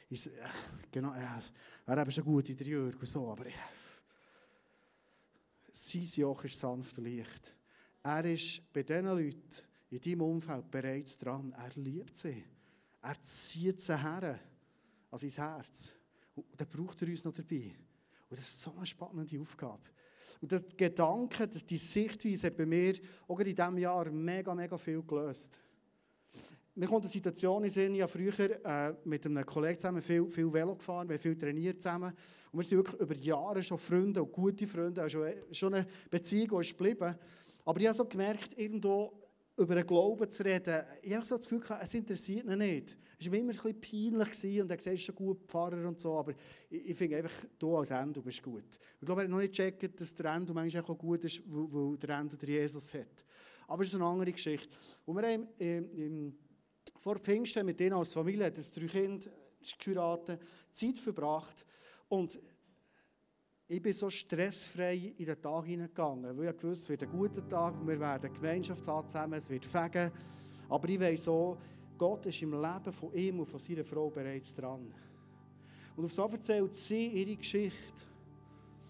ich, 0.09 0.25
ja 0.25 0.31
genau, 0.89 1.13
ja, 1.15 1.37
wäre 1.85 2.01
eben 2.01 2.11
schon 2.11 2.23
gut 2.23 2.49
in 2.49 2.55
der 2.55 2.67
Jürg 2.67 2.97
und 2.97 3.05
so, 3.05 3.29
aber 3.29 3.45
ja, 3.45 3.80
sein 5.71 6.03
Joch 6.03 6.43
ist 6.43 6.59
sanft 6.59 6.97
und 6.97 7.05
leicht. 7.05 7.55
Er 8.03 8.25
ist 8.25 8.61
bei 8.73 8.83
diesen 8.83 9.05
Leuten 9.05 9.41
in 9.89 10.01
deinem 10.01 10.21
Umfeld 10.21 10.69
bereits 10.71 11.17
dran. 11.17 11.53
Er 11.57 11.81
liebt 11.81 12.17
sie. 12.17 12.43
Er 13.01 13.21
zieht 13.21 13.81
sie 13.81 14.01
her 14.01 14.39
an 15.09 15.17
sein 15.17 15.29
Herz. 15.29 15.93
Und 16.35 16.45
dann 16.57 16.67
braucht 16.67 17.01
er 17.01 17.09
uns 17.09 17.23
noch 17.23 17.33
dabei. 17.33 17.75
Und 18.29 18.31
das 18.31 18.39
ist 18.39 18.61
so 18.61 18.73
eine 18.75 18.85
spannende 18.85 19.39
Aufgabe. 19.39 19.83
Und 20.39 20.51
der 20.51 20.61
Gedanke, 20.77 21.47
dass 21.47 21.65
die 21.65 21.77
Sichtweise 21.77 22.47
hat 22.47 22.57
bei 22.57 22.65
mir 22.65 22.93
auch 23.27 23.39
in 23.39 23.55
diesem 23.55 23.77
Jahr 23.77 24.09
mega, 24.09 24.53
mega 24.53 24.77
viel 24.77 25.01
gelöst. 25.03 25.59
Mir 26.73 26.87
kommt 26.87 27.03
eine 27.03 27.11
Situation 27.11 27.61
in 27.65 27.69
Sinn, 27.69 27.95
ich 27.95 28.01
habe 28.01 28.09
früher 28.09 28.65
äh, 28.65 28.93
mit 29.03 29.25
einem 29.25 29.45
Kollegen 29.45 29.77
zusammen 29.77 30.01
viel, 30.01 30.25
viel 30.29 30.51
Velo 30.53 30.73
gefahren, 30.73 31.09
wir 31.09 31.15
haben 31.15 31.21
viel 31.21 31.37
trainiert 31.37 31.81
zusammen. 31.81 32.13
Und 32.49 32.59
wir 32.59 32.63
sind 32.63 32.77
wirklich 32.77 33.01
über 33.01 33.13
Jahre 33.13 33.61
schon 33.61 33.77
Freunde 33.77 34.23
und 34.23 34.31
gute 34.31 34.65
Freunde, 34.65 35.01
also 35.01 35.25
schon 35.51 35.73
eine 35.73 35.85
Beziehung, 36.09 36.61
die 36.61 36.67
ist 36.67 36.77
geblieben. 36.77 37.13
Aber 37.65 37.79
ich 37.79 37.87
habe 37.87 37.97
so 37.97 38.05
gemerkt, 38.05 38.57
irgendwo 38.57 39.11
über 39.57 39.75
den 39.75 39.85
Glauben 39.85 40.29
zu 40.29 40.45
reden, 40.45 40.81
ich 41.01 41.13
habe 41.13 41.25
so 41.25 41.35
das 41.35 41.47
Gefühl, 41.47 41.61
es 41.81 41.93
interessiert 41.93 42.45
ihn 42.45 42.57
nicht. 42.57 42.97
Es 43.19 43.25
war 43.25 43.31
mir 43.31 43.39
immer 43.39 43.51
ein 43.51 43.73
bisschen 43.73 44.15
peinlich 44.15 44.61
und 44.61 44.71
er 44.71 44.77
gesagt, 44.77 44.99
schon 45.01 45.15
gut 45.15 45.43
Pfarrer 45.47 45.85
und 45.85 45.99
so, 45.99 46.17
aber 46.17 46.31
ich, 46.69 46.91
ich 46.91 46.97
finde 46.97 47.17
einfach, 47.17 47.33
du 47.59 47.75
als 47.75 47.91
Endo 47.91 48.21
bist 48.21 48.41
gut. 48.41 48.79
Ich 48.97 49.05
glaube, 49.05 49.21
er 49.21 49.23
hat 49.25 49.29
noch 49.29 49.39
nicht 49.39 49.51
gecheckt, 49.57 49.99
dass 49.99 50.15
der 50.15 50.33
Endo 50.33 50.53
manchmal 50.53 50.83
auch 50.83 50.97
gut 50.97 51.25
ist, 51.25 51.43
weil, 51.47 51.67
weil 51.69 51.97
der 51.97 52.17
Endo 52.17 52.37
der 52.37 52.49
Jesus 52.49 52.93
hat. 52.93 53.25
Aber 53.67 53.83
es 53.83 53.89
ist 53.89 53.95
eine 53.95 54.05
andere 54.05 54.31
Geschichte. 54.31 54.69
Und 55.05 55.17
wir 55.17 55.27
haben 55.27 55.47
im, 55.57 55.91
im 55.91 56.37
vor 56.97 57.17
Pfingsten 57.17 57.65
mit 57.65 57.79
denen 57.79 57.93
als 57.93 58.13
Familie, 58.13 58.45
hat 58.45 58.57
drei 58.57 58.87
Kinder, 58.87 59.29
geheiratet, 59.79 60.41
Zeit 60.71 60.99
verbracht 60.99 61.65
und 62.09 62.39
ich 63.67 63.81
bin 63.81 63.93
so 63.93 64.09
stressfrei 64.09 65.13
in 65.17 65.25
den 65.25 65.41
Tag 65.41 65.65
hineingegangen, 65.65 66.37
weil 66.37 66.53
ich 66.53 66.63
wusste, 66.63 66.71
es 66.71 66.89
wird 66.89 67.03
ein 67.03 67.09
guter 67.09 67.47
Tag, 67.47 67.75
wir 67.87 67.99
werden 67.99 68.33
Gemeinschaft 68.33 68.85
haben 68.87 69.07
zusammen, 69.07 69.33
es 69.33 69.49
wird 69.49 69.65
fegen, 69.65 70.11
aber 70.67 70.89
ich 70.89 70.99
weiß 70.99 71.23
so, 71.23 71.57
Gott 71.97 72.25
ist 72.25 72.41
im 72.41 72.51
Leben 72.51 72.91
von 72.91 73.13
ihm 73.13 73.39
und 73.39 73.45
von 73.45 73.59
seiner 73.59 73.85
Frau 73.85 74.09
bereits 74.09 74.55
dran. 74.55 74.93
Und 75.95 76.05
auf 76.05 76.11
so 76.11 76.25
erzählt 76.27 76.73
sie 76.73 77.07
ihre 77.07 77.35
Geschichte. 77.35 78.05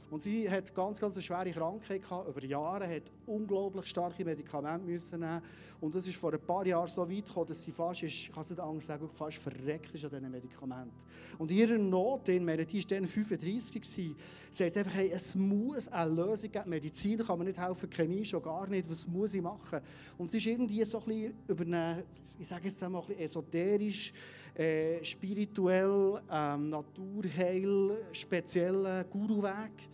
Und 0.09 0.21
sie 0.21 0.49
hat 0.49 0.73
ganz, 0.73 0.99
ganz 0.99 1.15
eine 1.15 1.21
schwere 1.21 1.51
Krankheit 1.51 2.01
gehabt, 2.01 2.29
über 2.29 2.45
Jahre, 2.45 2.87
hat 2.87 3.11
unglaublich 3.31 3.87
starke 3.87 4.23
Medikamente 4.25 4.85
müssen 4.85 5.19
nehmen 5.19 5.41
Und 5.79 5.95
das 5.95 6.07
ist 6.07 6.17
vor 6.17 6.33
ein 6.33 6.39
paar 6.39 6.65
Jahren 6.65 6.87
so 6.87 7.09
weit 7.09 7.25
gekommen, 7.25 7.47
dass 7.47 7.63
sie 7.63 7.71
fast, 7.71 8.03
ist, 8.03 8.13
ich 8.13 8.31
kann 8.31 8.41
es 8.41 8.49
nicht 8.49 8.59
anders 8.59 8.85
sagen, 8.85 9.09
fast 9.13 9.37
verreckt 9.37 9.93
ist 9.93 10.03
an 10.05 10.11
diesen 10.11 10.31
Medikamenten. 10.31 10.91
Und 11.37 11.51
ihre 11.51 11.77
Not, 11.77 12.27
die 12.27 12.45
war 12.45 12.57
dann 12.57 13.07
35 13.07 13.81
gewesen, 13.81 14.15
sagt 14.51 14.77
einfach, 14.77 14.93
hey, 14.93 15.11
es 15.13 15.35
muss 15.35 15.87
eine 15.87 16.13
Lösung 16.13 16.51
geben. 16.51 16.69
Medizin 16.69 17.19
kann 17.19 17.37
man 17.37 17.47
nicht 17.47 17.59
helfen, 17.59 17.89
Chemie 17.89 18.25
schon 18.25 18.43
gar 18.43 18.67
nicht, 18.67 18.89
was 18.89 19.07
muss 19.07 19.33
ich 19.33 19.41
machen? 19.41 19.79
Und 20.17 20.29
sie 20.29 20.37
ist 20.37 20.45
irgendwie 20.45 20.83
so 20.83 20.99
ein 20.99 21.05
bisschen 21.05 21.33
über 21.47 21.63
eine, 21.63 22.03
ich 22.37 22.47
sage 22.47 22.67
jetzt 22.67 22.81
einmal 22.83 23.01
ein 23.01 23.07
bisschen 23.07 23.23
esoterisch, 23.23 24.13
äh, 24.55 25.03
spirituell, 25.03 26.21
ähm, 26.29 26.69
naturheil, 26.69 28.03
speziellen 28.11 29.05
Guruweg 29.09 29.89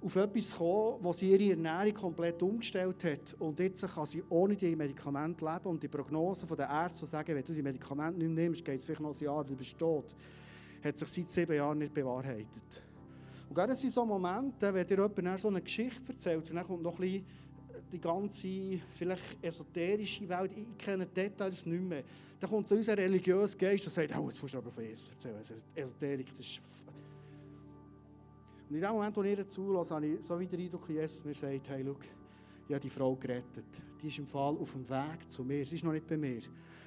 auf 0.00 0.16
etwas 0.16 0.52
gekommen, 0.52 1.12
sie 1.12 1.32
ihre 1.32 1.50
Ernährung 1.50 1.94
komplett 1.94 2.42
umgestellt 2.42 3.02
hat. 3.04 3.34
Und 3.40 3.58
jetzt 3.58 3.86
kann 3.86 4.06
sie 4.06 4.22
ohne 4.28 4.54
die 4.54 4.76
Medikamente 4.76 5.44
leben. 5.44 5.66
Und 5.66 5.82
die 5.82 5.88
Prognosen 5.88 6.48
der 6.56 6.68
Ärzte 6.68 7.04
sagen, 7.04 7.34
wenn 7.34 7.44
du 7.44 7.52
die 7.52 7.62
Medikamente 7.62 8.18
nicht 8.18 8.30
nimmst, 8.30 8.64
geht 8.64 8.78
es 8.78 8.84
vielleicht 8.84 9.00
noch 9.00 9.12
ein 9.12 9.24
Jahr, 9.24 9.44
du 9.44 9.56
bist 9.56 9.76
tot. 9.76 10.14
Hat 10.84 10.96
sich 10.96 11.08
seit 11.08 11.28
sieben 11.28 11.56
Jahren 11.56 11.78
nicht 11.78 11.92
bewahrheitet. 11.92 12.82
Und 13.48 13.54
gerade 13.54 13.74
sind 13.74 13.90
so 13.90 14.04
Momente, 14.04 14.72
wenn 14.72 14.86
dir 14.86 14.98
jemand 14.98 15.40
so 15.40 15.48
eine 15.48 15.62
Geschichte 15.62 16.12
erzählt, 16.12 16.48
und 16.48 16.54
dann 16.54 16.66
kommt 16.66 16.82
noch 16.82 16.94
ein 16.94 17.00
bisschen 17.00 17.26
die 17.90 18.00
ganze, 18.00 18.80
vielleicht 18.90 19.42
esoterische 19.42 20.28
Welt, 20.28 20.52
ich 20.54 20.76
kenne 20.76 21.06
Details 21.06 21.64
nicht 21.66 21.82
mehr. 21.82 22.04
Dann 22.38 22.50
kommt 22.50 22.68
so 22.68 22.74
unser 22.74 22.96
religiöser 22.96 23.56
Geist 23.56 23.86
und 23.86 23.92
sagt, 23.92 24.16
oh, 24.16 24.24
jetzt 24.24 24.40
musst 24.42 24.54
du 24.54 24.58
aber 24.58 24.70
von 24.70 24.84
Jesus 24.84 25.10
erzählen. 25.10 25.40
Esoterik, 25.74 26.28
das 26.30 26.40
ist 26.40 26.60
und 28.68 28.76
in 28.76 28.82
dem 28.82 28.92
Moment, 28.92 29.16
wo 29.16 29.22
ich 29.22 29.38
ihr 29.38 29.48
zulasse, 29.48 29.94
habe 29.94 30.06
ich 30.06 30.22
so 30.22 30.38
wieder 30.38 30.56
den 30.56 30.66
Eindruck, 30.66 30.88
Jesus 30.88 31.24
mir 31.24 31.34
sagt, 31.34 31.68
hey, 31.70 31.82
schau, 31.84 31.96
ich 32.68 32.74
habe 32.74 32.80
die 32.80 32.90
Frau 32.90 33.16
gerettet. 33.16 33.64
Die 34.02 34.08
ist 34.08 34.18
im 34.18 34.26
Fall 34.26 34.54
auf 34.58 34.72
dem 34.72 34.86
Weg 34.86 35.28
zu 35.28 35.42
mir. 35.42 35.64
Sie 35.64 35.76
ist 35.76 35.84
noch 35.84 35.92
nicht 35.92 36.06
bei 36.06 36.18
mir. 36.18 36.42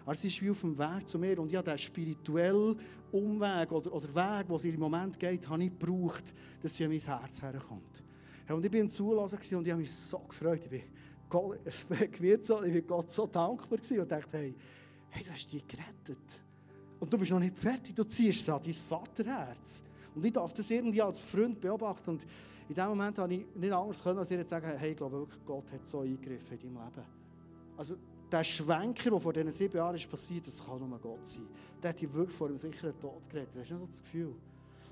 Aber 0.05 0.13
sie 0.13 0.27
ist 0.27 0.39
wie 0.43 0.51
auf 0.51 0.61
dem 0.61 0.77
Weg 0.77 1.07
zu 1.07 1.17
mir. 1.17 1.39
Und 1.39 1.51
ich 1.51 1.57
habe 1.57 1.71
diesen 1.71 1.79
spirituellen 1.79 2.79
Umweg 3.11 3.71
oder, 3.71 3.91
oder 3.91 4.07
Weg, 4.13 4.45
wo 4.47 4.59
sie 4.59 4.69
im 4.69 4.79
Moment 4.79 5.19
geht, 5.19 5.49
habe 5.49 5.63
ich 5.63 5.71
gebraucht, 5.71 6.33
dass 6.61 6.75
sie 6.75 6.83
an 6.85 6.91
mein 6.91 6.99
Herz 6.99 7.41
herkommt. 7.41 8.03
Und 8.47 8.63
ich 8.63 8.69
bin 8.69 8.81
im 8.81 8.89
Zulassen 8.89 9.37
und 9.57 9.65
ich 9.65 9.71
habe 9.71 9.81
mich 9.81 9.91
so 9.91 10.19
gefreut. 10.19 10.61
Ich 10.65 10.69
bin 10.69 10.83
Gott, 11.27 11.57
so, 12.41 12.63
ich 12.63 12.73
bin 12.73 12.85
Gott 12.85 13.09
so 13.09 13.25
dankbar 13.25 13.79
und 13.79 14.11
dachte, 14.11 14.37
hey, 14.37 14.53
hey, 15.09 15.23
du 15.23 15.31
hast 15.31 15.51
die 15.51 15.65
gerettet. 15.65 16.43
Und 16.99 17.11
du 17.11 17.17
bist 17.17 17.31
noch 17.31 17.39
nicht 17.39 17.57
fertig, 17.57 17.95
du 17.95 18.03
ziehst 18.03 18.41
es 18.41 18.49
an 18.49 18.61
dein 18.63 18.73
Vaterherz. 18.73 19.81
Und 20.15 20.25
ich 20.25 20.33
darf 20.33 20.53
das 20.53 20.69
irgendwie 20.69 21.01
als 21.01 21.19
Freund 21.19 21.59
beobachten. 21.59 22.11
Und 22.11 22.25
in 22.67 22.75
dem 22.75 22.87
Moment 22.87 23.17
habe 23.17 23.33
ich 23.33 23.45
nicht 23.55 23.71
anders 23.71 24.03
können, 24.03 24.19
als 24.19 24.31
ihr 24.31 24.43
zu 24.43 24.49
sagen, 24.49 24.71
hey, 24.77 24.91
ich 24.91 24.97
glaube 24.97 25.19
wirklich, 25.19 25.45
Gott 25.45 25.71
hat 25.71 25.87
so 25.87 26.01
eingegriffen 26.01 26.57
in 26.59 26.73
deinem 26.73 26.85
Leben. 26.85 27.05
Also, 27.77 27.95
der 28.31 28.43
Schwenker, 28.43 29.09
der 29.09 29.19
vor 29.19 29.33
diesen 29.33 29.51
sieben 29.51 29.75
Jahren 29.75 29.95
ist 29.95 30.09
passiert, 30.09 30.47
das 30.47 30.65
kann 30.65 30.79
nur 30.87 30.99
Gott 30.99 31.25
sein. 31.25 31.47
Der 31.81 31.89
hat 31.89 31.99
dich 31.99 32.13
wirklich 32.13 32.37
vor 32.37 32.47
einem 32.47 32.57
sicheren 32.57 32.97
Tod 32.99 33.29
geredet. 33.29 33.49
Das 33.55 33.63
ist 33.63 33.71
nicht 33.71 33.91
das 33.91 34.01
Gefühl. 34.01 34.33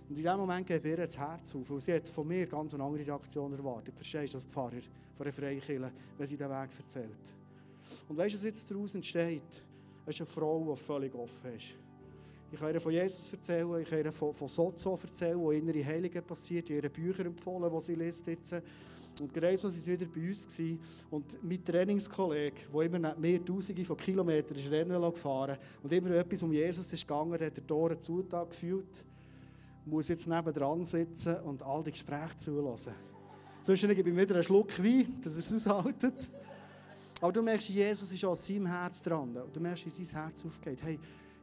Und 0.10 0.18
in 0.18 0.24
dem 0.24 0.38
Moment 0.38 0.66
geht 0.66 0.84
ihr 0.84 0.98
das 0.98 1.18
Herz 1.18 1.56
auf, 1.56 1.70
weil 1.70 1.80
sie 1.80 1.94
hat 1.94 2.08
von 2.08 2.28
mir 2.28 2.48
ganz 2.48 2.74
eine 2.74 2.84
andere 2.84 3.06
Reaktion 3.06 3.54
erwartet. 3.54 3.96
Verstehst 3.96 4.34
du, 4.34 4.38
als 4.38 4.46
Pfarrer 4.46 4.82
von 5.14 5.24
der 5.24 5.32
Freikirche, 5.32 5.92
wenn 6.18 6.28
sie 6.28 6.36
diesen 6.36 6.50
Weg 6.50 6.70
erzählt. 6.78 7.36
Und 8.08 8.18
weißt 8.18 8.34
du, 8.34 8.38
was 8.38 8.44
jetzt 8.44 8.72
daraus 8.72 8.96
entsteht? 8.96 9.64
Es 10.06 10.16
ist 10.16 10.22
eine 10.22 10.28
Frau, 10.28 10.66
die 10.70 10.76
völlig 10.76 11.14
offen 11.14 11.56
ist. 11.56 11.76
Ich 12.52 12.60
kann 12.60 12.74
ihr 12.74 12.82
von 12.82 12.92
Jesus 12.92 13.32
erzählen, 13.32 13.82
ich 13.82 13.90
kann 13.90 14.00
ihr 14.00 14.12
von, 14.12 14.34
von 14.34 14.48
Sozo 14.48 14.98
erzählen, 15.02 15.40
wo 15.40 15.52
innere 15.52 15.86
Heilige 15.86 16.22
passiert, 16.22 16.70
ihre 16.70 16.90
Bücher 16.90 17.26
empfohlen, 17.26 17.72
die 17.72 17.80
sie 17.80 17.96
liest 17.96 18.26
jetzt. 18.26 18.56
Und 19.22 19.34
gerade 19.34 19.56
so 19.58 19.68
waren 19.68 19.78
sie 19.78 19.92
wieder 19.92 20.10
bei 20.10 20.30
uns. 20.30 20.48
Gewesen. 20.48 20.80
Und 21.12 21.44
mein 21.44 21.64
Trainingskollege, 21.64 22.62
der 22.74 22.82
immer 22.82 23.16
mehr 23.16 23.46
Tausende 23.46 23.86
von 23.86 23.98
Kilometern 23.98 24.58
ist 24.58 24.72
Rennen 24.72 25.02
gefahren 25.02 25.58
und 25.84 25.92
immer 25.92 26.12
etwas 26.12 26.42
um 26.42 26.52
Jesus 26.52 26.92
ist 26.92 27.08
gegangen, 27.08 27.34
hat 27.34 27.42
er 27.42 27.68
Tore 27.68 28.00
Zutag 28.00 28.50
gefühlt, 28.50 29.06
muss 29.86 30.08
jetzt 30.08 30.28
nebendran 30.28 30.84
sitzen 30.84 31.36
und 31.42 31.62
all 31.64 31.84
die 31.84 31.92
Gespräche 31.92 32.38
zulassen. 32.38 32.94
Zwischen 33.62 33.94
gebe 33.94 34.10
ich 34.10 34.16
mir 34.16 34.22
wieder 34.22 34.36
einen 34.36 34.44
Schluck 34.44 34.72
Wein, 34.82 35.20
dass 35.22 35.34
er 35.34 35.40
es 35.40 35.68
aushaltet. 35.68 36.30
Aber 37.22 37.34
du 37.34 37.42
merkst, 37.42 37.70
Jesus 37.70 38.12
ist 38.12 38.24
an 38.24 38.36
seinem 38.36 38.66
Herz 38.68 39.02
dran. 39.02 39.36
Und 39.36 39.54
du 39.54 39.60
merkst, 39.60 39.86
wie 39.86 39.90
sein 39.90 40.24
Herz 40.24 40.46
aufgeht. 40.46 40.82
Hey, 40.82 40.98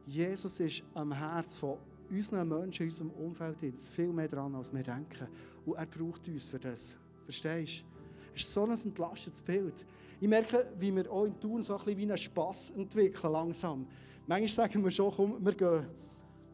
Jesus 0.07 0.57
ist 0.61 0.83
am 0.93 1.11
Herz 1.11 1.55
von 1.55 1.77
unseren 2.09 2.47
Menschen 2.47 2.83
in 2.83 2.89
unserem 2.89 3.11
Umfeld 3.11 3.57
viel 3.81 4.13
mehr 4.13 4.29
dran, 4.29 4.55
als 4.55 4.73
wir 4.73 4.81
denken. 4.81 5.27
Und 5.65 5.75
er 5.75 5.85
braucht 5.85 6.25
uns 6.29 6.47
für 6.47 6.59
das. 6.59 6.95
Verstehst 7.25 7.81
du? 7.81 7.85
Es 8.33 8.41
ist 8.41 8.53
so 8.53 8.63
ein 8.63 8.71
entlastetes 8.71 9.41
Bild. 9.41 9.85
Ich 10.21 10.27
merke, 10.29 10.65
wie 10.79 10.95
wir 10.95 11.11
auch 11.11 11.25
in 11.25 11.37
Tun 11.37 11.61
so 11.61 11.73
ein 11.73 11.83
bisschen 11.83 11.97
wie 11.97 12.03
einen 12.03 12.17
Spass 12.17 12.69
entwickeln, 12.69 13.33
langsam. 13.33 13.85
Manchmal 14.25 14.47
sagen 14.47 14.81
wir 14.81 14.91
schon, 14.91 15.11
komm, 15.13 15.43
wir 15.43 15.53
gehen 15.53 15.87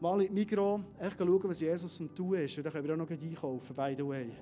mal 0.00 0.20
in 0.20 0.34
die 0.34 0.40
Migros, 0.40 0.80
schauen, 1.16 1.40
was 1.44 1.60
Jesus 1.60 2.00
am 2.00 2.12
Tun 2.12 2.34
ist. 2.34 2.56
Und 2.58 2.64
dann 2.64 2.72
können 2.72 2.88
wir 2.88 2.94
auch 2.94 2.98
noch 2.98 3.10
einkaufen, 3.10 3.76
by 3.76 3.94
the 3.96 4.04
way. 4.04 4.32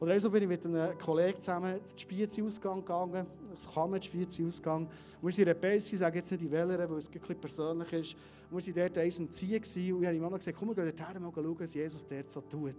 Oder 0.00 0.12
also 0.12 0.30
bin 0.30 0.44
ich 0.44 0.48
mit 0.48 0.64
einem 0.64 0.96
Kollegen 0.96 1.38
zusammen 1.38 1.74
in 1.74 1.84
den 1.84 1.98
Spiezi-Ausgang 1.98 2.78
gegangen, 2.78 3.26
das 3.52 3.70
kann 3.70 3.90
man 3.90 4.00
Spiezi-Ausgang. 4.00 4.88
wir 5.20 5.30
sind 5.30 5.42
in 5.42 5.50
einer 5.50 5.60
Base, 5.60 5.92
ich 5.92 5.98
sage 5.98 6.18
jetzt 6.18 6.30
nicht 6.30 6.42
die 6.42 6.50
Wähler, 6.50 6.88
weil 6.88 6.96
es 6.96 7.10
ein 7.10 7.36
persönlich 7.38 7.92
ist. 7.92 8.16
Wir 8.50 8.74
waren 8.74 8.74
dort 8.74 8.96
eins 8.96 9.18
am 9.18 9.30
Ziehen 9.30 9.62
und 9.94 10.00
ich 10.00 10.06
habe 10.06 10.16
ihm 10.16 10.24
auch 10.24 10.30
gesagt, 10.30 10.56
komm, 10.58 10.68
wir 10.68 10.74
gehen 10.74 10.96
dorthin 10.96 11.22
mal 11.22 11.30
schauen, 11.34 11.60
was 11.60 11.74
Jesus 11.74 12.06
dort 12.06 12.30
so 12.30 12.40
tut. 12.40 12.62
Und 12.62 12.74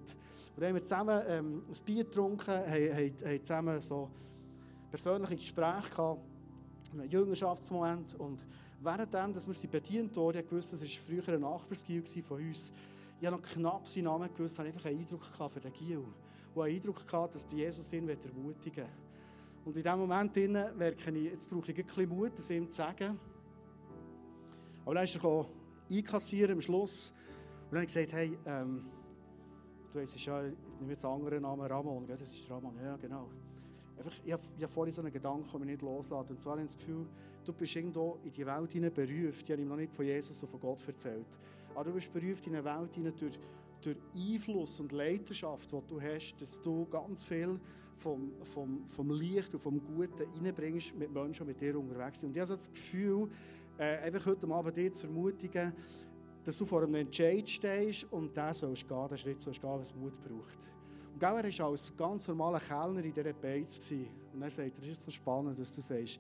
dann 0.58 0.70
haben 0.70 0.74
wir 0.74 0.82
zusammen 0.82 1.22
ähm, 1.28 1.64
ein 1.70 1.86
Bier 1.86 2.06
getrunken, 2.06 2.48
haben, 2.48 2.96
haben, 2.96 3.44
zusammen 3.44 3.82
so 3.82 4.10
persönliche 4.90 5.36
Gespräche 5.36 5.90
gehabt, 5.92 6.22
einen 6.92 7.08
Jüngerschaftsmoment 7.08 8.16
und 8.16 8.48
währenddem, 8.82 9.32
dass 9.32 9.46
wir 9.46 9.54
sie 9.54 9.68
bedient 9.68 10.16
wurden, 10.16 10.40
ich 10.44 10.52
wusste, 10.52 10.76
das 10.76 10.82
war 10.82 10.90
früher 10.90 11.36
ein 11.36 11.42
Nachbarsgil 11.42 12.04
von 12.04 12.42
uns, 12.42 12.74
ich 13.20 13.28
habe 13.28 13.38
noch 13.38 13.44
knapp 13.44 13.88
seinen 13.88 14.06
Namen 14.06 14.28
gewusst, 14.36 14.58
habe 14.58 14.70
einfach 14.70 14.86
einen 14.86 15.02
Eindruck 15.02 15.24
für 15.24 15.60
den 15.60 15.74
Gil 15.74 16.04
und 16.54 16.64
einen 16.64 16.76
Eindruck 16.76 17.06
gehabt, 17.06 17.36
dass 17.36 17.52
Jesus 17.52 17.92
ihn 17.94 18.08
ermutigen 18.08 18.86
will. 18.86 18.92
Und 19.64 19.78
in 19.78 19.84
diesem 19.84 20.00
Moment 20.00 20.36
merke 20.78 21.12
ich, 21.12 21.24
jetzt 21.26 21.50
brauche 21.50 21.72
ich 21.72 21.78
ein 21.78 21.86
bisschen 21.86 22.10
Mut, 22.10 22.32
das 22.36 22.50
ihm 22.50 22.70
zu 22.70 22.78
sagen. 22.78 23.20
Aber 24.84 24.96
dann 24.96 25.04
ist 25.04 25.24
er 25.24 25.46
einkassieren 25.90 26.54
am 26.54 26.62
Schluss. 26.62 27.14
Und 27.70 27.74
dann 27.74 27.82
habe 27.82 27.86
ich 27.86 27.94
gesagt, 27.94 28.14
hey, 28.14 28.38
ähm, 28.46 28.86
du 29.92 30.00
weißt 30.00 30.26
ja, 30.26 30.46
ich 30.46 30.54
nehme 30.80 30.94
jetzt 30.94 31.06
einen 31.06 31.14
anderen 31.14 31.42
Namen, 31.44 31.66
Ramon, 31.68 32.08
gell? 32.08 32.18
das 32.18 32.32
ist 32.32 32.50
Ramon, 32.50 32.74
ja 32.84 32.98
genau. 32.98 33.30
Einfach, 33.98 34.14
ich 34.26 34.34
habe, 34.34 34.42
habe 34.58 34.68
vorhin 34.68 34.92
so 34.92 35.02
einen 35.02 35.12
Gedanken, 35.12 35.48
den 35.52 35.62
ich 35.62 35.68
nicht 35.68 35.82
loslassen. 35.84 36.32
Und 36.32 36.42
zwar 36.42 36.54
habe 36.54 36.62
ich 36.62 36.68
das 36.68 36.78
Gefühl, 36.78 37.06
du 37.46 37.54
bist 37.54 37.76
irgendwo 37.76 38.18
in 38.24 38.32
die 38.32 38.46
Welt 38.46 38.72
hinein 38.72 38.94
berufen. 38.94 39.42
Ich 39.44 39.52
habe 39.52 39.62
ihm 39.62 39.68
noch 39.68 39.76
nicht 39.76 39.94
von 39.94 40.06
Jesus 40.06 40.42
und 40.42 40.50
von 40.50 40.60
Gott 40.60 40.88
erzählt. 40.88 41.38
Aber 41.76 41.84
du 41.86 41.94
bist 41.94 42.12
berufen 42.12 42.48
in 42.48 42.56
eine 42.56 42.66
Welt 42.66 42.96
hinein 42.96 43.14
durch 43.18 43.40
durch 43.82 43.98
Einfluss 44.16 44.80
und 44.80 44.92
Leidenschaft, 44.92 45.72
die 45.72 45.82
du 45.88 46.02
hast, 46.02 46.42
dass 46.42 46.62
du 46.62 46.86
ganz 46.86 47.24
viel 47.24 47.60
vom, 47.98 48.32
vom, 48.44 48.88
vom 48.88 49.12
Licht 49.12 49.54
und 49.54 49.60
vom 49.60 49.82
Guten 49.84 50.24
reinbringst 50.44 50.96
mit 50.96 51.12
Menschen, 51.12 51.46
die 51.46 51.52
mit 51.52 51.62
dir 51.62 51.78
unterwegs 51.78 52.22
sind. 52.22 52.30
Und 52.30 52.36
ich 52.36 52.42
habe 52.42 52.52
das 52.52 52.72
Gefühl, 52.72 53.30
äh, 53.78 53.98
einfach 53.98 54.26
heute 54.26 54.48
Abend 54.48 54.76
dir 54.76 54.92
zu 54.92 55.08
ermutigen, 55.08 55.74
dass 56.44 56.58
du 56.58 56.66
vor 56.66 56.84
einem 56.84 56.96
Entscheid 56.96 57.48
stehst 57.48 58.12
und 58.12 58.36
der 58.36 58.54
sollst 58.54 58.88
gehen, 58.88 59.08
den 59.08 59.18
Schritt 59.18 59.40
sollst 59.40 59.62
gehen, 59.62 59.80
was 59.80 59.96
Mut 59.96 60.14
braucht. 60.24 60.72
Und 61.14 61.20
gell, 61.20 61.30
er 61.30 61.60
war 61.60 61.70
als 61.70 61.96
ganz 61.96 62.28
normaler 62.28 62.60
Kellner 62.60 63.04
in 63.04 63.14
dieser 63.14 63.34
Beiz. 63.34 63.92
Und 64.34 64.42
er 64.42 64.50
sagt, 64.50 64.78
das 64.80 64.88
ist 64.88 65.04
so 65.04 65.12
spannend, 65.12 65.60
was 65.60 65.74
du 65.74 65.82
sagst. 65.82 66.20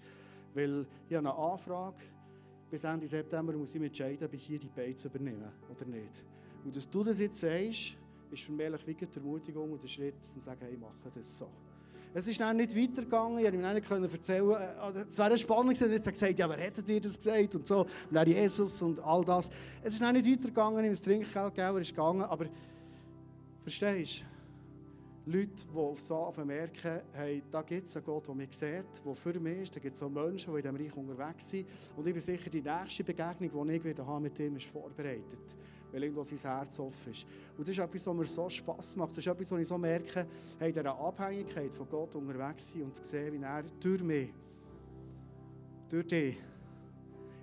Weil 0.54 0.86
ich 1.10 1.16
habe 1.16 1.30
eine 1.30 1.38
Anfrage, 1.38 1.98
bis 2.70 2.84
Ende 2.84 3.08
September 3.08 3.54
muss 3.54 3.74
ich 3.74 3.82
mich 3.82 3.88
entscheiden, 3.88 4.26
ob 4.26 4.34
ich 4.34 4.44
hier 4.44 4.60
die 4.60 4.70
Beiz 4.70 5.04
übernehme 5.06 5.52
oder 5.70 5.86
nicht. 5.86 6.24
Und 6.64 6.76
dass 6.76 6.90
du 6.90 7.04
das 7.04 7.20
jetzt 7.20 7.40
sagst, 7.40 7.98
ist 8.32 8.44
für 8.44 8.52
mich 8.52 8.88
wie 8.88 8.94
die 8.94 9.16
Ermutigung 9.16 9.72
und 9.72 9.84
der 9.84 9.88
Schritt, 9.88 10.16
um 10.16 10.22
zu 10.22 10.40
sagen, 10.40 10.60
hey, 10.62 10.78
mache 10.78 11.12
das 11.14 11.40
so. 11.40 11.48
Es 12.14 12.28
ist 12.28 12.40
dann 12.42 12.58
nicht 12.58 12.76
weitergegangen, 12.76 13.40
ich 13.40 13.88
konnte 13.88 13.96
ihm 13.96 14.02
nicht 14.02 14.14
erzählen, 14.14 14.52
äh, 14.52 15.06
es 15.08 15.18
wäre 15.18 15.38
spannend 15.38 15.76
gewesen, 15.76 15.92
jetzt 15.94 16.08
hat 16.08 16.14
gesagt, 16.14 16.38
ja, 16.38 16.50
wer 16.50 16.58
hätte 16.58 16.84
dir 16.84 17.00
das 17.00 17.18
gesagt 17.18 17.56
und 17.56 17.66
so, 17.66 17.82
und 17.82 17.90
dann 18.12 18.28
Jesus 18.28 18.82
und 18.82 19.00
all 19.00 19.24
das. 19.24 19.50
Es 19.82 19.94
ist 19.94 20.02
dann 20.02 20.14
nicht 20.14 20.30
weitergegangen, 20.30 20.84
ihm 20.84 20.92
das 20.92 21.02
Trinkgeld 21.02 21.56
gegeben, 21.56 21.76
er 21.76 21.82
ist 21.82 21.90
gegangen, 21.90 22.24
aber 22.24 22.48
verstehst 23.64 24.22
du? 24.22 24.32
Leute, 25.32 25.66
die 25.72 25.78
auf 25.78 26.02
so 26.02 26.34
merken, 26.44 27.02
hey, 27.14 27.44
da 27.50 27.62
gibt 27.62 27.86
es 27.86 27.96
einen 27.96 28.06
Gott, 28.06 28.28
der 28.28 28.36
mich 28.36 28.58
sieht, 28.58 29.06
der 29.06 29.16
für 29.16 29.40
mich 29.40 29.60
ist. 29.60 29.76
Da 29.76 29.80
gibt 29.80 29.94
es 29.94 30.02
auch 30.02 30.10
Menschen, 30.10 30.52
die 30.52 30.60
in 30.60 30.64
diesem 30.64 30.76
Reich 30.76 30.98
unterwegs 30.98 31.48
sind. 31.48 31.68
Und 31.96 32.08
ich 32.08 32.14
bin 32.14 32.22
sicher, 32.22 32.50
die 32.50 32.62
nächste 32.62 33.04
Begegnung, 33.04 33.68
die 33.68 33.74
ich 33.76 33.84
wieder 33.84 34.06
haben 34.06 34.24
mit 34.24 34.38
ihm, 34.40 34.56
ist 34.56 34.66
vorbereitet 34.66 35.56
weil 35.92 36.04
irgendwo 36.04 36.24
sein 36.24 36.38
Herz 36.38 36.80
offen 36.80 37.12
ist. 37.12 37.26
Und 37.58 37.68
das 37.68 37.70
ist 37.70 37.80
etwas, 37.80 38.08
was 38.08 38.16
mir 38.16 38.26
so 38.26 38.50
Spass 38.50 38.96
macht. 38.96 39.12
Das 39.12 39.20
ist 39.20 39.28
etwas, 39.28 39.52
wo 39.52 39.58
ich 39.58 39.68
so 39.68 39.78
merke, 39.78 40.26
hey, 40.60 40.72
dieser 40.72 40.98
Abhängigkeit 40.98 41.74
von 41.74 41.88
Gott 41.90 42.16
unterwegs 42.16 42.72
sein 42.72 42.84
und 42.84 42.96
zu 42.96 43.04
sehen, 43.04 43.34
wie 43.34 43.44
er 43.44 43.64
durch 43.80 44.04
mich, 44.04 44.34
durch 45.90 46.08
dich, 46.08 46.38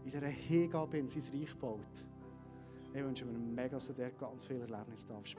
in 0.04 0.10
dieser 0.10 0.26
Hingabe 0.26 0.98
in 0.98 1.08
sein 1.08 1.22
Reich 1.32 1.56
baut. 1.56 2.06
Ich 2.94 3.04
wünsche 3.04 3.26
mir 3.26 3.38
mega, 3.38 3.68
dass 3.68 3.88
du 3.88 3.92
dort 3.92 4.18
ganz 4.18 4.46
viele 4.46 4.60
Erlebnisse 4.60 5.06
machen 5.08 5.22
darfst. 5.22 5.36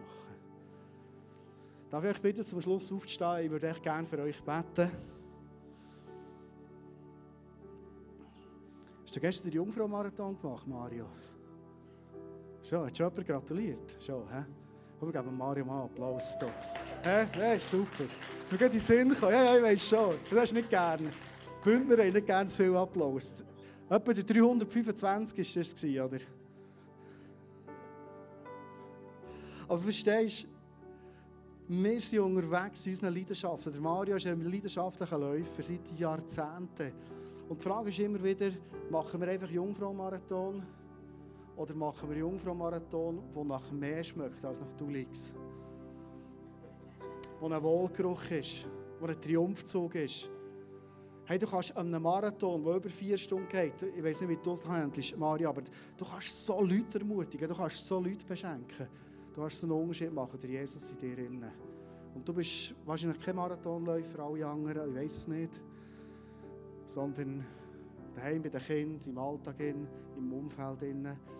Darf 1.89 2.03
ich 2.03 2.09
euch 2.11 2.21
bitten, 2.21 2.43
zum 2.43 2.61
Schluss 2.61 2.91
aufzustehen? 2.91 3.45
Ich 3.45 3.51
würde 3.51 3.67
echt 3.67 3.81
gerne 3.81 4.05
für 4.05 4.19
euch 4.19 4.41
beten. 4.43 4.91
Hast 9.03 9.15
du 9.15 9.19
gestern 9.19 9.49
den 9.49 9.55
Jungfrau-Marathon 9.55 10.39
gemacht, 10.39 10.67
Mario? 10.67 11.07
Schon, 12.69 12.85
hat 12.85 12.95
schon 12.95 13.09
jemand 13.09 13.27
gratuliert? 13.27 13.97
Schon, 13.99 14.29
hä? 14.31 14.45
Wir 15.01 15.11
geben 15.11 15.35
Mario 15.35 15.65
mal 15.65 15.81
einen 15.81 15.83
Applaus 15.85 16.37
hier. 16.37 16.49
Hä? 17.03 17.53
Ja, 17.53 17.59
super. 17.59 18.03
Du 18.47 18.57
gehst 18.57 18.61
in 18.61 18.69
den 18.69 18.79
Sinn 18.79 19.19
kommen. 19.19 19.31
Ja, 19.31 19.43
ja, 19.43 19.57
ich 19.57 19.63
weiss 19.63 19.89
schon. 19.89 20.15
Das 20.29 20.39
hast 20.39 20.51
du 20.51 20.55
nicht 20.57 20.69
gerne. 20.69 21.09
Die 21.09 21.63
Bündner 21.63 21.97
haben 21.97 22.13
nicht 22.13 22.27
gerne 22.27 22.47
so 22.47 22.63
viel 22.63 22.75
Applaus. 22.75 23.33
Etwa 23.89 24.13
der 24.13 24.23
325 24.23 25.55
war 25.55 25.63
das, 25.63 25.83
oder? 25.83 26.23
Aber 29.67 29.79
verstehst 29.79 30.43
du, 30.43 30.47
wir 31.69 31.99
sind 31.99 32.19
unterwegs 32.19 32.85
in 32.85 32.91
unseren 32.91 33.15
Leidenschaften. 33.15 33.73
Der 33.73 33.81
Mario 33.81 34.15
ist 34.15 34.27
ein 34.27 34.41
leidenschaftlicher 34.41 35.17
Läufer 35.17 35.63
seit 35.63 35.91
Jahrzehnten. 35.97 36.91
Und 37.47 37.59
die 37.59 37.63
Frage 37.63 37.89
ist 37.89 37.97
immer 37.97 38.23
wieder, 38.23 38.51
machen 38.91 39.19
wir 39.21 39.27
einfach 39.27 39.49
Jungfrau-Marathon? 39.49 40.63
Oder 41.59 41.75
machen 41.75 42.09
wir 42.09 42.19
Jungfrau-Marathon, 42.19 43.19
der 43.35 43.43
nach 43.43 43.69
mehr 43.73 44.01
schmeckt 44.01 44.45
als 44.45 44.61
nach 44.61 44.71
Dulix? 44.77 45.33
Wo 47.37 47.47
ein 47.49 47.61
Wohlgeruch 47.61 48.31
ist, 48.31 48.65
wo 48.97 49.05
ein 49.05 49.19
Triumphzug 49.19 49.93
ist. 49.95 50.29
Hey, 51.25 51.37
du 51.37 51.45
kannst 51.45 51.75
an 51.75 51.87
einem 51.87 52.01
Marathon, 52.01 52.63
der 52.63 52.75
über 52.77 52.89
vier 52.89 53.17
Stunden 53.17 53.49
geht, 53.49 53.83
ich 53.83 54.01
weiß 54.01 54.21
nicht, 54.21 54.29
wie 54.29 54.35
du 54.37 54.51
das 54.51 54.65
handelst, 54.65 55.17
Mario, 55.17 55.49
aber 55.49 55.61
du 55.97 56.05
kannst 56.05 56.45
so 56.45 56.61
Leute 56.61 56.97
ermutigen, 56.97 57.49
du 57.49 57.53
kannst 57.53 57.85
so 57.85 57.99
Leute 57.99 58.25
beschenken. 58.25 58.87
Du 59.33 59.41
kannst 59.41 59.59
so 59.59 59.67
einen 59.67 59.81
Unterschied 59.81 60.13
machen, 60.13 60.39
der 60.39 60.49
Jesus 60.49 60.91
in 60.91 60.97
dir 60.97 61.17
innen. 61.17 61.51
Und 62.15 62.27
du 62.27 62.33
bist 62.33 62.73
wahrscheinlich 62.85 63.19
kein 63.19 63.35
Marathonläufer, 63.35 64.19
alle 64.19 64.47
anderen, 64.47 64.91
ich 64.91 64.95
weiß 64.95 65.17
es 65.17 65.27
nicht. 65.27 65.61
Sondern 66.85 67.45
daheim 68.15 68.41
bei 68.41 68.49
den 68.49 68.61
Kindern, 68.61 69.09
im 69.09 69.17
Alltag, 69.17 69.59
im 69.59 70.33
Umfeld. 70.33 70.83
Innen. 70.83 71.38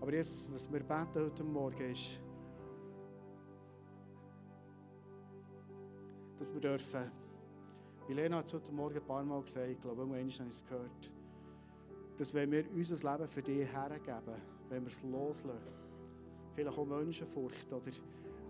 Aber 0.00 0.14
jetzt, 0.14 0.52
was 0.52 0.72
wir 0.72 0.80
beten 0.80 1.24
heute 1.24 1.44
Morgen 1.44 1.90
ist, 1.90 2.20
dass 6.36 6.54
wir 6.54 6.60
dürfen, 6.60 7.10
Milena 8.08 8.36
hat 8.36 8.46
es 8.46 8.54
heute 8.54 8.72
Morgen 8.72 8.96
ein 8.96 9.04
paar 9.04 9.24
Mal 9.24 9.42
gesagt, 9.42 9.68
ich 9.68 9.80
glaube, 9.80 10.02
irgendwann 10.02 10.20
habe 10.20 10.28
ich 10.28 10.40
es 10.40 10.64
gehört, 10.64 11.12
dass 12.16 12.32
wenn 12.32 12.50
wir 12.50 12.64
unser 12.74 13.12
Leben 13.12 13.28
für 13.28 13.42
dich 13.42 13.72
hergeben, 13.72 14.40
wenn 14.68 14.82
wir 14.82 14.88
es 14.88 15.02
loslassen, 15.02 15.58
vielleicht 16.54 16.78
auch 16.78 16.86
Menschenfurcht 16.86 17.72
oder 17.72 17.90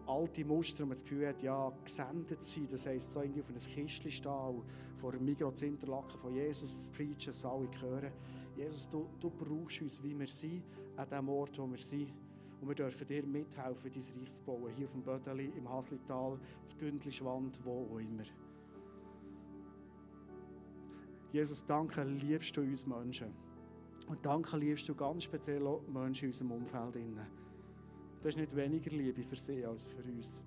alte 0.07 0.45
Muster, 0.45 0.81
wo 0.81 0.87
man 0.87 0.95
das 0.97 1.03
Gefühl 1.03 1.29
hat, 1.29 1.43
ja, 1.43 1.73
gesendet 1.83 2.43
sein, 2.43 2.69
das 2.71 2.87
heisst, 2.87 3.13
so 3.13 3.21
irgendwie 3.21 3.41
auf 3.41 3.49
einem 3.49 3.59
Kistchen 3.59 4.11
stehen 4.11 4.63
vor 4.97 5.13
einem 5.13 5.25
Migrants 5.25 5.63
Interlaken 5.63 6.19
von 6.19 6.35
Jesus 6.35 6.85
zu 6.85 6.91
preachen, 6.93 7.27
dass 7.27 7.45
alle 7.45 7.69
hören. 7.81 8.13
Jesus, 8.59 8.89
du, 8.89 9.07
du 9.21 9.31
brauchst 9.31 9.81
uns, 9.83 10.03
wie 10.03 10.19
wir 10.19 10.27
sind, 10.27 10.65
an 10.97 11.09
dem 11.09 11.29
Ort, 11.29 11.57
wo 11.59 11.71
wir 11.71 11.79
sind. 11.79 12.13
Und 12.61 12.67
wir 12.67 12.75
dürfen 12.75 13.07
dir 13.07 13.25
mithelfen, 13.25 13.93
dein 13.93 14.03
Reich 14.03 14.35
zu 14.35 14.43
bauen. 14.43 14.73
Hier 14.75 14.87
auf 14.87 14.93
dem 14.93 15.03
Bödeli, 15.03 15.53
im 15.57 15.69
Haslital, 15.69 16.41
in 16.67 16.79
Gündlischwand, 16.79 17.65
wo 17.65 17.87
auch 17.87 18.01
immer. 18.01 18.25
Jesus, 21.31 21.65
danke, 21.65 22.03
liebst 22.03 22.57
du 22.57 22.63
uns 22.63 22.85
Menschen. 22.85 23.33
Und 24.09 24.27
danke, 24.27 24.57
liebst 24.57 24.89
du 24.89 24.95
ganz 24.97 25.23
speziell 25.23 25.65
auch 25.65 25.87
Menschen 25.87 26.25
in 26.25 26.31
unserem 26.31 26.51
Umfeld. 26.51 26.97
Du 26.97 28.27
hast 28.27 28.37
nicht 28.37 28.57
weniger 28.57 28.91
Liebe 28.91 29.23
für 29.23 29.37
sie 29.37 29.65
als 29.65 29.87
für 29.87 30.03
uns. 30.03 30.43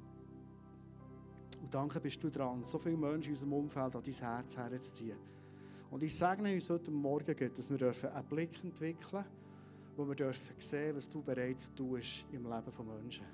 Und 1.61 1.73
danke 1.73 2.01
bist 2.01 2.21
du 2.21 2.29
dran, 2.29 2.61
so 2.65 2.77
viele 2.77 2.97
Menschen 2.97 3.29
in 3.29 3.35
unserem 3.35 3.53
Umfeld 3.53 3.95
an 3.95 4.03
dein 4.03 4.13
Herz 4.13 4.57
herzuziehen. 4.57 5.17
Und 5.91 6.01
ich 6.03 6.15
segne 6.15 6.53
uns 6.53 6.69
heute 6.69 6.89
Morgen, 6.89 7.35
dass 7.53 7.69
wir 7.69 8.15
einen 8.15 8.27
Blick 8.27 8.63
entwickeln 8.63 9.25
wo 9.97 10.07
wir 10.07 10.15
dürfen 10.15 10.55
sehen, 10.57 10.95
was 10.95 11.09
du 11.09 11.21
bereits 11.21 11.73
tust 11.75 12.25
im 12.31 12.49
Leben 12.49 12.71
von 12.71 12.87
Menschen. 12.87 13.25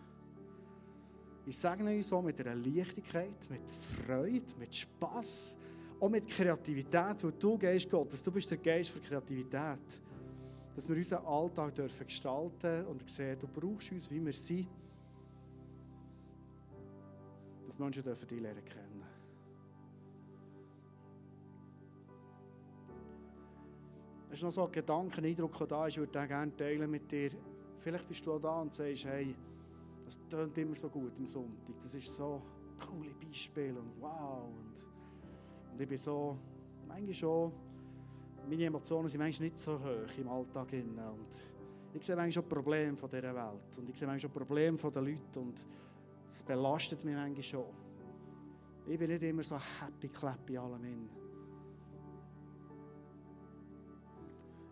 Ich 1.46 1.56
segne 1.56 1.96
uns 1.96 2.12
auch 2.12 2.24
mit 2.24 2.42
einer 2.42 2.56
Leichtigkeit, 2.56 3.48
mit 3.50 3.70
Freude, 3.70 4.56
mit 4.60 4.76
Spass, 4.76 5.56
auch 6.00 6.10
mit 6.10 6.28
Kreativität, 6.28 7.24
weil 7.24 7.32
du 7.34 7.58
Geist 7.58 7.90
Gottes, 7.90 8.24
du 8.24 8.32
bist 8.32 8.50
der 8.50 8.58
Geist 8.58 8.90
für 8.90 9.00
Kreativität 9.00 10.02
dass 10.78 10.88
wir 10.88 10.96
unseren 10.96 11.26
Alltag 11.26 11.74
dürfen 11.74 12.06
gestalten 12.06 12.86
und 12.86 13.10
sehen, 13.10 13.36
du 13.40 13.48
brauchst 13.48 13.92
uns, 13.92 14.12
wie 14.12 14.24
wir 14.24 14.32
sind, 14.32 14.68
dass 17.66 17.80
Menschen 17.80 18.04
dürfen 18.04 18.28
dich 18.28 18.40
lernen 18.40 18.64
kennen. 18.64 18.87
Es 24.30 24.40
ist 24.40 24.44
noch 24.44 24.52
so 24.52 24.66
ein 24.66 24.72
Gedanke, 24.72 25.20
ein 25.20 25.26
Eindruck, 25.26 25.68
da 25.68 25.88
ist, 25.88 25.94
ich 25.94 26.00
würde 26.00 26.12
den 26.12 26.28
gerne 26.28 26.56
teilen 26.56 26.92
mit 26.92 27.12
dir. 27.12 27.32
Vielleicht 27.78 28.08
bist 28.08 28.26
du 28.26 28.34
auch 28.34 28.40
da 28.40 28.62
und 28.62 28.74
sagst, 28.74 29.06
hey, 29.06 29.36
das 30.04 30.20
tönt 30.30 30.58
immer 30.58 30.76
so 30.76 30.90
gut 30.90 31.18
am 31.20 31.28
Sonntag. 31.28 31.76
Das 31.80 31.94
ist 31.94 32.16
so 32.16 32.42
coole 32.78 33.14
Beispiel 33.16 33.76
und 33.78 34.02
wow. 34.02 34.44
Und, 34.48 34.88
und 35.72 35.82
ich 35.82 35.88
bin 35.88 35.98
so, 35.98 36.38
manchmal 36.88 37.14
schon 37.14 37.54
meine 38.50 38.64
Emotionen 38.64 39.10
sind 39.10 39.20
manchmal 39.20 39.50
nicht 39.50 39.58
so 39.58 39.78
hoch 39.78 40.18
im 40.18 40.30
Alltag. 40.30 40.72
Und 40.72 41.28
ich 41.94 42.04
sehe 42.04 42.16
manchmal 42.16 42.32
schon 42.32 42.48
Probleme 42.50 42.98
von 42.98 43.10
dieser 43.10 43.36
Welt. 43.36 43.78
Und 43.78 43.90
ich 43.90 43.98
sehe 43.98 44.08
manchmal 44.08 44.20
schon 44.20 44.32
Probleme 44.32 44.78
der 44.78 45.02
Leute. 45.02 45.40
Und 45.40 45.68
das 46.26 46.44
belastet 46.44 47.04
mich 47.04 47.16
manchmal 47.16 47.44
schon. 47.44 47.66
Ich 48.88 48.98
bin 48.98 49.10
nicht 49.10 49.24
immer 49.24 49.44
so 49.44 49.58
happy 49.58 50.08
clappy 50.08 50.58
allem 50.58 50.84
hin. 50.84 51.10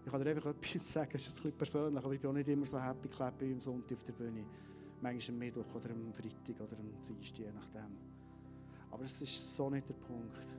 Ich 0.06 0.12
kann 0.12 0.24
dir 0.24 0.30
einfach 0.30 0.52
etwas 0.52 0.94
sagen, 0.94 1.10
das 1.14 1.24
ist 1.24 1.30
ein 1.30 1.36
bisschen 1.36 1.58
persönlich, 1.58 2.04
aber 2.04 2.14
ich 2.14 2.22
bin 2.22 2.30
auch 2.30 2.34
nicht 2.34 2.48
immer 2.48 2.66
so 2.66 2.80
happy 2.80 3.08
clappy 3.08 3.52
am 3.52 3.60
Sonntag 3.60 3.98
auf 3.98 4.04
der 4.04 4.14
Bühne. 4.14 4.46
Manchmal 5.02 5.36
am 5.36 5.40
Mittwoch 5.40 5.76
oder 5.76 5.90
am 5.90 6.14
Freitag 6.14 6.62
oder 6.62 6.80
am 6.80 7.02
Dienstag, 7.02 7.40
je 7.40 7.52
nachdem. 7.52 7.98
Aber 8.92 9.04
das 9.04 9.20
ist 9.22 9.56
so 9.56 9.70
nicht 9.70 9.90
der 9.90 9.96
Punkt. 9.96 10.58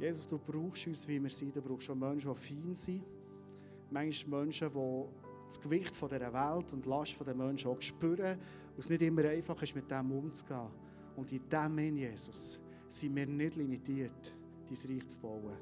Jesus, 0.00 0.26
du 0.26 0.38
brauchst 0.38 0.86
uns, 0.86 1.06
wie 1.06 1.22
wir 1.22 1.30
sind. 1.30 1.54
Du 1.54 1.60
brauchst 1.60 1.88
auch 1.90 1.94
Menschen, 1.94 2.32
die 2.32 2.40
fein 2.40 2.74
sind. 2.74 3.04
Manchmal 3.90 4.40
Menschen, 4.40 4.70
die 4.70 5.04
das 5.46 5.60
Gewicht 5.60 5.94
dieser 5.94 6.32
Welt 6.32 6.72
und 6.72 6.84
die 6.84 6.88
Last 6.88 7.20
dieser 7.20 7.34
Menschen 7.34 7.70
auch 7.70 7.80
spüren 7.80 8.38
und 8.74 8.78
es 8.78 8.88
nicht 8.88 9.02
immer 9.02 9.24
einfach 9.24 9.62
ist, 9.62 9.76
mit 9.76 9.90
dem 9.90 10.10
umzugehen. 10.10 10.70
Und 11.14 11.30
in 11.30 11.48
dem, 11.48 11.96
Jesus, 11.96 12.60
sind 12.88 13.14
wir 13.14 13.26
nicht 13.26 13.56
limitiert, 13.56 14.34
dein 14.66 14.92
Reich 14.92 15.06
zu 15.08 15.18
bauen. 15.18 15.56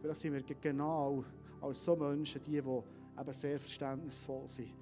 Vielleicht 0.00 0.20
sind 0.20 0.32
wir 0.32 0.42
genau 0.42 1.24
als 1.60 1.84
so 1.84 1.96
Menschen, 1.96 2.42
die, 2.42 2.52
die 2.52 2.58
eben 2.58 3.32
sehr 3.32 3.58
verständnisvoll 3.58 4.46
sind, 4.46 4.72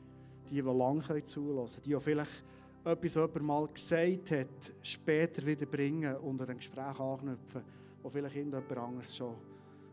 die, 0.49 0.55
die 0.55 0.61
lange 0.61 1.25
zulassen 1.25 1.83
können, 1.83 1.85
die, 1.85 1.95
die 1.95 2.01
vielleicht 2.01 2.45
etwas 2.85 3.15
jemand 3.15 3.43
mal 3.43 3.69
gesagt 3.69 4.31
hat, 4.31 4.73
später 4.83 5.45
wieder 5.45 5.67
bringen 5.67 6.17
und 6.17 6.41
an 6.41 6.49
ein 6.49 6.57
Gespräch 6.57 6.99
anknüpfen 7.01 7.63
wo 8.03 8.09
vielleicht 8.09 8.37
irgendjemand 8.37 8.79
anderes 8.79 9.17
schon 9.17 9.35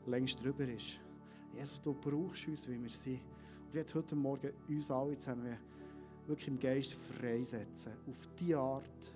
längst 0.05 0.43
drüber 0.43 0.67
ist. 0.67 1.01
Jesus, 1.53 1.81
du 1.81 1.93
brauchst 1.93 2.47
uns, 2.47 2.69
wie 2.69 2.81
wir 2.81 2.89
sind. 2.89 3.21
Und 3.65 3.73
werde 3.73 3.93
heute 3.93 4.15
Morgen 4.15 4.51
uns 4.67 4.91
alle 4.91 5.15
zusammen 5.15 5.57
wirklich 6.27 6.47
im 6.47 6.59
Geist 6.59 6.93
freisetzen. 6.93 7.93
Auf 8.09 8.29
die 8.39 8.55
Art, 8.55 9.15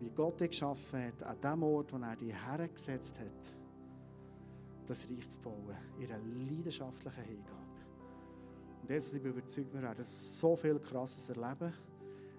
wie 0.00 0.10
Gott 0.10 0.40
dich 0.40 0.50
geschaffen 0.50 1.04
hat, 1.04 1.22
an 1.22 1.40
dem 1.40 1.62
Ort, 1.62 1.92
wo 1.92 1.98
er 1.98 2.16
dich 2.16 2.34
hergesetzt 2.34 3.18
hat, 3.20 3.56
das 4.86 5.08
Reich 5.08 5.28
zu 5.28 5.40
bauen, 5.40 5.76
in 5.98 6.10
einer 6.10 6.18
leidenschaftlichen 6.24 7.22
Hingabe. 7.24 7.66
Und 8.82 8.90
Jesus, 8.90 9.14
ich 9.14 9.22
bin 9.22 9.32
überzeugt, 9.32 9.74
wir 9.74 9.82
werden 9.82 10.04
so 10.04 10.56
viel 10.56 10.78
Krasses 10.78 11.28
erleben. 11.28 11.72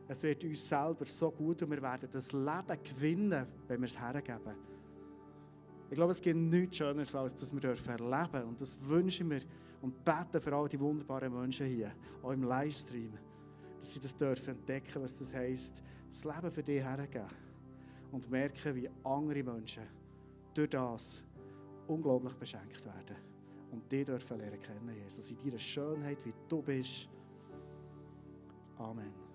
Es 0.08 0.24
wird 0.24 0.44
uns 0.46 0.68
selber 0.68 1.06
so 1.06 1.32
gut 1.32 1.62
und 1.62 1.72
wir 1.72 1.82
werden 1.82 2.08
das 2.10 2.32
Leben 2.32 2.84
gewinnen, 2.84 3.46
wenn 3.68 3.80
wir 3.80 3.86
es 3.86 4.00
hergeben. 4.00 4.56
Ich 5.90 5.96
glaube, 5.96 6.12
es 6.12 6.22
gibt 6.22 6.38
nichts 6.38 6.78
Schöneres, 6.78 7.14
als 7.16 7.36
dass 7.36 7.54
wir 7.54 7.64
erleben 7.64 7.98
dürfen. 7.98 8.44
Und 8.48 8.62
das 8.62 8.78
wünschen 8.82 9.30
wir 9.30 9.42
und 9.82 10.04
beten 10.04 10.42
für 10.42 10.54
all 10.54 10.68
die 10.68 10.80
wunderbaren 10.80 11.34
Menschen 11.34 11.68
hier, 11.68 11.92
auch 12.24 12.32
im 12.32 12.44
Livestream, 12.44 13.14
dass 13.80 13.94
sie 13.94 14.00
das 14.00 14.16
dürfen 14.16 14.56
entdecken, 14.56 15.02
was 15.02 15.20
das 15.20 15.34
heisst, 15.34 15.82
das 16.08 16.24
Leben 16.24 16.52
für 16.52 16.64
dich 16.64 16.82
hergeben. 16.82 17.28
Und 18.12 18.30
merken, 18.32 18.76
wie 18.76 18.90
andere 19.04 19.44
Menschen 19.44 19.84
durch 20.54 20.70
das 20.70 21.24
unglaublich 21.88 22.34
beschenkt 22.36 22.86
werden. 22.86 23.16
Und 23.72 23.92
die 23.92 24.04
dürfen 24.04 24.38
lernen 24.38 24.62
kennen, 24.62 24.96
Jesus, 25.04 25.30
in 25.32 25.38
deiner 25.38 25.60
Schönheit, 25.60 26.26
wie 26.26 26.34
du 26.48 26.62
bist. 26.62 27.10
Amen. 28.78 29.27